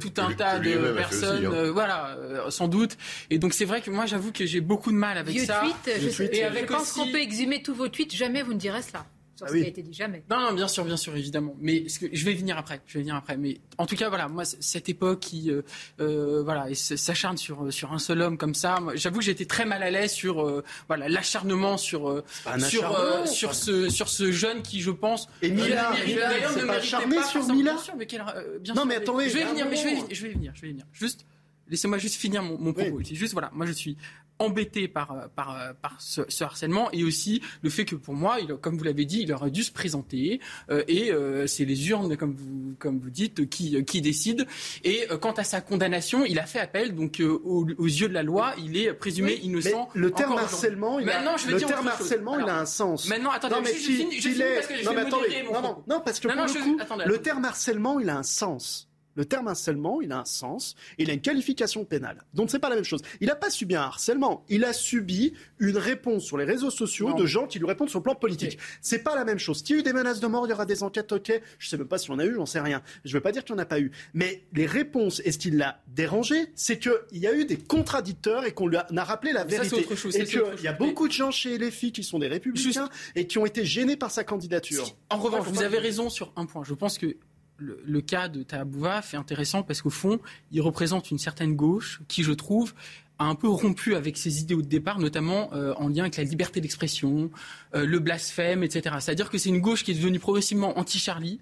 [0.00, 1.70] tout un tas de personnes, hein.
[1.72, 2.16] voilà,
[2.50, 2.96] sans doute.
[3.30, 5.60] Et donc c'est vrai que moi, j'avoue que j'ai beaucoup de mal avec vieux ça.
[5.60, 8.14] Tweets, je, et avec je pense qu'on peut exhumer tous vos tweets.
[8.14, 9.06] Jamais vous ne direz cela
[9.36, 10.24] sur ah ce qui a été dit jamais.
[10.30, 11.54] Non, non, bien sûr, bien sûr, évidemment.
[11.60, 12.80] Mais ce que, je vais venir après.
[12.86, 13.36] Je vais venir après.
[13.36, 15.62] Mais en tout cas, voilà, moi, cette époque qui, euh,
[16.00, 18.78] euh voilà, s'acharne sur sur un seul homme comme ça.
[18.94, 22.24] J'avoue que j'ai été très mal à l'aise sur, euh, voilà, l'acharnement sur euh,
[22.58, 27.22] sur sur ce sur ce jeune qui, je pense, et Mila, d'ailleurs, ne pas acharné
[27.24, 27.72] sur Mila.
[27.72, 28.24] Bien sûr, mais quel,
[28.60, 30.68] bien non, mais attendez, je vais venir, mais je vais, je vais venir, je vais
[30.68, 30.86] venir.
[30.92, 31.26] Juste.
[31.68, 33.00] Laissez-moi juste finir mon, mon propos.
[33.02, 33.96] Juste voilà, moi je suis
[34.38, 38.76] embêté par, par, par ce, harcèlement et aussi le fait que pour moi, il, comme
[38.76, 42.34] vous l'avez dit, il aurait dû se présenter euh, et euh, c'est les urnes, comme
[42.34, 44.44] vous, comme vous dites, qui, qui décident.
[44.84, 48.22] Et euh, quant à sa condamnation, il a fait appel, donc aux, yeux de la
[48.22, 49.88] loi, il est présumé innocent.
[49.94, 53.08] le terme harcèlement, il a, le terme harcèlement, il a un sens.
[53.08, 55.84] Maintenant, attendez, non, mais je, je, finis, parce que je non, mais attendez, non, non,
[55.88, 58.88] non, parce que pour le coup, le terme harcèlement, il a un sens.
[59.16, 62.22] Le terme harcèlement, il a un sens, il a une qualification pénale.
[62.34, 63.02] Donc c'est pas la même chose.
[63.20, 67.14] Il n'a pas subi un harcèlement, il a subi une réponse sur les réseaux sociaux
[67.14, 68.58] de gens qui lui répondent sur le plan politique.
[68.80, 69.62] C'est pas la même chose.
[69.64, 71.40] S'il y a eu des menaces de mort, il y aura des enquêtes, ok.
[71.58, 72.82] Je sais même pas si on a eu, j'en sais rien.
[73.04, 73.90] Je veux pas dire qu'il n'y en a pas eu.
[74.14, 76.52] Mais les réponses, est-ce qu'il l'a dérangé?
[76.54, 79.86] C'est qu'il y a eu des contradicteurs et qu'on lui a, rappelé la vérité.
[80.14, 83.26] et qu'il y a beaucoup de gens chez les filles qui sont des républicains et
[83.26, 84.96] qui ont été gênés par sa candidature.
[85.10, 86.64] En revanche, vous avez raison sur un point.
[86.64, 87.16] Je pense que
[87.58, 90.20] le, cas de Tahabouva fait intéressant parce qu'au fond,
[90.52, 92.74] il représente une certaine gauche qui, je trouve,
[93.18, 96.24] a un peu rompu avec ses idéaux de départ, notamment euh, en lien avec la
[96.24, 97.30] liberté d'expression,
[97.74, 98.96] euh, le blasphème, etc.
[99.00, 101.40] C'est-à-dire que c'est une gauche qui est devenue progressivement anti-Charlie,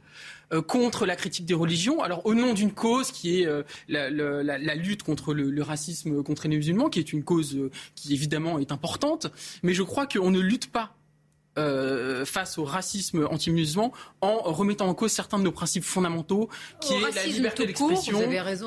[0.52, 3.48] euh, contre la critique des religions, alors au nom d'une cause qui est
[3.88, 7.58] la, lutte contre le, racisme contre les musulmans, qui est une cause
[7.96, 9.26] qui évidemment est importante,
[9.64, 10.94] mais je crois qu'on ne lutte pas
[11.56, 16.48] euh, face au racisme anti-musulman en remettant en cause certains de nos principes fondamentaux,
[16.80, 18.20] qui est la liberté d'expression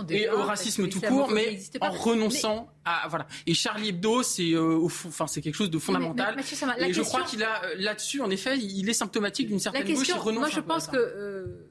[0.09, 3.27] et au racisme tout court, mais en renonçant à voilà.
[3.45, 6.38] Et Charlie Hebdo, c'est euh, enfin c'est quelque chose de fondamental.
[6.80, 10.05] et je crois qu'il a euh, là-dessus, en effet, il est symptomatique d'une certaine gauche
[10.05, 10.39] qui renonce.
[10.39, 11.66] Moi, je pense que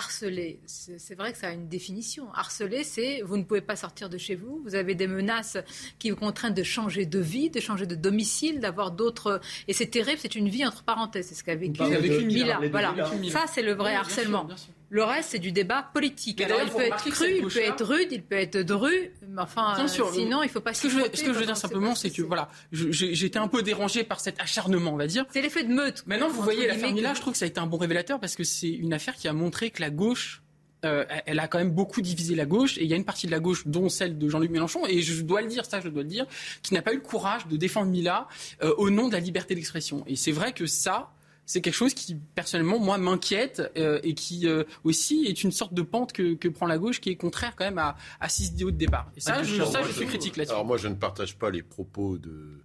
[0.00, 2.32] harceler, c'est vrai que ça a une définition.
[2.32, 5.58] Harceler, c'est vous ne pouvez pas sortir de chez vous, vous avez des menaces
[5.98, 9.40] qui vous contraignent de changer de vie, de changer de domicile, d'avoir d'autres.
[9.68, 11.82] Et c'est terrible, c'est une vie entre parenthèses, c'est ce qu'a vécu
[12.24, 12.60] Mila.
[12.70, 12.94] Voilà,
[13.30, 14.48] ça c'est le vrai harcèlement.
[14.90, 16.40] Le reste, c'est du débat politique.
[16.40, 19.86] Alors, il peut être cru, il peut être rude, il peut être dru, mais enfin,
[19.86, 22.10] sinon, il ne faut pas ce que je, Ce que je veux dire simplement, c'est
[22.10, 25.24] que, voilà, j'étais un peu dérangé par cet acharnement, on va dire.
[25.30, 26.04] C'est l'effet de meute.
[26.06, 28.34] Maintenant, vous voyez l'affaire Mila, je trouve que ça a été un bon révélateur parce
[28.34, 30.42] que c'est une affaire qui a montré que la gauche
[30.84, 33.26] euh, elle a quand même beaucoup divisé la gauche, et il y a une partie
[33.26, 35.88] de la gauche, dont celle de Jean-Luc Mélenchon, et je dois le dire, ça je
[35.88, 36.26] dois le dire,
[36.62, 38.28] qui n'a pas eu le courage de défendre Mila
[38.62, 40.04] euh, au nom de la liberté d'expression.
[40.06, 41.10] Et c'est vrai que ça,
[41.50, 45.74] c'est quelque chose qui, personnellement, moi, m'inquiète euh, et qui euh, aussi est une sorte
[45.74, 48.70] de pente que, prend la gauche qui est contraire quand même à, à ces idéaux
[48.70, 49.10] de départ.
[49.16, 50.52] Et ça, ah, je, ça, je suis critique là-dessus.
[50.52, 52.62] Alors moi, je ne partage pas les propos de euh,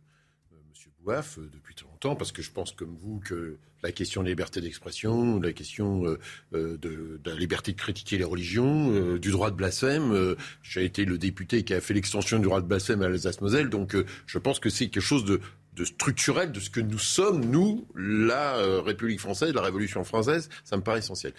[0.53, 0.91] M.
[0.99, 4.33] Bouaf depuis très longtemps parce que je pense comme vous que la question de la
[4.33, 6.03] liberté d'expression, la question
[6.51, 10.35] de, la liberté de critiquer les religions, du droit de blasphème.
[10.63, 13.95] J'ai été le député qui a fait l'extension du droit de blasphème à l'Alsace-Moselle, donc
[14.25, 15.39] je pense que c'est quelque chose de,
[15.75, 20.49] de structurel de ce que nous sommes, nous, la euh, République française, la Révolution française,
[20.63, 21.33] ça me paraît essentiel.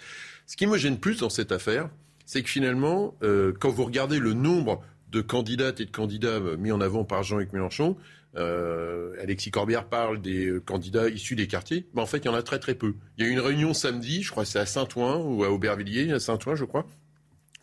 [0.45, 1.89] Ce qui me gêne plus dans cette affaire,
[2.25, 6.57] c'est que finalement, euh, quand vous regardez le nombre de candidates et de candidats euh,
[6.57, 7.97] mis en avant par Jean-Luc Mélenchon,
[9.19, 12.43] Alexis Corbière parle des candidats issus des quartiers, mais en fait, il y en a
[12.43, 12.93] très très peu.
[13.17, 15.49] Il y a eu une réunion samedi, je crois que c'est à Saint-Ouen ou à
[15.49, 16.85] Aubervilliers, à Saint-Ouen, je crois,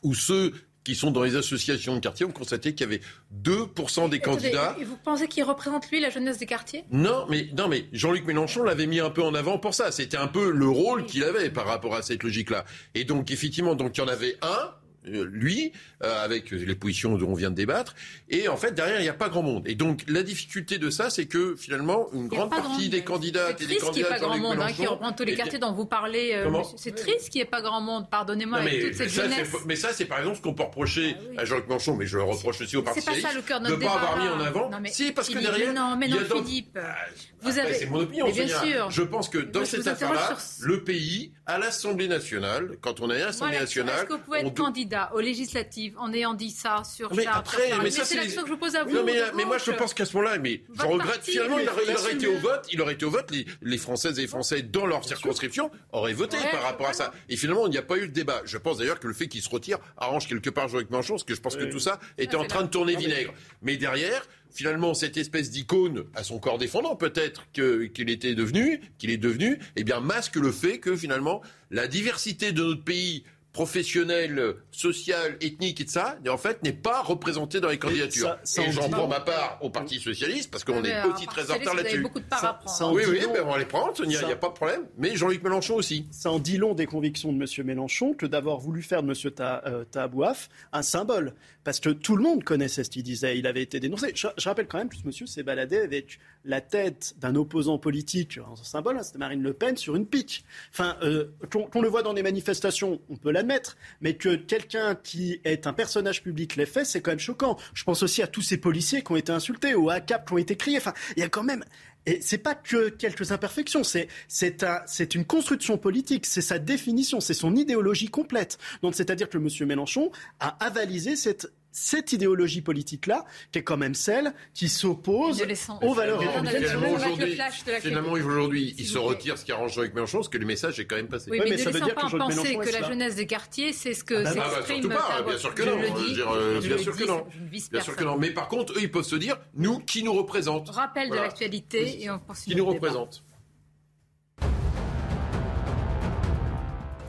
[0.03, 0.53] où ceux
[0.85, 3.01] qui sont dans les associations de quartier ont constaté qu'il y avait
[3.43, 4.77] 2% des candidats.
[4.79, 6.85] Et vous pensez qu'il représente, lui, la jeunesse des quartiers?
[6.93, 9.91] Non, mais, non, mais Jean-Luc Mélenchon l'avait mis un peu en avant pour ça.
[9.91, 12.65] C'était un peu le rôle qu'il avait par rapport à cette logique-là.
[12.95, 14.71] Et donc, effectivement, donc il y en avait un
[15.05, 15.73] lui,
[16.03, 17.95] euh, avec les positions dont on vient de débattre.
[18.29, 19.67] Et en fait, derrière, il n'y a pas grand monde.
[19.67, 23.05] Et donc, la difficulté de ça, c'est que finalement, une grande partie des et des
[23.05, 23.49] candidats...
[23.59, 25.73] C'est triste qu'il n'y ait pas grand monde, hein, qui reprend tous les quartiers dont
[25.73, 26.33] vous parlez.
[26.35, 29.51] Euh, c'est triste qu'il n'y ait pas grand monde, pardonnez-moi, avec toute cette jeunesse.
[29.67, 32.17] Mais ça, c'est par exemple ce qu'on peut reprocher ah à Jean-Luc Mélenchon, mais je
[32.17, 34.71] le reproche aussi au Parti Socialiste, de ne pas avoir mis en avant.
[34.87, 35.75] Si, parce que derrière...
[35.75, 36.79] Non, mais non, Philippe...
[36.81, 36.95] Ah,
[37.43, 37.75] vous avez...
[37.75, 38.91] C'est mon opinion, bien sûr.
[38.91, 43.27] Je pense que dans cette affaire-là, le pays, à l'Assemblée nationale, quand on est à
[43.27, 43.97] l'Assemblée nationale...
[43.97, 47.71] Est-ce que vous pouvez être candidat aux législatives en ayant dit ça sur mais après,
[47.83, 49.03] mais, c'est la question que je pose à vous.
[49.05, 52.39] mais, moi, je pense qu'à ce moment-là, mais je regrette finalement, il aurait, été au
[52.39, 53.31] vote, il aurait été au vote,
[53.63, 57.13] les, Françaises et les Français dans leur circonscription auraient voté par rapport à ça.
[57.29, 58.43] Et finalement, il n'y a pas eu de débat.
[58.45, 61.25] Je pense d'ailleurs que le fait qu'il se retire arrange quelque part Jean-Luc Mélenchon, parce
[61.25, 63.33] que je pense que tout ça était en train de tourner vinaigre.
[63.63, 69.11] Mais derrière, finalement cette espèce d'icône à son corps défendant peut-être qu'il était devenu, qu'il
[69.11, 73.25] est devenu, eh bien masque le fait que finalement la diversité de notre pays
[73.55, 78.37] professionnel, social, ethnique et de ça, en fait, n'est pas représenté dans les candidatures.
[78.59, 81.75] et j'en prends ma part au Parti Socialiste, parce qu'on est aussi très en retard
[81.75, 82.01] là-dessus.
[82.01, 82.95] beaucoup de parts à prendre.
[82.95, 84.83] Oui, oui, ben on va les prendre, il n'y a, pas de problème.
[84.99, 86.07] Mais Jean-Luc Mélenchon aussi.
[86.11, 87.67] Ça en dit long des convictions de M.
[87.67, 89.87] Mélenchon que d'avoir voulu faire de M.
[89.91, 91.33] Tahabouaf un symbole.
[91.63, 93.39] Parce que tout le monde connaissait ce qu'il disait.
[93.39, 94.13] Il avait été dénoncé.
[94.15, 98.39] Je, rappelle quand même que ce monsieur s'est baladé avec la tête d'un opposant politique
[98.47, 100.45] en symbole, hein, c'était Marine Le Pen, sur une pique.
[100.71, 105.41] Enfin, euh, qu'on le voit dans des manifestations, on peut l'admettre, mais que quelqu'un qui
[105.45, 107.59] est un personnage public l'ait fait, c'est quand même choquant.
[107.75, 110.39] Je pense aussi à tous ces policiers qui ont été insultés, aux ACAP qui ont
[110.39, 110.79] été criés.
[110.79, 111.65] Enfin, il y a quand même
[112.07, 116.59] et c'est pas que quelques imperfections, c'est c'est un, c'est une construction politique, c'est sa
[116.59, 118.59] définition, c'est son idéologie complète.
[118.83, 119.49] Donc c'est-à-dire que M.
[119.67, 125.45] Mélenchon a avalisé cette cette idéologie politique-là, qui est quand même celle qui s'oppose
[125.83, 127.81] aux valeurs républicaines.
[127.81, 130.87] Finalement, aujourd'hui, il se retire, ce qui arrange avec Mélenchon, parce que le message est
[130.87, 131.31] quand même passé.
[131.31, 134.25] Oui, mais, ça veut dire que penser que la jeunesse des quartiers, c'est ce que
[134.25, 134.89] ah bah, s'exprime.
[134.89, 136.61] Bien sûr que non.
[136.61, 137.27] Bien sûr que non.
[137.73, 138.17] Bien sûr que non.
[138.19, 142.03] Mais par contre, eux, ils peuvent se dire, nous, qui nous représente Rappel de l'actualité
[142.03, 142.53] et on poursuit.
[142.53, 143.25] Qui nous représente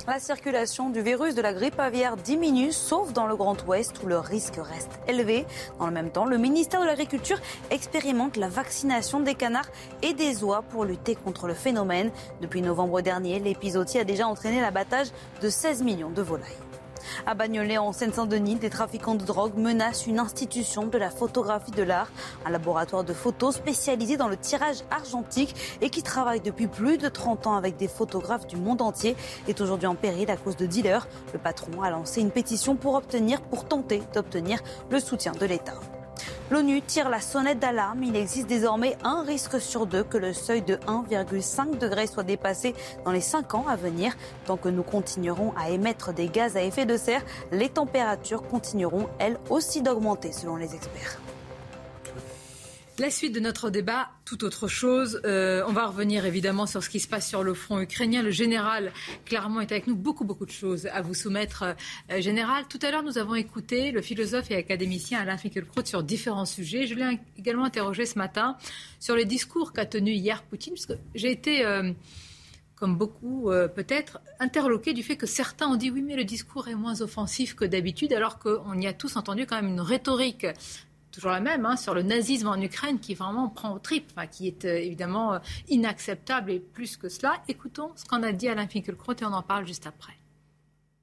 [0.07, 4.05] La circulation du virus de la grippe aviaire diminue, sauf dans le Grand Ouest où
[4.05, 5.47] le risque reste élevé.
[5.79, 7.39] Dans le même temps, le ministère de l'Agriculture
[7.71, 9.69] expérimente la vaccination des canards
[10.03, 12.11] et des oies pour lutter contre le phénomène.
[12.39, 15.07] Depuis novembre dernier, l'épisodie a déjà entraîné l'abattage
[15.41, 16.64] de 16 millions de volailles.
[17.25, 21.83] À Bagnolet, en Seine-Saint-Denis, des trafiquants de drogue menacent une institution de la photographie de
[21.83, 22.09] l'art,
[22.45, 27.09] un laboratoire de photos spécialisé dans le tirage argentique et qui travaille depuis plus de
[27.09, 29.15] 30 ans avec des photographes du monde entier,
[29.47, 31.07] est aujourd'hui en péril à cause de dealers.
[31.33, 34.59] Le patron a lancé une pétition pour obtenir, pour tenter d'obtenir
[34.89, 35.79] le soutien de l'État.
[36.51, 38.03] L'ONU tire la sonnette d'alarme.
[38.03, 42.75] Il existe désormais un risque sur deux que le seuil de 1,5 degré soit dépassé
[43.03, 44.15] dans les 5 ans à venir.
[44.45, 49.07] Tant que nous continuerons à émettre des gaz à effet de serre, les températures continueront,
[49.19, 51.19] elles aussi, d'augmenter selon les experts.
[52.97, 55.19] La suite de notre débat, tout autre chose.
[55.25, 58.23] Euh, on va revenir évidemment sur ce qui se passe sur le front ukrainien.
[58.23, 58.93] Le général,
[59.25, 59.97] clairement, est avec nous.
[59.97, 61.75] Beaucoup, beaucoup de choses à vous soumettre,
[62.09, 62.63] euh, général.
[62.69, 66.87] Tout à l'heure, nous avons écouté le philosophe et académicien Alain Finkielkraut sur différents sujets.
[66.87, 68.55] Je l'ai également interrogé ce matin
[69.01, 71.65] sur les discours qu'a tenu hier Poutine, parce j'ai été...
[71.65, 71.91] Euh,
[72.77, 76.75] comme beaucoup peut-être, interloqué du fait que certains ont dit oui, mais le discours est
[76.75, 80.45] moins offensif que d'habitude, alors qu'on y a tous entendu quand même une rhétorique
[81.15, 84.47] toujours la même, hein, sur le nazisme en Ukraine qui vraiment prend au trip, qui
[84.47, 85.39] est euh, évidemment euh,
[85.69, 87.41] inacceptable et plus que cela.
[87.47, 90.13] Écoutons ce qu'en a dit Alain Finkielkraut et on en parle juste après.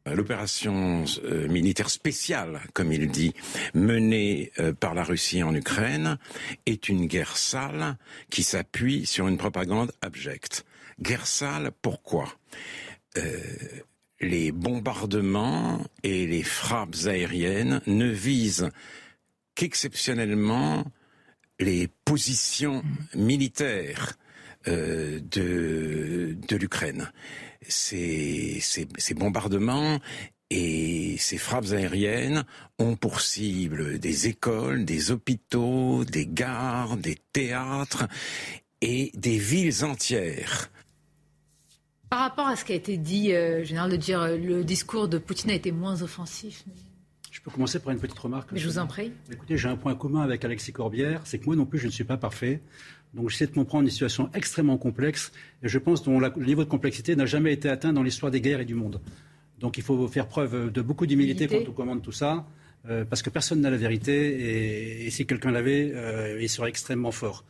[0.04, 3.34] L'opération euh, militaire spéciale, comme il dit,
[3.72, 6.18] menée par la Russie en Ukraine,
[6.66, 7.96] est une guerre sale
[8.28, 10.66] qui s'appuie sur une propagande abjecte.
[11.00, 12.28] Guerre sale, pourquoi?
[14.20, 18.70] Les bombardements et les frappes aériennes ne visent
[19.54, 20.84] qu'exceptionnellement
[21.58, 22.82] les positions
[23.14, 24.16] militaires
[24.68, 27.10] euh, de, l'Ukraine.
[27.66, 28.60] Ces,
[29.16, 29.98] bombardements
[30.50, 32.44] et ces frappes aériennes
[32.78, 38.06] ont pour cible des écoles, des hôpitaux, des gares, des théâtres
[38.80, 40.70] et des villes entières.
[42.10, 45.08] Par rapport à ce qui a été dit, euh, général, de dire euh, le discours
[45.08, 46.64] de Poutine a été moins offensif.
[47.42, 48.50] Peux commencer par une petite remarque.
[48.54, 49.12] je vous en prie.
[49.30, 51.90] Écoutez, j'ai un point commun avec Alexis Corbière, c'est que moi non plus, je ne
[51.90, 52.60] suis pas parfait.
[53.14, 55.32] Donc j'essaie de comprendre une situation extrêmement complexe,
[55.62, 58.40] et je pense que le niveau de complexité n'a jamais été atteint dans l'histoire des
[58.40, 59.00] guerres et du monde.
[59.58, 62.46] Donc il faut faire preuve de beaucoup d'humilité quand on commande tout ça,
[62.88, 67.12] euh, parce que personne n'a la vérité, et, si quelqu'un l'avait, euh, il serait extrêmement
[67.12, 67.44] fort.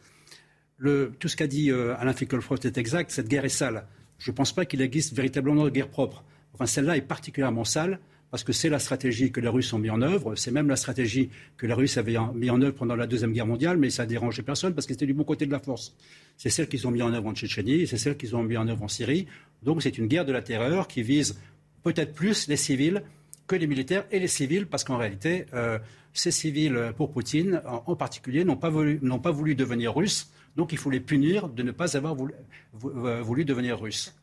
[0.79, 3.87] Le, tout ce qu'a dit euh, Alain Finkielkraut est exact, cette guerre est sale.
[4.19, 6.25] Je ne pense pas qu'il existe véritablement de guerre propre.
[6.55, 8.01] Enfin, celle-là est particulièrement sale
[8.33, 10.77] parce que c'est la stratégie que les Russes ont mis en œuvre, c'est même la
[10.77, 11.29] stratégie
[11.59, 14.07] que les Russes avaient mis en œuvre pendant la Deuxième Guerre mondiale, mais ça a
[14.07, 15.95] dérangé personne parce que c'était du bon côté de la force.
[16.39, 18.67] C'est celle qu'ils ont mis en œuvre en Tchétchénie, c'est celle qu'ils ont mis en
[18.69, 19.27] œuvre en Syrie.
[19.63, 21.39] Donc c'est une guerre de la terreur qui vise
[21.83, 23.03] peut-être plus les civils
[23.47, 25.79] que les militaires et les civils, parce qu'en réalité, euh,
[26.15, 31.01] ces civils, pour Poutine en, particulier, n'ont pas, voulu, devenir russes, donc il faut les
[31.01, 32.33] punir de ne pas avoir voulu,
[32.73, 34.15] voulu devenir russes.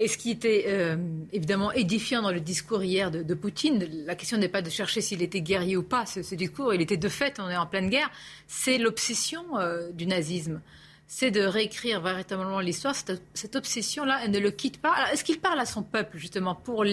[0.00, 0.96] Et ce qui était euh,
[1.32, 5.22] évidemment édifiant dans le discours hier de, Poutine, la question n'est pas de chercher s'il
[5.22, 8.10] était guerrier ou pas, ce, discours, il était de fait, on est en pleine guerre,
[8.46, 10.60] c'est l'obsession euh, du nazisme.
[11.08, 12.94] C'est de réécrire véritablement l'histoire.
[12.94, 15.10] Cette, cette obsession-là, elle ne le quitte pas.
[15.10, 16.84] Est-ce qu'il parle à son peuple, justement, pour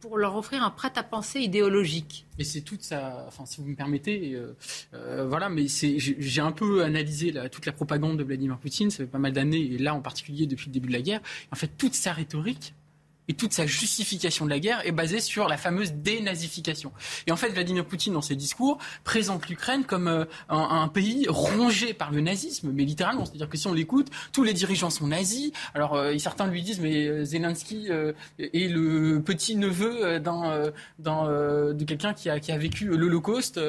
[0.00, 2.26] pour leur offrir un prêt-à-penser idéologique.
[2.38, 4.56] Mais c'est toute ça, enfin, si vous me permettez, euh,
[4.94, 9.10] euh, voilà, mais j'ai un peu analysé toute la propagande de Vladimir Poutine, ça fait
[9.10, 11.20] pas mal d'années, et là en particulier depuis le début de la guerre.
[11.52, 12.74] En fait, toute sa rhétorique,
[13.30, 16.90] et toute sa justification de la guerre est basée sur la fameuse dénazification.
[17.28, 21.94] Et en fait, Vladimir Poutine, dans ses discours, présente l'Ukraine comme euh, un, pays rongé
[21.94, 23.24] par le nazisme, mais littéralement.
[23.24, 25.52] C'est-à-dire que si on l'écoute, tous les dirigeants sont nazis.
[25.74, 27.86] Alors, euh, certains lui disent, mais euh, Zelensky
[28.40, 33.60] est le petit-neveu de quelqu'un qui a, vécu l'Holocauste.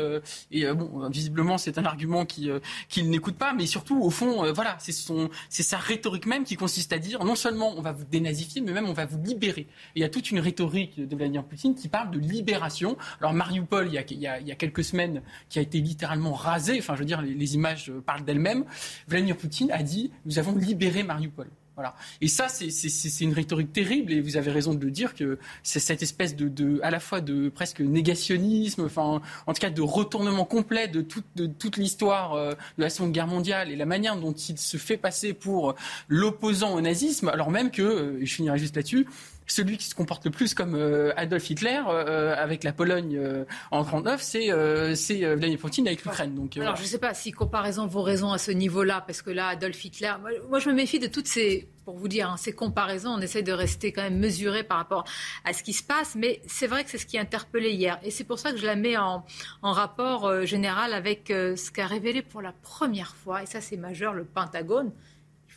[0.49, 5.63] et bon, visiblement, c'est un argument qu'il n'écoute pas, mais surtout, au fond, voilà, c'est
[5.63, 8.89] sa rhétorique même qui consiste à dire, non seulement on va vous dénazifier, mais même
[8.89, 12.11] on va vous libérer il y a toute une rhétorique de Vladimir Poutine qui parle
[12.11, 12.97] de libération.
[13.19, 16.77] Alors Mariupol, il y a, quelques semaines, qui a été littéralement rasé.
[16.79, 18.65] Enfin, je veux dire, les, images parlent d'elles-mêmes.
[19.07, 21.47] Vladimir Poutine a dit nous avons libéré Mariupol.
[21.75, 21.95] Voilà.
[22.19, 25.79] Et ça, c'est une rhétorique terrible, et vous avez raison de le dire, que c'est
[25.79, 30.45] cette espèce de, à la fois de presque négationnisme, enfin, en tout cas de retournement
[30.45, 31.05] complet de
[31.35, 34.77] de toute l'histoire euh, de la Seconde Guerre mondiale et la manière dont il se
[34.77, 35.75] fait passer pour
[36.07, 39.07] l'opposant au nazisme, alors même que, euh, et je finirai juste là-dessus,
[39.51, 43.45] celui qui se comporte le plus comme euh, Adolf Hitler euh, avec la Pologne euh,
[43.69, 44.49] en 39, c'est
[44.95, 46.49] c'est Vladimir Poutine avec l'Ukraine.
[46.57, 49.47] Alors je ne sais pas si comparaison vaut raison à ce niveau-là, parce que là
[49.47, 50.13] Adolf Hitler,
[50.49, 53.41] moi, je me méfie de toutes ces pour vous dire, hein, ces comparaisons, on essaie
[53.41, 55.03] de rester quand même mesuré par rapport
[55.43, 57.99] à ce qui se passe, mais c'est vrai que c'est ce qui a interpellé hier.
[58.03, 59.23] Et c'est pour ça que je la mets en
[59.63, 64.25] rapport général avec ce qu'a révélé pour la première fois, et ça c'est majeur, le
[64.25, 64.91] Pentagone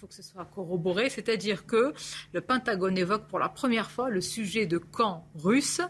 [0.07, 1.95] que ce soit corroboré, c'est-à-dire que
[2.33, 5.81] le Pentagone évoque pour la première fois le sujet de camps russes,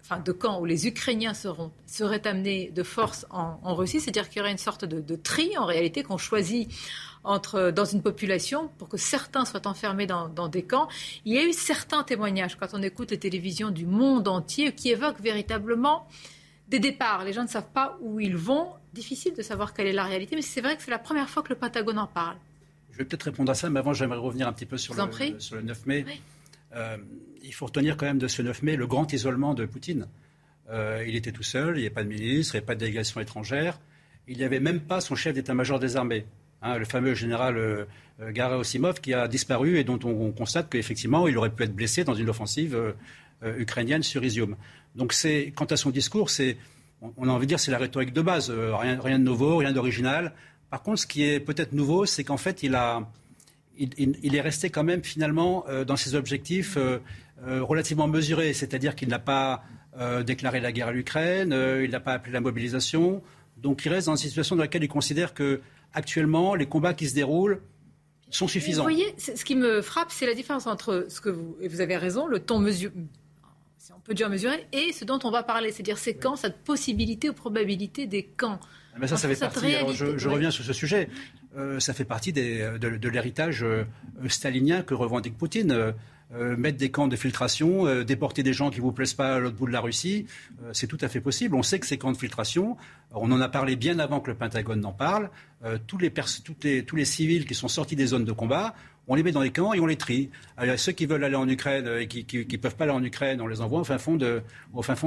[0.00, 4.38] enfin de camps où les Ukrainiens seront, seraient amenés de force en, Russie, c'est-à-dire qu'il
[4.38, 6.70] y aurait une sorte de, tri en réalité qu'on choisit
[7.24, 10.88] entre, dans une population pour que certains soient enfermés dans, dans, des camps.
[11.24, 14.90] Il y a eu certains témoignages quand on écoute les télévisions du monde entier qui
[14.90, 16.06] évoquent véritablement
[16.68, 17.24] des départs.
[17.24, 18.72] Les gens ne savent pas où ils vont.
[18.92, 21.42] Difficile de savoir quelle est la réalité, mais c'est vrai que c'est la première fois
[21.42, 22.36] que le Pentagone en parle.
[22.98, 25.38] Je vais peut-être répondre à ça, mais avant, j'aimerais revenir un petit peu sur, le,
[25.38, 26.04] sur le, 9 mai.
[26.74, 26.96] Euh,
[27.44, 30.08] il faut retenir quand même de ce 9 mai le grand isolement de Poutine.
[30.68, 32.74] Euh, il était tout seul, il n'y avait pas de ministre, il n'y avait pas
[32.74, 33.78] de délégation étrangère.
[34.26, 36.26] Il n'y avait même pas son chef d'état-major des armées,
[36.60, 37.86] hein, le fameux général euh,
[38.58, 42.14] Osimov, qui a disparu et dont on, constate qu'effectivement, il aurait pu être blessé dans
[42.14, 44.56] une offensive euh, ukrainienne sur Izium.
[44.96, 45.14] Donc,
[45.54, 46.56] quant à son discours, c'est,
[47.00, 48.50] on a envie de dire, c'est la rhétorique de base.
[48.50, 50.32] rien, rien de nouveau, rien d'original.
[50.70, 53.08] Par contre, ce qui est peut-être nouveau, c'est qu'en fait, il, a,
[53.78, 56.98] il, est resté quand même finalement euh, dans ses objectifs euh,
[57.46, 59.62] euh, relativement mesurés, c'est-à-dire qu'il n'a pas
[60.24, 63.20] déclaré la guerre à l'Ukraine, il n'a pas appelé la mobilisation,
[63.56, 65.60] donc il reste dans une situation dans laquelle il considère que
[65.92, 67.60] actuellement les combats qui se déroulent
[68.30, 68.84] sont suffisants.
[68.84, 71.80] Vous voyez, ce qui me frappe, c'est la différence entre ce que vous, et vous
[71.80, 72.92] avez raison, le ton mesuré,
[73.92, 77.28] on peut dire mesuré, et ce dont on va parler, c'est-à-dire ces camps, cette possibilité
[77.28, 78.60] ou probabilité des camps.
[78.98, 79.72] Mais ça, ça fait partie.
[79.94, 81.08] je, reviens sur ce sujet.
[81.56, 83.84] Euh, ça fait partie des, de, l'héritage euh,
[84.28, 85.72] stalinien que revendique Poutine.
[86.34, 89.38] Euh, mettre des camps de filtration, déporter des gens qui ne vous plaisent pas à
[89.38, 90.26] l'autre bout de la Russie,
[90.74, 91.54] c'est tout à fait possible.
[91.54, 92.76] On sait que ces camps de filtration,
[93.12, 95.30] on en a parlé bien avant que le Pentagone n'en parle,
[95.86, 96.12] tous les,
[96.62, 98.74] les, tous les civils qui sont sortis des zones de combat,
[99.08, 100.30] on les met dans les camps et on les trie.
[100.56, 103.40] Alors, ceux qui veulent aller en Ukraine et qui ne peuvent pas aller en Ukraine,
[103.40, 104.42] on les envoie au fin fond de,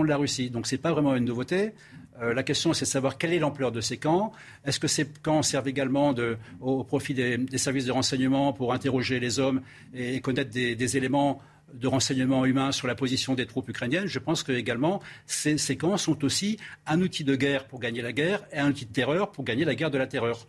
[0.08, 0.50] la Russie.
[0.50, 1.74] Donc ce n'est pas vraiment une nouveauté.
[2.22, 4.32] Euh, la question, c'est de savoir quelle est l'ampleur de ces camps.
[4.66, 6.14] Est-ce que ces camps servent également
[6.60, 9.62] au, profit des, services de renseignement pour interroger les hommes
[9.94, 11.40] et, connaître des, éléments
[11.74, 15.96] de renseignement humain sur la position des troupes ukrainiennes, je pense que également ces, camps
[15.96, 19.32] sont aussi un outil de guerre pour gagner la guerre et un outil de terreur
[19.32, 20.48] pour gagner la guerre de la terreur.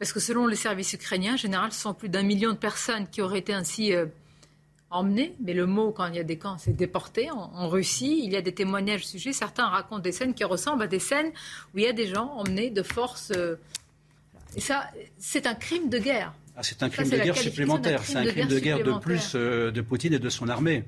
[0.00, 3.06] Parce que selon les services ukrainiens, en général, ce sont plus d'un million de personnes
[3.06, 4.06] qui auraient été ainsi euh,
[4.88, 8.22] emmené, mais le mot, quand il y a des camps, c'est déporté en, Russie.
[8.24, 9.34] Il y a des témoignages au sujet.
[9.34, 11.30] Certains racontent des scènes qui ressemblent à des scènes
[11.74, 13.30] où il y a des gens emmenés de force.
[13.36, 13.56] Euh,
[14.56, 16.32] et ça, c'est un crime de guerre.
[16.56, 18.02] Ah, c'est un crime de guerre supplémentaire.
[18.02, 20.84] C'est un crime de guerre de, plus euh, de Poutine et de son armée,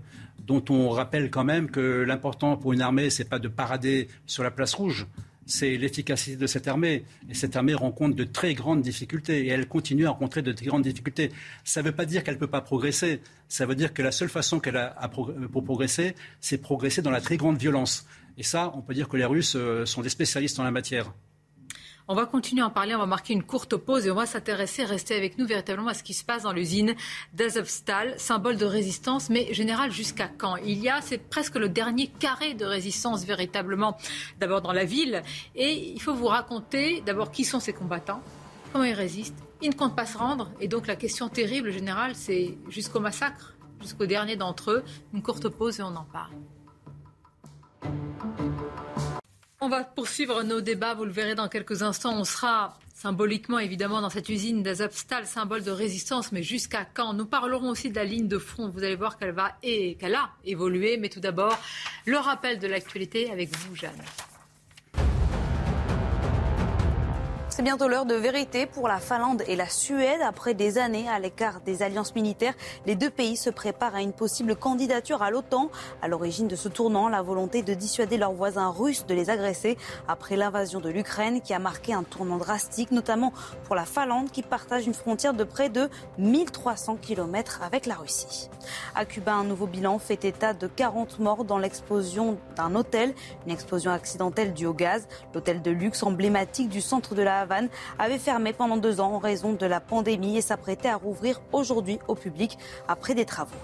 [0.46, 4.42] dont on rappelle quand même que l'important pour une armée, c'est pas de parader sur
[4.42, 5.06] la place rouge,
[5.46, 7.04] c'est l'efficacité de cette armée.
[7.28, 10.66] Et cette armée rencontre de très grandes difficultés et elle continue à rencontrer de très
[10.66, 11.30] grandes difficultés.
[11.64, 13.20] Ça ne veut pas dire qu'elle ne peut pas progresser.
[13.48, 17.20] Ça veut dire que la seule façon qu'elle a pour progresser, c'est progresser dans la
[17.20, 18.06] très grande violence.
[18.38, 21.12] Et ça, on peut dire que les Russes euh, sont des spécialistes en la matière.
[22.08, 24.26] On va continuer à en parler, on va marquer une courte pause et on va
[24.26, 26.94] s'intéresser, rester avec nous véritablement à ce qui se passe dans l'usine
[27.32, 30.56] d'Azovstal, symbole de résistance, mais général jusqu'à quand?
[30.56, 33.96] Il y a, c'est presque le dernier carré de résistance véritablement,
[34.40, 35.22] d'abord dans la ville,
[35.54, 38.20] et il faut vous raconter d'abord qui sont ces combattants,
[38.72, 39.42] comment ils résistent.
[39.60, 43.54] Ils ne comptent pas se rendre, et donc la question terrible générale, c'est jusqu'au massacre,
[43.80, 44.84] jusqu'au dernier d'entre eux.
[45.14, 46.32] Une courte pause et on en parle.
[49.64, 52.18] On va poursuivre nos débats, vous le verrez dans quelques instants.
[52.18, 57.14] On sera symboliquement évidemment dans cette usine d'Azovstal, symbole de résistance, mais jusqu'à quand?
[57.14, 58.68] Nous parlerons aussi de la ligne de front.
[58.68, 61.56] Vous allez voir qu'elle va et qu'elle a évolué, mais tout d'abord
[62.06, 64.02] le rappel de l'actualité avec vous, Jeanne.
[67.54, 70.22] C'est bientôt l'heure de vérité pour la Finlande et la Suède.
[70.24, 72.54] Après des années à l'écart des alliances militaires,
[72.86, 75.68] les deux pays se préparent à une possible candidature à l'OTAN.
[76.00, 79.76] À l'origine de ce tournant, la volonté de dissuader leurs voisins russes de les agresser
[80.08, 83.34] après l'invasion de l'Ukraine qui a marqué un tournant drastique, notamment
[83.64, 88.48] pour la Finlande qui partage une frontière de près de 1300 km avec la Russie.
[88.94, 93.14] À Cuba, un nouveau bilan fait état de 40 morts dans l'explosion d'un hôtel,
[93.44, 95.06] une explosion accidentelle due au gaz.
[95.34, 99.18] L'hôtel de luxe emblématique du centre de la Havane avait fermé pendant deux ans en
[99.18, 102.56] raison de la pandémie et s'apprêtait à rouvrir aujourd'hui au public
[102.88, 103.56] après des travaux.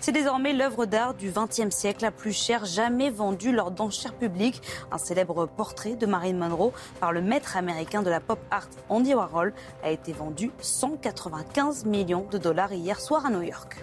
[0.00, 4.60] C'est désormais l'œuvre d'art du XXe siècle la plus chère jamais vendue lors d'enchères publiques.
[4.90, 9.14] Un célèbre portrait de Marilyn Monroe par le maître américain de la pop art Andy
[9.14, 9.52] Warhol
[9.84, 13.76] a été vendu 195 millions de dollars hier soir à New York.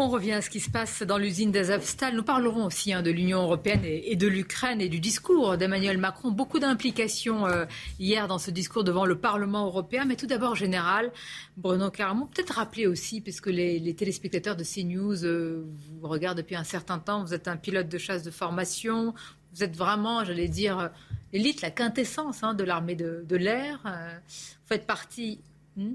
[0.00, 2.14] On revient à ce qui se passe dans l'usine d'Azovstal.
[2.14, 6.30] Nous parlerons aussi hein, de l'Union européenne et, de l'Ukraine et du discours d'Emmanuel Macron.
[6.30, 7.64] Beaucoup d'implications euh,
[7.98, 10.04] hier dans ce discours devant le Parlement européen.
[10.04, 11.10] Mais tout d'abord, général,
[11.56, 15.64] Bruno Caramon, peut-être rappeler aussi, puisque les, les téléspectateurs de CNews euh,
[16.00, 19.14] vous regardent depuis un certain temps, vous êtes un pilote de chasse de formation.
[19.52, 20.90] Vous êtes vraiment, j'allais dire,
[21.32, 23.80] l'élite, la quintessence hein, de l'armée de, l'air.
[23.84, 25.40] Euh, vous faites partie.
[25.76, 25.94] Hmm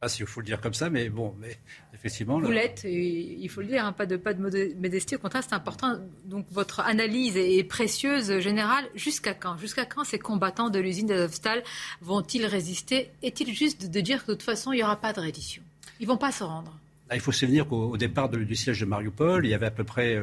[0.00, 1.56] pas si il faut le dire comme ça, mais bon, mais
[1.94, 2.38] effectivement.
[2.38, 5.16] Vous l'êtes, il faut le dire, hein, pas de pas de modestie.
[5.16, 5.98] Au contraire, c'est important.
[6.24, 8.84] Donc votre analyse est précieuse, générale.
[8.94, 9.56] Jusqu'à quand?
[9.56, 11.62] Jusqu'à quand ces combattants de l'usine d'Azovstal
[12.02, 13.10] vont-ils résister?
[13.22, 15.62] Est-il juste de dire que de toute façon, il n'y aura pas de reddition?
[15.98, 16.78] Ils vont pas se rendre.
[17.12, 19.84] il faut se souvenir qu'au départ du siège de Mariupol, il y avait à peu
[19.84, 20.20] près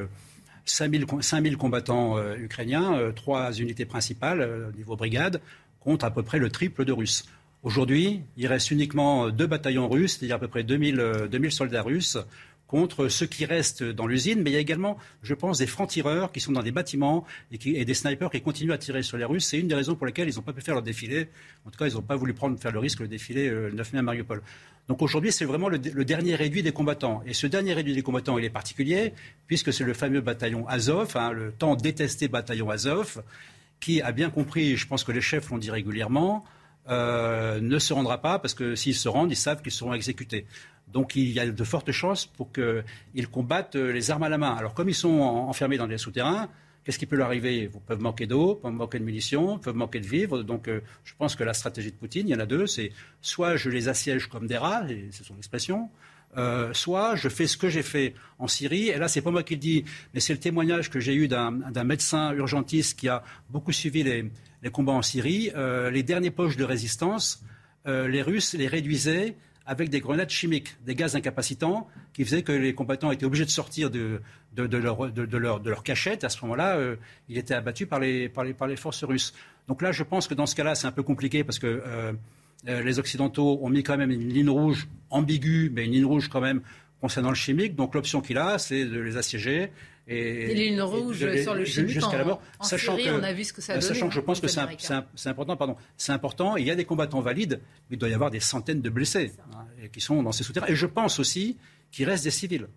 [0.66, 5.42] 5000, euh, 5000 combattants euh, ukrainiens, euh, trois unités principales au niveau brigade,
[5.80, 7.26] contre à peu près le triple de Russes.
[7.64, 12.18] Aujourd'hui, il reste uniquement deux bataillons russes, c'est-à-dire à peu près 2000, 2000 soldats russes
[12.68, 16.32] contre ceux qui restent dans l'usine, mais il y a également, je pense, des francs-tireurs
[16.32, 19.46] qui sont dans des bâtiments et, des snipers qui continuent à tirer sur les Russes.
[19.46, 21.30] C'est une des raisons pour lesquelles ils n'ont pas pu faire leur défilé.
[21.66, 23.94] En tout cas, ils n'ont pas voulu prendre, faire le risque de défilé le 9
[23.94, 24.42] mai à Mariupol.
[24.88, 27.22] Donc aujourd'hui, c'est vraiment le, dernier réduit des combattants.
[27.28, 29.14] Et ce dernier réduit des combattants, il est particulier,
[29.46, 33.24] puisque c'est le fameux bataillon Azov, hein, le tant détesté bataillon Azov,
[33.80, 36.44] qui a bien compris, je pense que les chefs l'ont dit régulièrement,
[36.90, 40.46] euh, ne se rendra pas parce que s'ils se rendent, ils savent qu'ils seront exécutés.
[40.92, 44.38] Donc il y a de fortes chances pour qu'ils combattent euh, les armes à la
[44.38, 44.54] main.
[44.54, 46.50] Alors comme ils sont enfermés dans des souterrains,
[46.84, 47.58] qu'est-ce qui peut leur arriver?
[47.58, 50.44] Ils peuvent manquer d'eau, peuvent manquer de munitions, peuvent manquer de vivres.
[50.44, 52.92] Donc euh, je pense que la stratégie de Poutine, il y en a deux, c'est
[53.22, 55.90] soit je les assiège comme des rats, et c'est son expression,
[56.74, 58.90] soit je fais ce que j'ai fait en Syrie.
[58.90, 61.28] Et là, c'est pas moi qui le dis, mais c'est le témoignage que j'ai eu
[61.28, 64.32] d'un médecin urgentiste qui a beaucoup suivi les,
[64.64, 67.44] les combats en Syrie, euh, les derniers poches de résistance,
[67.86, 69.36] euh, les Russes les réduisaient
[69.66, 73.50] avec des grenades chimiques, des gaz incapacitants, qui faisaient que les combattants étaient obligés de
[73.50, 74.22] sortir de,
[74.56, 76.24] leur, cachette.
[76.24, 76.96] À ce moment-là, euh,
[77.30, 78.30] il était abattu par les,
[78.76, 79.34] forces russes.
[79.68, 81.82] Donc là, je pense que dans ce cas-là, c'est un peu compliqué parce que
[82.66, 86.42] les Occidentaux ont mis quand même une ligne rouge ambiguë, mais une ligne rouge quand
[86.42, 86.62] même
[87.02, 87.76] concernant le chimique.
[87.76, 89.72] Donc l'option qu'il a, c'est de les assiéger
[90.08, 92.42] et, des lignes rouges sur le chimique jusqu'à la mort.
[92.60, 93.86] En, sachant Syrie, que, on a vu ce que ça donné.
[93.86, 96.58] Sachant que je pense que c'est important, pardon, c'est important.
[96.58, 99.32] Il y a des combattants valides, mais il doit y avoir des centaines de blessés
[99.54, 100.68] hein, qui sont dans ces souterrains.
[100.68, 101.58] Et je pense aussi
[101.92, 102.68] qu'il reste des civils.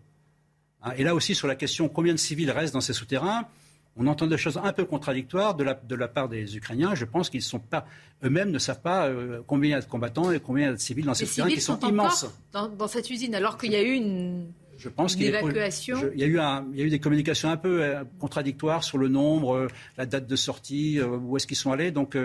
[0.83, 3.49] Hein, et là aussi, sur la question combien de civils restent dans ces souterrains,
[3.97, 6.95] on entend des choses un peu contradictoires de la, de la part des Ukrainiens.
[6.95, 7.87] Je pense qu'ils sont pas
[8.25, 10.71] eux-mêmes ne savent pas euh, combien il y a de combattants et combien il y
[10.71, 12.27] a de civils dans ces souterrains qui sont, immenses.
[12.53, 15.41] Dans, dans, cette usine, alors qu'il y a eu une je pense qu'il y, a
[15.41, 19.69] eu il y a eu des communications un peu euh, contradictoires sur le nombre, euh,
[19.97, 21.91] la date de sortie, euh, où est-ce qu'ils sont allés.
[21.91, 22.17] Donc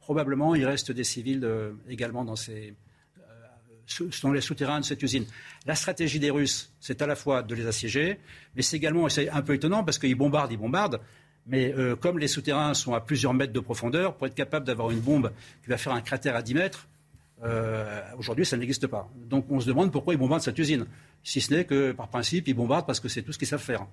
[0.00, 1.46] probablement il reste des civils
[1.88, 2.74] également dans, ces,
[4.22, 5.24] dans les souterrains de cette usine.
[5.66, 8.18] La stratégie des Russes, c'est à la fois de les assiéger,
[8.54, 11.00] mais c'est également, c'est un peu étonnant parce qu'ils bombardent, ils bombardent.
[11.46, 15.00] Mais comme les souterrains sont à plusieurs mètres de profondeur, pour être capable d'avoir une
[15.00, 15.32] bombe
[15.62, 16.86] qui va faire un cratère à 10 mètres,
[18.18, 19.08] aujourd'hui, ça n'existe pas.
[19.16, 20.84] Donc on se demande pourquoi ils bombardent cette usine
[21.22, 23.62] si ce n'est que par principe, ils bombardent parce que c'est tout ce qu'ils savent
[23.62, 23.86] faire.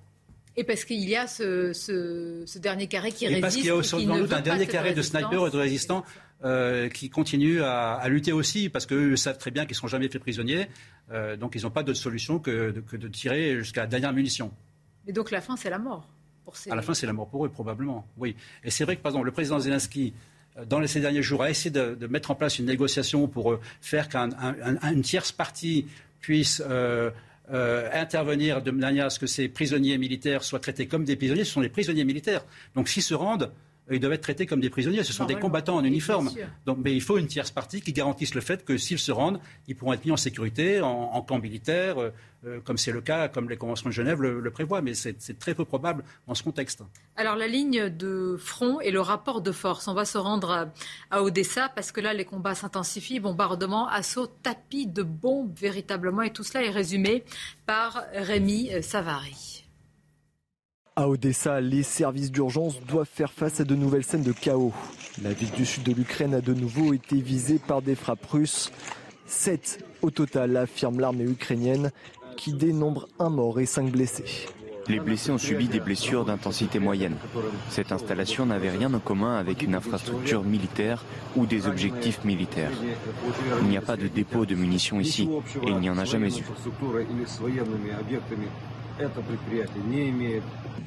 [0.56, 3.38] Et parce qu'il y a ce, dernier carré qui résiste.
[3.38, 6.04] Et parce qu'il y a sans doute un dernier carré de snipers et de résistants
[6.44, 10.08] euh, qui continuent à, lutter aussi, parce qu'eux savent très bien qu'ils ne seront jamais
[10.08, 10.68] faits prisonniers.
[11.10, 14.52] Euh, donc ils n'ont pas d'autre solution que de, tirer jusqu'à la dernière munition.
[15.06, 16.08] Et donc la fin, c'est la mort
[16.44, 16.70] pour ces...
[16.70, 18.06] À la fin, c'est la mort pour eux, probablement.
[18.16, 18.36] Oui.
[18.64, 20.14] Et c'est vrai que, par exemple, le président Zelensky
[20.58, 24.08] euh, dans ces derniers jours, a essayé de, mettre en place une négociation pour faire
[24.08, 25.86] qu'une tierce partie
[26.20, 27.10] puisse euh,
[27.52, 31.44] euh, intervenir de manière à ce que ces prisonniers militaires soient traités comme des prisonniers.
[31.44, 32.44] Ce sont des prisonniers militaires.
[32.74, 33.52] Donc s'ils se rendent,
[33.90, 35.04] ils doivent être traités comme des prisonniers.
[35.04, 36.30] Ce sont des combattants en uniforme.
[36.64, 39.40] Donc, mais il faut une tierce partie qui garantisse le fait que s'ils se rendent,
[39.68, 42.10] ils pourront être mis en sécurité, en, camp militaire, euh,
[42.46, 44.82] euh, comme c'est le cas, comme les conventions de Genève le, prévoient.
[44.82, 46.82] Mais c'est très peu probable dans ce contexte.
[47.16, 49.88] Alors la ligne de front et le rapport de force.
[49.88, 50.68] On va se rendre
[51.10, 53.20] à, Odessa parce que là, les combats s'intensifient.
[53.20, 56.22] Bombardement, assaut, tapis de bombes véritablement.
[56.22, 57.24] Et tout cela est résumé
[57.66, 59.65] par Rémi Savary.
[60.98, 64.72] À Odessa, les services d'urgence doivent faire face à de nouvelles scènes de chaos.
[65.22, 68.72] La ville du sud de l'Ukraine a de nouveau été visée par des frappes russes.
[69.26, 71.90] Sept au total, affirme l'armée ukrainienne,
[72.38, 74.46] qui dénombre un mort et cinq blessés.
[74.88, 77.16] Les blessés ont subi des blessures d'intensité moyenne.
[77.68, 81.04] Cette installation n'avait rien en commun avec une infrastructure militaire
[81.36, 82.72] ou des objectifs militaires.
[83.60, 85.28] Il n'y a pas de dépôt de munitions ici
[85.62, 86.44] et il n'y en a jamais eu.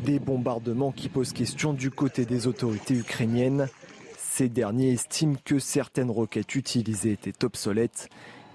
[0.06, 3.68] Des bombardements qui posent question du côté des autorités ukrainiennes.
[4.18, 8.10] Ces derniers estiment que certaines roquettes utilisées étaient obsolètes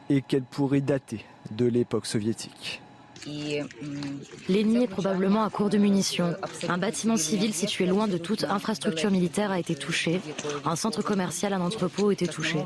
[0.09, 2.81] et qu'elles pourraient dater de l'époque soviétique.
[4.49, 6.35] L'ennemi est probablement à court de munitions.
[6.69, 10.21] Un bâtiment civil situé loin de toute infrastructure militaire a été touché.
[10.65, 12.59] Un centre commercial, un entrepôt a été touché.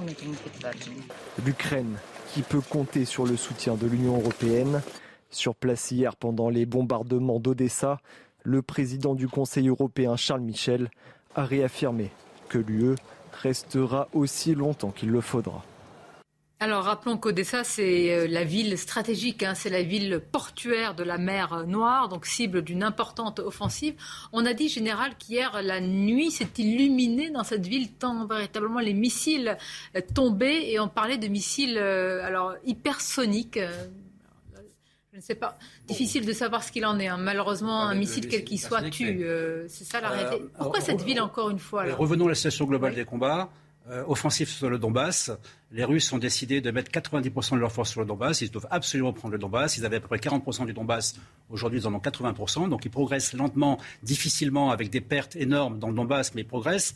[1.44, 1.96] L'Ukraine,
[2.32, 4.82] qui peut compter sur le soutien de l'Union européenne.
[5.30, 8.00] Sur place hier pendant les bombardements d'Odessa,
[8.44, 10.90] le président du Conseil européen Charles Michel
[11.34, 12.10] a réaffirmé
[12.48, 12.96] que l'UE
[13.42, 15.64] restera aussi longtemps qu'il le faudra.
[16.60, 21.16] Alors rappelons qu'Odessa, c'est euh, la ville stratégique, hein, c'est la ville portuaire de la
[21.16, 23.94] mer Noire, donc cible d'une importante offensive.
[24.32, 28.92] On a dit, général, qu'hier, la nuit s'est illuminée dans cette ville, tant véritablement les
[28.92, 29.56] missiles
[29.94, 33.60] euh, tombaient, et on parlait de missiles euh, alors hypersoniques.
[35.20, 35.58] Sais pas.
[35.86, 37.08] Difficile de savoir ce qu'il en est.
[37.08, 37.18] Hein.
[37.18, 39.24] Malheureusement, un missile, quel qu'il soit, tue.
[39.68, 40.44] c'est ça la réalité.
[40.56, 43.50] Pourquoi cette ville, encore une fois Revenons à la situation globale des combats.
[43.90, 45.30] Euh, offensif sur le Donbass.
[45.72, 48.42] Les Russes ont décidé de mettre 90% de leurs forces sur le Donbass.
[48.42, 49.78] Ils doivent absolument prendre le Donbass.
[49.78, 51.14] Ils avaient à peu près 40% du Donbass.
[51.48, 52.68] Aujourd'hui, ils en ont 80%.
[52.68, 56.92] Donc, ils progressent lentement, difficilement, avec des pertes énormes dans le Donbass, mais ils progressent.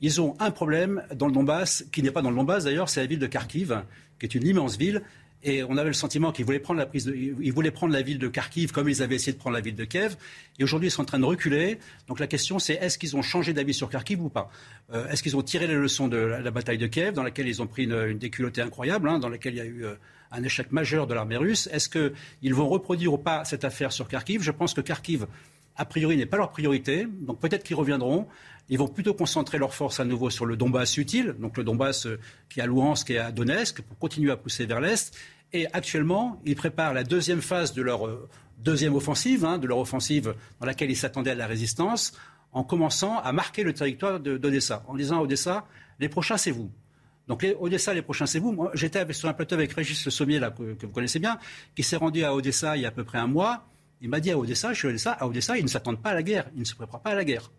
[0.00, 3.00] Ils ont un problème dans le Donbass, qui n'est pas dans le Donbass d'ailleurs, c'est
[3.00, 3.82] la ville de Kharkiv,
[4.18, 5.02] qui est une immense ville.
[5.42, 9.14] Et on avait le sentiment qu'ils voulaient prendre la ville de Kharkiv comme ils avaient
[9.14, 10.16] essayé de prendre la ville de Kiev.
[10.58, 11.78] Et aujourd'hui, ils sont en train de reculer.
[12.08, 14.50] Donc la question, c'est est-ce qu'ils ont changé d'avis sur Kharkiv ou pas?
[14.92, 17.62] Euh, Est-ce qu'ils ont tiré les leçons de la, bataille de Kiev, dans laquelle ils
[17.62, 19.94] ont pris une, déculottée incroyable, hein, dans laquelle il y a eu euh,
[20.30, 21.70] un échec majeur de l'armée russe?
[21.72, 24.42] Est-ce qu'ils vont reproduire ou pas cette affaire sur Kharkiv?
[24.42, 25.26] Je pense que Kharkiv,
[25.80, 27.08] a priori, n'est pas leur priorité.
[27.22, 28.28] Donc peut-être qu'ils reviendront.
[28.68, 32.06] Ils vont plutôt concentrer leurs forces à nouveau sur le Donbass utile, donc le Donbass
[32.06, 32.20] euh,
[32.50, 35.16] qui est à Louhansk et à Donetsk, pour continuer à pousser vers l'Est.
[35.52, 38.28] Et actuellement, ils préparent la deuxième phase de leur euh,
[38.58, 42.12] deuxième offensive, hein, de leur offensive dans laquelle ils s'attendaient à la résistance,
[42.52, 45.66] en commençant à marquer le territoire d'Odessa, en disant à Odessa,
[45.98, 46.70] les prochains, c'est vous.
[47.26, 48.68] Donc les, Odessa, les prochains, c'est vous.
[48.74, 51.38] J'étais sur un plateau avec Régis Le Sommier, là, que, vous connaissez bien,
[51.74, 53.66] qui s'est rendu à Odessa il y a à peu près un mois.
[54.00, 56.22] Il m'a dit à Odessa, je suis à Odessa, ils ne s'attendent pas à la
[56.22, 57.50] guerre, ils ne se préparent pas à la guerre.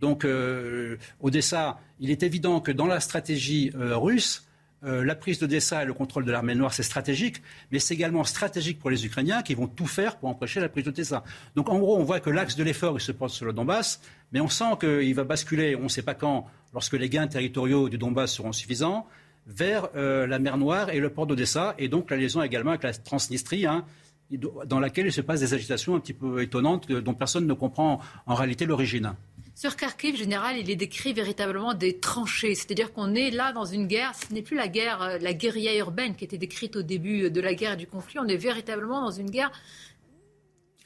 [0.00, 4.44] Donc euh, Odessa, il est évident que dans la stratégie euh, russe,
[4.84, 7.42] euh, la prise d'Odessa et le contrôle de l'armée noire, c'est stratégique,
[7.72, 10.84] mais c'est également stratégique pour les Ukrainiens qui vont tout faire pour empêcher la prise
[10.84, 11.24] d'Odessa.
[11.56, 14.00] Donc en gros, on voit que l'axe de l'effort, se porte sur le Donbass,
[14.32, 17.88] mais on sent qu'il va basculer, on ne sait pas quand, lorsque les gains territoriaux
[17.88, 19.06] du Donbass seront suffisants,
[19.46, 22.92] vers la mer Noire et le port d'Odessa, et donc la liaison également avec la
[22.92, 23.66] Transnistrie.
[23.66, 23.84] Hein,
[24.30, 28.00] dans laquelle il se passe des agitations un petit peu étonnantes dont personne ne comprend
[28.26, 29.14] en réalité l'origine.
[29.54, 32.54] Sur Kharkiv, général, il est décrit véritablement des tranchées.
[32.54, 34.14] C'est-à-dire qu'on est là dans une guerre.
[34.14, 37.40] Ce n'est plus la guerre, euh, la guérilla urbaine qui était décrite au début de
[37.40, 38.20] la guerre et du conflit.
[38.20, 39.50] On est véritablement dans une guerre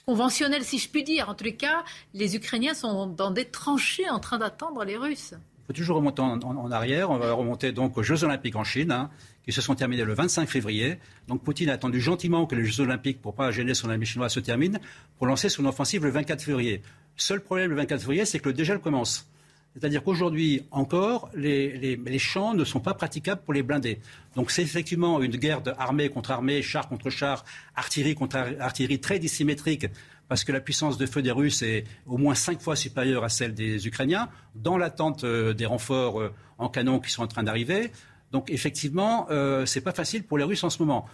[0.06, 1.28] conventionnelle, si je puis dire.
[1.28, 5.34] En tous les cas, les Ukrainiens sont dans des tranchées en train d'attendre les Russes.
[5.62, 7.10] Il faut toujours remonter en, arrière.
[7.10, 9.10] On va remonter donc aux Jeux Olympiques en Chine, hein,
[9.44, 10.98] qui se sont terminés le 25 février.
[11.28, 14.28] Donc Poutine a attendu gentiment que les Jeux Olympiques, pour pas gêner son ami chinois,
[14.28, 14.78] se terminent,
[15.18, 16.82] pour lancer son offensive le 24 février.
[17.16, 19.28] Seul problème le 24 février, c'est que le dégel commence.
[19.74, 24.00] C'est-à-dire qu'aujourd'hui encore, les, champs ne sont pas praticables pour les blindés.
[24.36, 27.44] Donc c'est effectivement une guerre d'armée contre armée, char contre char,
[27.74, 29.86] artillerie contre artillerie très dissymétrique,
[30.32, 33.28] parce que la puissance de feu des Russes est au moins cinq fois supérieure à
[33.28, 37.42] celle des Ukrainiens, dans l'attente euh, des renforts euh, en canon qui sont en train
[37.42, 37.92] d'arriver.
[38.30, 41.04] Donc effectivement, euh, ce n'est pas facile pour les Russes en ce moment.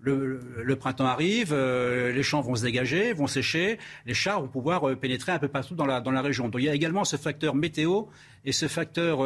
[0.00, 4.96] Le, printemps arrive, euh, les champs vont se dégager, vont sécher, les chars vont pouvoir
[4.98, 6.48] pénétrer un peu partout dans la, dans la région.
[6.48, 8.06] Donc il y a également ce facteur météo
[8.44, 9.24] et ce facteur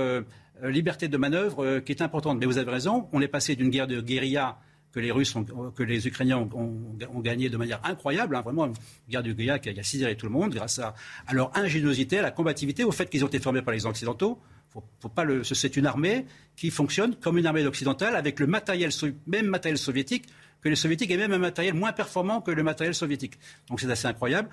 [0.62, 2.35] liberté de manœuvre qui est important.
[2.35, 4.59] Mais vous avez raison, on est passé d'une guerre de guérilla
[4.93, 5.35] que les Russes,
[5.77, 8.75] que les Ukrainiens ont, gagné de manière incroyable, hein, vraiment une
[9.09, 10.95] guerre de guérilla qui a, sidéré tout le monde grâce à,
[11.27, 14.39] à, leur ingéniosité, à la combativité, au fait qu'ils ont été formés par les Occidentaux.
[14.71, 16.27] Faut, faut pas le, c'est une armée
[16.57, 18.91] qui fonctionne comme une armée occidentale avec le matériel,
[19.27, 20.27] même matériel soviétique
[20.62, 23.35] que les soviétiques aient même un matériel moins performant que le matériel soviétique.
[23.69, 24.49] Donc c'est assez incroyable.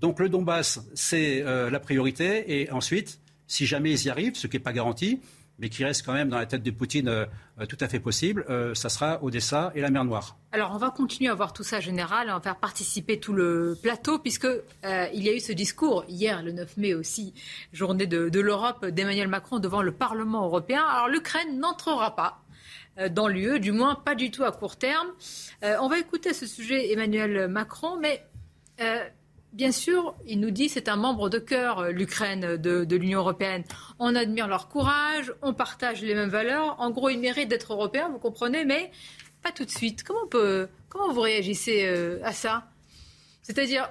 [0.00, 2.60] Donc le Donbass, c'est euh, la priorité.
[2.60, 5.20] Et ensuite, si jamais ils y arrivent, ce qui n'est pas garanti,
[5.58, 7.26] mais qui reste quand même dans la tête de Poutine euh,
[7.60, 10.36] euh, tout à fait possible, ça sera Odessa et la mer Noire.
[10.52, 13.76] Alors on va continuer à voir tout ça général, on va faire participer tout le
[13.80, 14.46] plateau, puisque
[14.84, 17.32] il y a eu ce discours hier, le 9 mai aussi,
[17.72, 20.84] journée de, de l'Europe d'Emmanuel Macron devant le Parlement européen.
[20.84, 22.42] Alors l'Ukraine n'entrera pas
[22.98, 25.08] euh, dans l'UE, du moins pas du tout à court terme.
[25.62, 28.24] Euh, on va écouter à ce sujet Emmanuel Macron, mais
[28.80, 29.04] euh,
[29.52, 33.64] bien sûr, il nous dit c'est un membre de cœur, euh, l'Ukraine de, l'Union européenne.
[33.98, 36.76] On admire leur courage, on partage les mêmes valeurs.
[36.78, 38.90] En gros, ils méritent d'être européens, vous comprenez, mais
[39.42, 40.02] pas tout de suite.
[40.02, 42.68] Comment, peut, comment vous réagissez euh, à ça?
[43.42, 43.88] C'est-à-dire,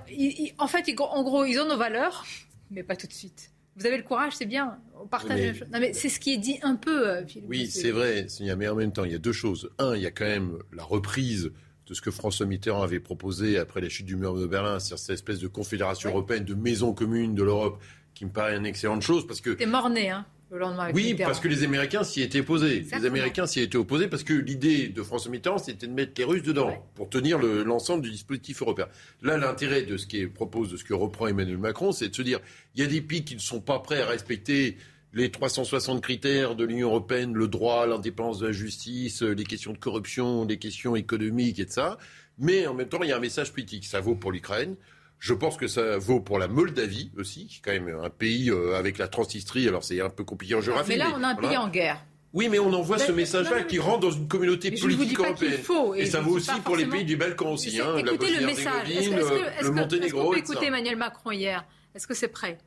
[0.57, 2.25] en fait, en gros, ils ont nos valeurs,
[2.71, 3.51] mais pas tout de suite.
[3.77, 4.77] Vous avez le courage, c'est bien.
[5.01, 5.65] On partage.
[5.71, 7.09] Non, mais c'est ce qui est dit un peu.
[7.09, 8.27] Euh, oui, c'est vrai.
[8.57, 9.69] Mais en même temps, il y a deux choses.
[9.79, 11.51] Un, il y a quand même la reprise
[11.87, 14.99] de ce que François Mitterrand avait proposé après la chute du mur de Berlin, c'est-à-dire
[14.99, 17.81] cette espèce de confédération européenne, de maison commune de l'Europe,
[18.13, 19.51] qui me paraît une excellente chose parce que.
[19.51, 22.85] C'était mort-né, hein le lendemain oui, parce que les Américains s'y étaient opposés.
[22.91, 26.23] Les Américains s'y étaient opposés parce que l'idée de François Mitterrand, c'était de mettre les
[26.23, 28.87] Russes dedans pour tenir l'ensemble du dispositif européen.
[29.21, 32.15] Là, l'intérêt de ce qui est propose, de ce que reprend Emmanuel Macron, c'est de
[32.15, 32.39] se dire
[32.75, 34.77] il y a des pays qui ne sont pas prêts à respecter
[35.15, 39.71] les 360 critères de l'Union européenne, le droit, l'indépendance de la justice, euh, les questions
[39.71, 41.97] de corruption, les questions économiques et de ça.
[42.37, 43.85] Mais en même temps, il y a un message politique.
[43.85, 44.75] Ça vaut pour l'Ukraine.
[45.17, 48.49] Je pense que ça vaut pour la Moldavie aussi, qui est quand même un pays
[48.49, 49.65] euh, avec la Transnistrie.
[49.69, 50.89] Alors c'est un peu compliqué en géographie.
[50.89, 52.03] Mais là, on a un pays en guerre.
[52.33, 55.61] Oui, mais on envoie ce message-là qui rentre dans une communauté politique européenne.
[55.95, 57.79] et, ça vaut aussi pour les pays du Balkan aussi.
[57.79, 58.91] Hein, écoutez le message.
[58.91, 60.05] Est-ce que, le Monténégro.
[60.05, 61.63] Est-ce qu'on peut écouter Emmanuel Macron hier?
[61.95, 62.57] Est-ce que c'est prêt?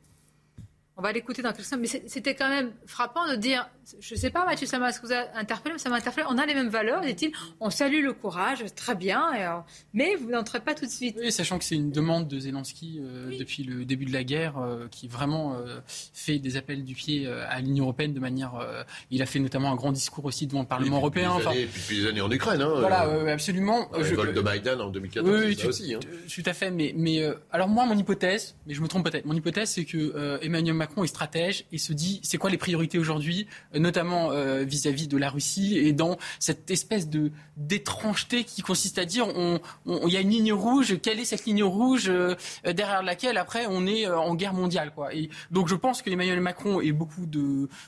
[0.99, 1.77] On va l'écouter dans quelques instants.
[1.79, 4.89] Mais c'était quand même frappant de dire, je ne sais pas, Mathieu, ça m'a
[5.35, 6.25] interpellé, mais ça m'a interpellé.
[6.29, 7.31] On a les mêmes valeurs, dit-il.
[7.59, 9.59] On salue le courage, très bien, euh,
[9.93, 11.17] mais vous n'entrez pas tout de suite.
[11.19, 14.57] Oui, sachant que c'est une demande de Zelensky euh, depuis le début de la guerre,
[14.57, 15.55] euh, qui vraiment
[16.13, 18.53] fait des appels du pied à l'Union européenne de manière.
[19.11, 21.35] il a fait notamment un grand discours aussi devant le Parlement européen.
[21.37, 22.61] Depuis, années, depuis des années en Ukraine.
[22.61, 23.89] Hein, voilà, absolument.
[23.97, 25.93] Le vol de Maïdan en 2014, oui, ça aussi.
[25.93, 25.99] Hein.
[26.33, 26.71] Tout à fait.
[26.71, 29.25] Mais, mais alors moi, mon hypothèse, mais je me trompe peut-être.
[29.25, 32.99] Mon hypothèse, c'est que Emmanuel Macron est stratège et se dit c'est quoi les priorités
[32.99, 33.47] aujourd'hui,
[33.79, 39.05] notamment euh, vis-à-vis de la Russie et dans cette espèce de d'étrangeté qui consiste à
[39.05, 42.35] dire il on, y a une ligne rouge, quelle est cette ligne rouge euh,
[42.65, 44.91] derrière laquelle après on est en guerre mondiale.
[45.11, 47.25] Et donc je pense que Emmanuel Macron et beaucoup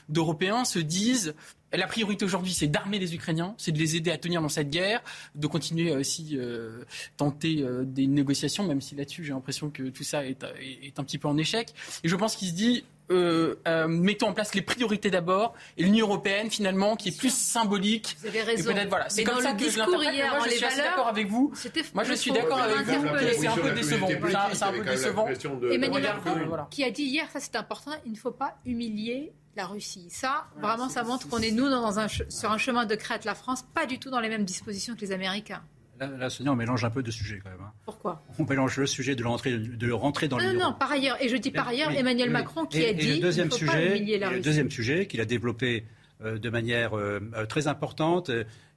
[0.08, 1.34] d'Européens se disent
[1.76, 4.70] la priorité aujourd'hui, c'est d'armer les Ukrainiens, c'est de les aider à tenir dans cette
[4.70, 5.02] guerre,
[5.34, 6.84] de continuer aussi euh,
[7.16, 10.44] tenter euh, des négociations, même si là-dessus j'ai l'impression que tout ça est,
[10.82, 11.72] est, un petit peu en échec.
[12.04, 15.82] Et je pense qu'il se dit euh, euh, mettons en place les priorités d'abord et
[15.82, 18.16] l'Union européenne finalement qui est plus symbolique.
[18.20, 18.72] Vous avez raison.
[18.88, 20.14] Voilà, c'est comme ça que je l'interprète.
[20.32, 21.52] Moi, je suis d'accord avec vous.
[21.94, 23.06] Moi, je suis d'accord avec vous.
[23.38, 24.08] C'est un peu décevant.
[24.52, 25.26] C'est un peu décevant.
[25.70, 29.66] Emmanuel Macron, qui a dit hier, ça c'est important, il ne faut pas humilier la
[29.66, 30.06] Russie.
[30.10, 33.24] Ça, vraiment, ça montre qu'on est, nous, dans un, sur un chemin de crête.
[33.24, 35.62] La France, pas du tout dans les mêmes dispositions que les Américains.
[36.00, 37.60] Là, Sonia, on mélange un peu de sujets quand même.
[37.60, 37.72] Hein.
[37.84, 38.24] Pourquoi?
[38.38, 40.54] On mélange le sujet de rentrer, de rentrer dans l'Union.
[40.54, 43.20] Non, non, par ailleurs, et je dis par ailleurs, Emmanuel Macron qui a dit le
[43.20, 44.38] deuxième faut sujet, pas humilier la Russie.
[44.38, 45.84] Le deuxième sujet qu'il a développé
[46.24, 48.30] euh, de manière euh, euh, très importante,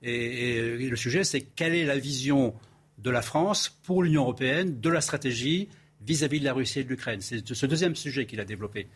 [0.04, 2.54] et, le sujet, c'est quelle est la vision
[3.00, 5.70] de la France pour l'Union européenne de la stratégie
[6.02, 7.22] vis-à-vis -vis de la Russie et de l'Ukraine.
[7.22, 8.88] C'est ce deuxième sujet qu'il a développé.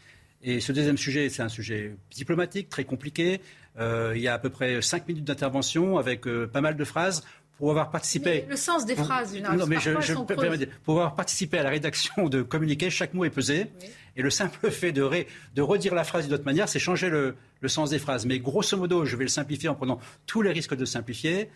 [0.42, 3.42] Et ce deuxième sujet, c'est un sujet diplomatique, très compliqué.
[3.78, 6.84] Euh, il y a à peu près cinq minutes d'intervention avec euh, pas mal de
[6.84, 7.24] phrases.
[7.60, 8.46] Pour avoir participé.
[8.50, 12.42] le sens des phrases, Non, mais je, je pour avoir participé à la rédaction de
[12.42, 13.68] communiqué, chaque mot est pesé.
[14.16, 15.08] Et le simple fait de,
[15.56, 18.26] de redire la phrase d'une autre manière, c'est changer le, le sens des phrases.
[18.26, 21.50] Mais grosso modo, je vais le simplifier en prenant tous les risques de simplifier.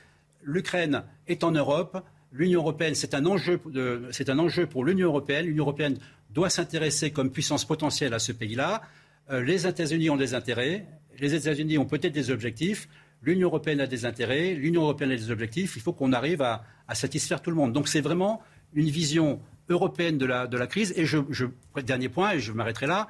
[0.44, 2.04] L'Ukraine est en Europe.
[2.32, 3.60] L'Union européenne, c'est un, enjeu
[4.12, 5.46] c'est un enjeu pour l'Union européenne.
[5.46, 5.98] L'Union européenne
[6.32, 8.82] doit s'intéresser comme puissance potentielle à ce pays-là.
[9.30, 10.86] Euh, les États-Unis ont des intérêts,
[11.20, 12.90] les États-Unis ont peut-être des objectifs,
[13.24, 16.64] l'Union européenne a des intérêts, l'Union européenne a des objectifs, il faut qu'on arrive à,
[16.94, 17.74] satisfaire tout le monde.
[17.74, 18.42] Donc c'est vraiment
[18.74, 20.94] une vision européenne de la, la crise.
[20.96, 21.18] Et je,
[21.84, 23.08] dernier point, et je m'arrêterai là,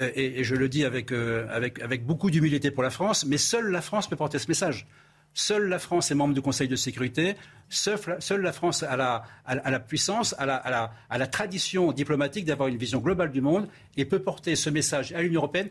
[0.00, 3.70] euh, et, je le dis avec, euh, avec, beaucoup d'humilité pour la France, mais seule
[3.70, 4.86] la France peut porter ce message.
[5.32, 7.36] Seule la France est membre du Conseil de sécurité.
[7.68, 13.40] Seule, la France a la, puissance, a la, tradition diplomatique d'avoir une vision globale du
[13.40, 15.68] monde et peut porter ce message à l'Union européenne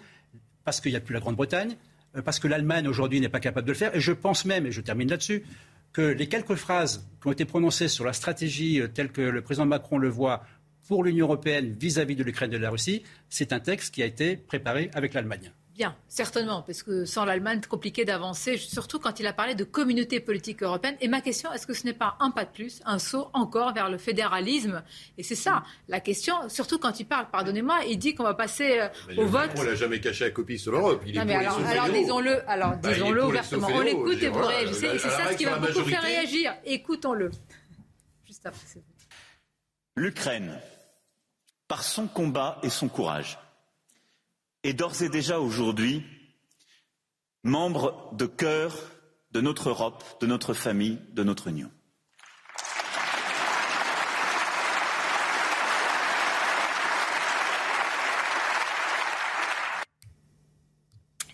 [0.63, 1.75] parce qu'il n'y a plus la Grande-Bretagne,
[2.25, 3.95] parce que l'Allemagne aujourd'hui n'est pas capable de le faire.
[3.95, 5.43] Et je pense même, et je termine là-dessus,
[5.93, 9.41] que les quelques phrases qui ont été prononcées sur la stratégie euh, telle que le
[9.41, 10.43] président Macron le voit
[10.87, 14.05] pour l'Union européenne vis-à-vis de l'Ukraine et de la Russie, c'est un texte qui a
[14.05, 15.51] été préparé avec l'Allemagne.
[15.79, 19.63] Bien, certainement, parce que sans l'Allemagne, c'est compliqué d'avancer, surtout quand il a parlé de
[19.63, 20.97] communauté politique européenne.
[20.99, 23.73] Et ma question, est-ce que ce n'est pas un pas de plus, un saut encore
[23.73, 24.83] vers le fédéralisme?
[25.17, 28.77] Et c'est ça, la question, surtout quand il parle, pardonnez-moi, il dit qu'on va passer
[28.77, 28.89] euh,
[29.23, 29.51] au vote.
[29.55, 31.01] On l'a jamais caché à copie sur l'Europe.
[31.07, 33.69] Il est mais alors, alors disons-le, alors bah, disons-le ouvertement.
[33.71, 34.87] On l'écoute et vous réagissez.
[34.87, 36.55] Et c'est ça ce qui va beaucoup faire réagir.
[36.65, 37.31] Écoutons-le.
[38.27, 38.81] Juste après.
[39.95, 40.59] L'Ukraine,
[41.69, 43.39] par son combat et son courage
[44.63, 46.03] est d'ores et déjà aujourd'hui
[47.43, 48.75] membre de cœur
[49.31, 51.71] de notre Europe, de notre famille, de notre Union.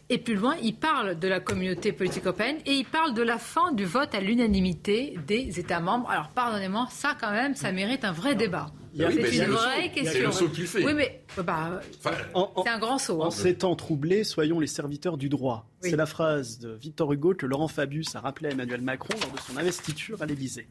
[0.07, 3.39] Et plus loin, il parle de la communauté politique européenne et il parle de la
[3.39, 6.09] fin du vote à l'unanimité des États membres.
[6.11, 8.67] Alors pardonnez-moi, ça quand même, ça mérite un vrai débat.
[8.97, 10.13] C'est une vraie question.
[10.13, 10.85] C'est le saut qu'il fait.
[10.85, 13.21] Oui, mais bah, c'est un grand saut.
[13.21, 13.31] En hein.
[13.31, 15.67] ces temps troublés, soyons les serviteurs du droit.
[15.83, 15.89] Oui.
[15.89, 19.31] C'est la phrase de Victor Hugo que Laurent Fabius a rappelé à Emmanuel Macron lors
[19.31, 20.67] de son investiture à l'Élysée.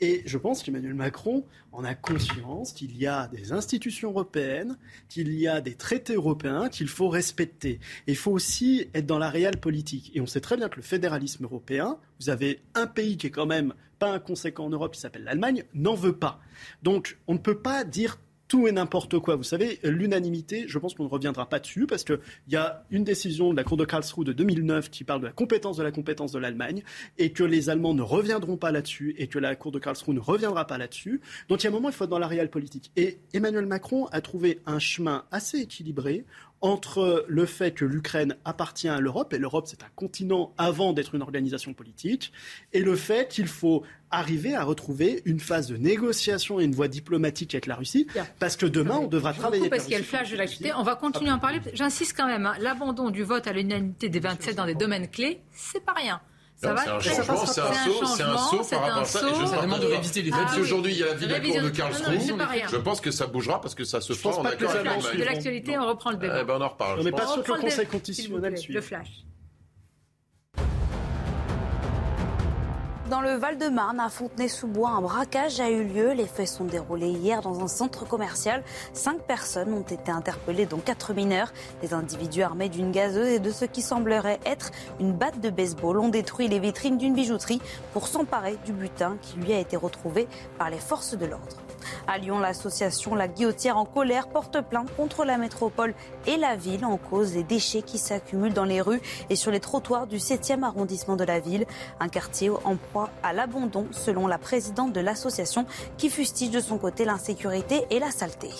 [0.00, 5.34] Et je pense qu'Emmanuel Macron en a conscience qu'il y a des institutions européennes, qu'il
[5.34, 7.80] y a des traités européens qu'il faut respecter.
[8.06, 10.12] Et il faut aussi être dans la réelle politique.
[10.14, 13.30] Et on sait très bien que le fédéralisme européen, vous avez un pays qui est
[13.30, 16.40] quand même pas inconséquent en Europe, qui s'appelle l'Allemagne, n'en veut pas.
[16.84, 18.18] Donc on ne peut pas dire
[18.48, 19.36] tout et n'importe quoi.
[19.36, 22.18] Vous savez, l'unanimité, je pense qu'on ne reviendra pas dessus parce qu'il
[22.48, 25.32] y a une décision de la Cour de Karlsruhe de 2009 qui parle de la
[25.32, 26.82] compétence de la compétence de l'Allemagne
[27.18, 30.20] et que les Allemands ne reviendront pas là-dessus et que la Cour de Karlsruhe ne
[30.20, 31.20] reviendra pas là-dessus.
[31.48, 32.90] Donc il y a un moment, il faut être dans la réelle politique.
[32.96, 36.24] Et Emmanuel Macron a trouvé un chemin assez équilibré
[36.60, 41.14] entre le fait que l'Ukraine appartient à l'Europe, et l'Europe c'est un continent avant d'être
[41.14, 42.32] une organisation politique,
[42.72, 46.88] et le fait qu'il faut arriver à retrouver une phase de négociation et une voie
[46.88, 48.06] diplomatique avec la Russie,
[48.38, 50.72] parce que demain on devra travailler avec parce qu'il y a le flash de l'activité.
[50.76, 51.60] On va continuer à en parler.
[51.74, 55.40] J'insiste quand même, hein, l'abandon du vote à l'unanimité des 27 dans des domaines clés,
[55.52, 56.20] c'est pas rien.
[56.60, 59.20] Ça va c'est un changement, c'est un saut, c'est un saut par rapport à ça.
[59.20, 61.14] Et je partage demande de réviser les Même Ah si aujourd'hui il y a la
[61.14, 62.66] ville de non, non, Karlsruhe, c'est pas rien.
[62.68, 65.18] je pense que ça bougera parce que ça se fera en accord avec.
[65.18, 66.40] De l'actualité, on reprend le débat.
[66.40, 66.98] Eh ben, on en reparle.
[66.98, 68.74] On n'est pas sûr que le Conseil constitutionnel suive.
[68.74, 69.08] Le flash.
[73.10, 76.12] Dans le Val-de-Marne, à Fontenay-sous-Bois, un braquage a eu lieu.
[76.12, 78.62] Les faits sont déroulés hier dans un centre commercial.
[78.92, 81.50] Cinq personnes ont été interpellées, dont quatre mineurs.
[81.80, 85.98] Des individus armés d'une gazeuse et de ce qui semblerait être une batte de baseball
[86.00, 87.62] ont détruit les vitrines d'une bijouterie
[87.94, 90.28] pour s'emparer du butin qui lui a été retrouvé
[90.58, 91.56] par les forces de l'ordre.
[92.06, 95.94] À Lyon, l'association La Guillotière en colère porte plainte contre la métropole
[96.26, 99.00] et la ville en cause des déchets qui s'accumulent dans les rues
[99.30, 101.66] et sur les trottoirs du 7e arrondissement de la ville.
[102.00, 106.78] Un quartier en proie à l'abandon selon la présidente de l'association qui fustige de son
[106.78, 108.50] côté l'insécurité et la saleté.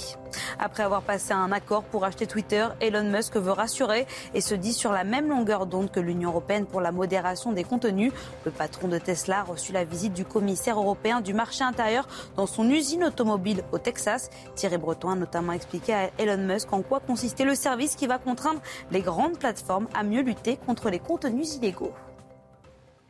[0.58, 4.72] Après avoir passé un accord pour acheter Twitter, Elon Musk veut rassurer et se dit
[4.72, 8.12] sur la même longueur d'onde que l'Union européenne pour la modération des contenus.
[8.44, 12.06] Le patron de Tesla a reçu la visite du commissaire européen du marché intérieur
[12.36, 14.30] dans son usine automobile au Texas.
[14.54, 18.18] Thierry Breton a notamment expliqué à Elon Musk en quoi consistait le service qui va
[18.18, 18.60] contraindre
[18.90, 21.92] les grandes plateformes à mieux lutter contre les contenus illégaux.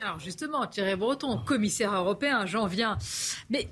[0.00, 2.98] Alors justement, Thierry Breton, commissaire européen, j'en viens.
[3.50, 3.68] Mais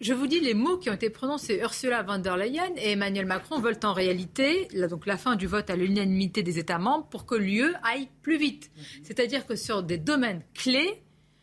[0.00, 3.26] je vous dis, les mots qui ont été prononcés, Ursula von der Leyen et Emmanuel
[3.26, 7.06] Macron veulent en réalité là, donc la fin du vote à l'unanimité des États membres
[7.08, 8.70] pour que l'UE aille plus vite.
[9.02, 11.02] C'est-à-dire que sur des domaines clés,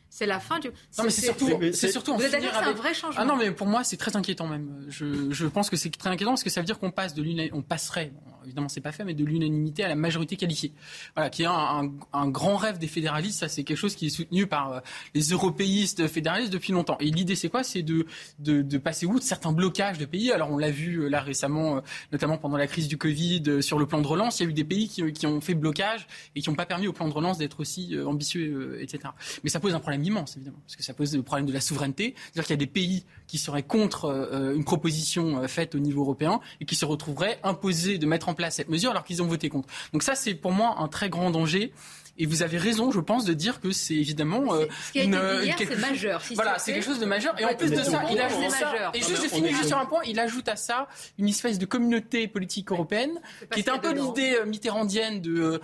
[0.10, 0.68] c'est la fin du.
[0.68, 3.20] Non, mais c'est surtout, c'est surtout en Vous êtes finir c'est un vrai changement?
[3.20, 4.86] Ah non, mais pour moi, c'est très inquiétant même.
[4.88, 7.24] Je, je pense que c'est très inquiétant parce que ça veut dire qu'on passe de
[7.24, 8.11] l'una- on passerait,
[8.45, 10.72] évidemment, c'est pas fait, mais de l'unanimité à la majorité qualifiée.
[11.15, 13.40] Voilà, qui est un, grand rêve des fédéralistes.
[13.40, 14.80] Ça, c'est quelque chose qui est soutenu par euh,
[15.14, 16.98] les européistes fédéralistes depuis longtemps.
[16.99, 17.64] Et l'idée, c'est quoi?
[17.64, 18.06] C'est de,
[18.40, 20.32] de, passer outre certains blocages de pays.
[20.32, 23.80] Alors, on l'a vu euh, là récemment, euh, notamment pendant la crise du Covid, sur
[23.80, 24.40] le plan de relance.
[24.40, 26.88] Il y a eu des pays qui, ont fait blocage et qui n'ont pas permis
[26.88, 29.10] au plan de relance d'être aussi ambitieux, etc.
[29.44, 31.61] Mais ça pose un problème immense, évidemment, parce que ça pose le problème de la
[31.61, 32.15] souveraineté.
[32.15, 36.41] C'est-à-dire qu'il y a des pays qui seraient contre une proposition faite au niveau européen
[36.60, 39.49] et qui se retrouveraient imposés de mettre en place cette mesure alors qu'ils ont voté
[39.49, 39.68] contre.
[39.91, 41.72] Donc ça, c'est pour moi un très grand danger.
[42.18, 45.03] Et vous avez raison, je pense, de dire que c'est évidemment euh, Ce qui a
[45.03, 46.22] été une- dit hier, quelque c'est chose- majeur.
[46.22, 47.34] Si voilà, c'est quelque chose de majeur.
[47.40, 48.72] Et en plus de ça, il ajoute ça.
[48.72, 48.91] majeur.
[48.94, 50.02] Et juste, je on finis juste sur- un point.
[50.06, 50.88] Il ajoute à ça
[51.18, 53.19] une espèce de communauté politique européenne,
[53.52, 55.41] qui est un peu l'idée euh, mitterrandienne de.
[55.41, 55.60] euh,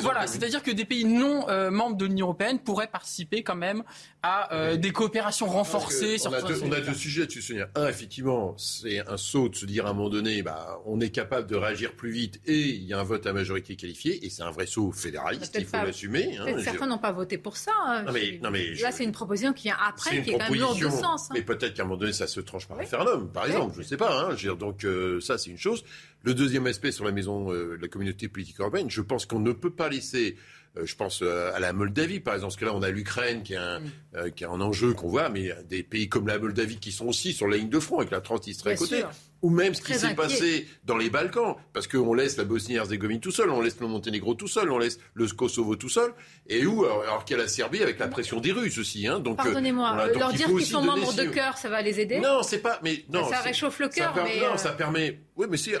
[0.00, 3.82] Voilà, c'est-à-dire que des pays non euh, membres de l'Union européenne pourraient participer quand même
[4.22, 6.16] à euh, des coopérations renforcées.
[6.26, 7.68] on, a deux, on a deux sujets dessus, Sonia.
[7.74, 11.10] Un, effectivement, c'est un saut de se dire à un moment donné, bah, on est
[11.10, 14.30] capable de réagir plus vite et il y a un vote à majorité qualifiée et
[14.30, 16.36] c'est un vrai saut fédéraliste, il faut l'assumer.
[16.38, 16.46] hein.
[16.62, 17.72] Certains n'ont pas voté pour ça.
[17.86, 18.02] hein.
[18.04, 20.32] Non, mais- non, mais Là, je- c'est une proposition qui vient après, une qui est
[20.38, 21.30] quand même lourde de proposition, sens.
[21.30, 21.34] hein.
[21.34, 23.84] mais peut-être qu'à un moment donné, ça se tranche par référendum, par exemple, je ne
[23.84, 24.30] sais pas.
[24.58, 25.84] Donc euh, ça, c'est une chose.
[26.22, 29.52] Le deuxième aspect sur la maison, euh, la communauté politique européenne, je pense qu'on ne
[29.52, 30.36] peut pas laisser,
[30.82, 33.52] je pense euh, à la Moldavie, par exemple, parce que là, on a l'Ukraine qui,
[33.54, 33.90] est un- Mm.
[34.16, 37.06] euh, qui est un enjeu qu'on voit, mais des pays comme la Moldavie qui sont
[37.06, 38.98] aussi sur la ligne de front avec la Transnistrie à côté.
[38.98, 39.10] sûr.
[39.42, 43.32] Ou même ce qui s'est passé dans les Balkans, parce qu'on laisse la Bosnie-Herzégovine tout
[43.32, 46.12] seul, on laisse le Monténégro tout seul, on laisse le Kosovo tout seul,
[46.46, 49.04] et où alors, alors qu'il y a la Serbie avec la pression des Russes aussi.
[49.08, 51.82] Hein, donc, euh, Pardonnez-moi, euh, leur il dire qu'ils sont membres de cœur, ça va
[51.82, 52.78] les aider Non, c'est pas.
[52.84, 55.18] Mais non, Ça c'est- réchauffe le ça cœur, mais, Non, euh, ça permet.
[55.34, 55.72] Oui, mais c'est.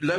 [0.00, 0.16] La,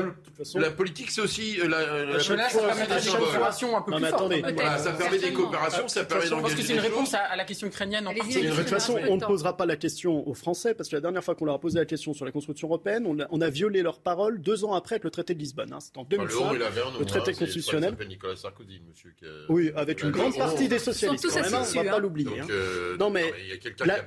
[0.55, 3.97] la politique, c'est aussi euh, la, la, la ça permet des coopérations un peu non,
[3.97, 4.33] plus fortes.
[4.53, 7.19] voilà, ça permet des coopérations, ça permet Je pense que d'engager c'est une réponse à,
[7.19, 8.13] à la question ukrainienne en.
[8.13, 8.19] De
[8.55, 11.35] toute façon, on ne posera pas la question aux Français, parce que la dernière fois
[11.35, 13.81] qu'on leur a posé la question sur la construction européenne, on a, on a violé
[13.81, 15.73] leurs paroles deux ans après avec le traité de Lisbonne.
[15.73, 15.79] hein.
[15.79, 17.95] C'était en Enfin, 2005, le haut, il avait un nom, le traité hein, c'est- constitutionnel.
[18.07, 19.13] Nicolas Sarkozy, monsieur.
[19.17, 21.27] qui a- Oui, avec une grande partie des socialistes.
[21.27, 21.99] Quand même, on ne va pas hein.
[21.99, 22.29] l'oublier.
[22.29, 22.47] Donc, hein.
[22.49, 23.33] euh, Non, mais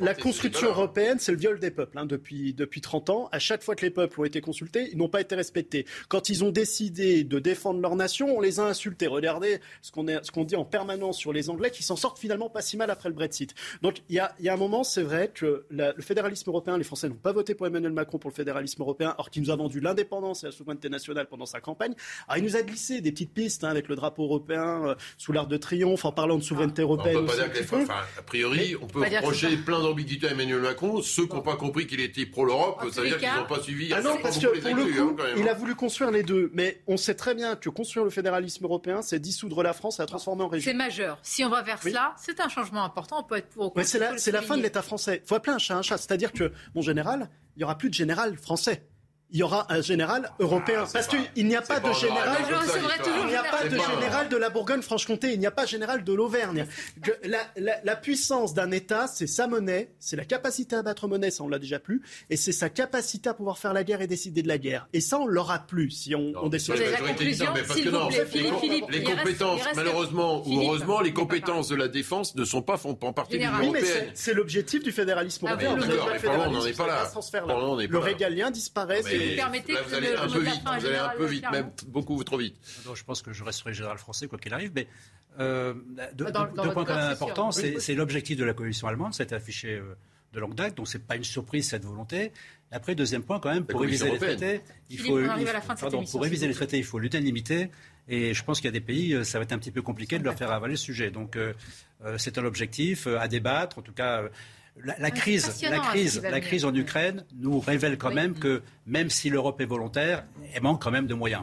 [0.01, 1.99] La, construction européenne, c'est le viol des peuples.
[1.99, 4.99] hein, depuis, depuis 30 ans, à chaque fois que les peuples ont été consultés, ils
[4.99, 5.87] n'ont pas été respectés.
[6.09, 9.07] Quand ils ont décidé de défendre leur nation, on les a insultés.
[9.07, 12.19] Regardez ce qu'on est- ce qu'on dit en permanence sur les Anglais, qui s'en sortent
[12.19, 13.55] finalement pas si mal après le Brexit.
[13.83, 16.49] Donc il y a, il y a un moment, c'est vrai que la- le fédéralisme
[16.51, 19.43] européen, les Français n'ont pas voté pour Emmanuel Macron pour le fédéralisme européen, or qu'il
[19.43, 21.95] nous a vendu l'indépendance et la souveraineté nationale pendant sa campagne.
[22.29, 25.33] Alors il nous a glissé des petites pistes hein, avec le drapeau européen euh, sous
[25.33, 27.15] l'arc de triomphe, en parlant de souveraineté On européenne.
[27.21, 27.83] peut pas aussi dire un que les petit peu.
[27.83, 31.01] enfin, a priori, on peut reprocher plein d'ambiguïtés à Emmanuel Macron.
[31.03, 33.47] Ceux qui n'ont pas compris qu'il était pro-l'Europe, En tous ça veut dire qu'ils n'ont
[33.47, 33.93] pas suivi.
[33.93, 36.23] Ah non, parce que pour le coup, hein, quand même, il a voulu construire les
[36.23, 36.51] deux.
[36.55, 40.03] Mais on sait très bien que construire le fédéralisme européen, c'est dissoudre la France et
[40.03, 40.71] la transformer en région.
[40.71, 41.19] C'est majeur.
[41.23, 41.91] Si on va vers Oui.
[41.91, 43.21] cela, c'est un changement important.
[43.21, 45.21] On peut être pour contre, c'est la, la fin de l'État français.
[45.25, 45.99] Il faut appeler un chat un chat.
[45.99, 48.83] C'est-à-dire que, mon général, il n'y aura plus de général français.
[49.33, 50.85] Il y aura un général européen.
[50.93, 52.37] parce qu'il n'y a pas de général.
[52.39, 55.33] toujours Il n'y a pas de général de la Bourgogne-Franche-Comté.
[55.33, 56.67] Il n'y a pas de général de l'Auvergne.
[57.25, 61.31] La, la- la puissance d'un État, c'est sa monnaie, c'est la capacité à battre monnaie,
[61.31, 64.07] ça on l'a déjà plus, et c'est sa capacité à pouvoir faire la guerre et
[64.07, 64.89] décider de la guerre.
[64.93, 66.75] Et ça, on l'aura plus si on, on décide.
[66.77, 67.05] C'est la non,
[67.55, 71.69] mais parce que non, plaît, les, Philippe, Philippe, compétences, reste- malheureusement ou heureusement, les compétences
[71.69, 73.67] de la défense ne sont pas font pas partie de l'Union Général.
[73.75, 74.11] Oui, mais européenne.
[74.15, 75.73] c'est l'objectif du fédéralisme Ah, européen.
[75.73, 77.11] on n'en est pas là.
[77.87, 79.03] le on régalien disparaît.
[79.21, 80.81] C'est- vous permettez là, que vous allez le- un peu vite, fin, vous allez un
[80.81, 82.57] général peu vite, Leclerc, même beaucoup trop vite.
[82.87, 84.87] Non, je pense que je resterai général français quoi qu'il arrive, mais
[85.39, 85.75] euh,
[86.15, 87.51] deux, Dans- deux- dans deux votre points quand même c'est importants.
[87.53, 87.81] C'est oui.
[87.81, 89.95] c'est l'objectif de la coalition allemande, ça a été affiché euh,
[90.33, 92.33] de longue date, donc c'est pas une surprise cette volonté.
[92.73, 94.61] Après, deuxième point quand même, pour réviser les traités,
[94.91, 97.71] il Philippe, faut, il pardon, émission, pour réviser les traités, il faut l'unanimité.
[98.09, 99.83] Et je pense qu'il y a des pays, euh, ça va être un petit peu
[99.83, 101.11] compliqué de leur faire avaler le sujet.
[101.11, 101.53] Donc euh,
[102.17, 103.79] c'est un objectif à débattre.
[103.79, 104.29] En tout cas, euh,
[104.85, 108.15] la, la Ah, crise, la hein, crise, la crise en Ukraine nous révèle quand Oui.
[108.15, 110.25] même que même si l'Europe est volontaire,
[110.55, 111.43] elle manque quand même de moyens.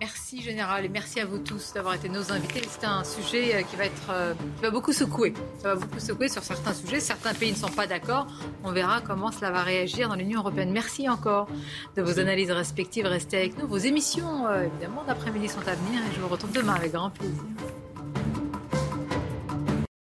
[0.00, 2.62] Merci Général et merci à vous tous d'avoir été nos invités.
[2.68, 5.32] C'est un sujet euh, qui va être euh, qui va beaucoup secouer.
[5.62, 6.98] Ça va beaucoup secouer sur certains sujets.
[6.98, 8.26] Certains pays ne sont pas d'accord.
[8.64, 10.72] On verra comment cela va réagir dans l'Union européenne.
[10.72, 11.48] Merci encore
[11.96, 13.06] de vos analyses respectives.
[13.06, 13.68] Restez avec nous.
[13.68, 17.10] Vos émissions, euh, évidemment, d'après-midi sont à venir et je vous retrouve demain avec grand
[17.10, 17.40] plaisir.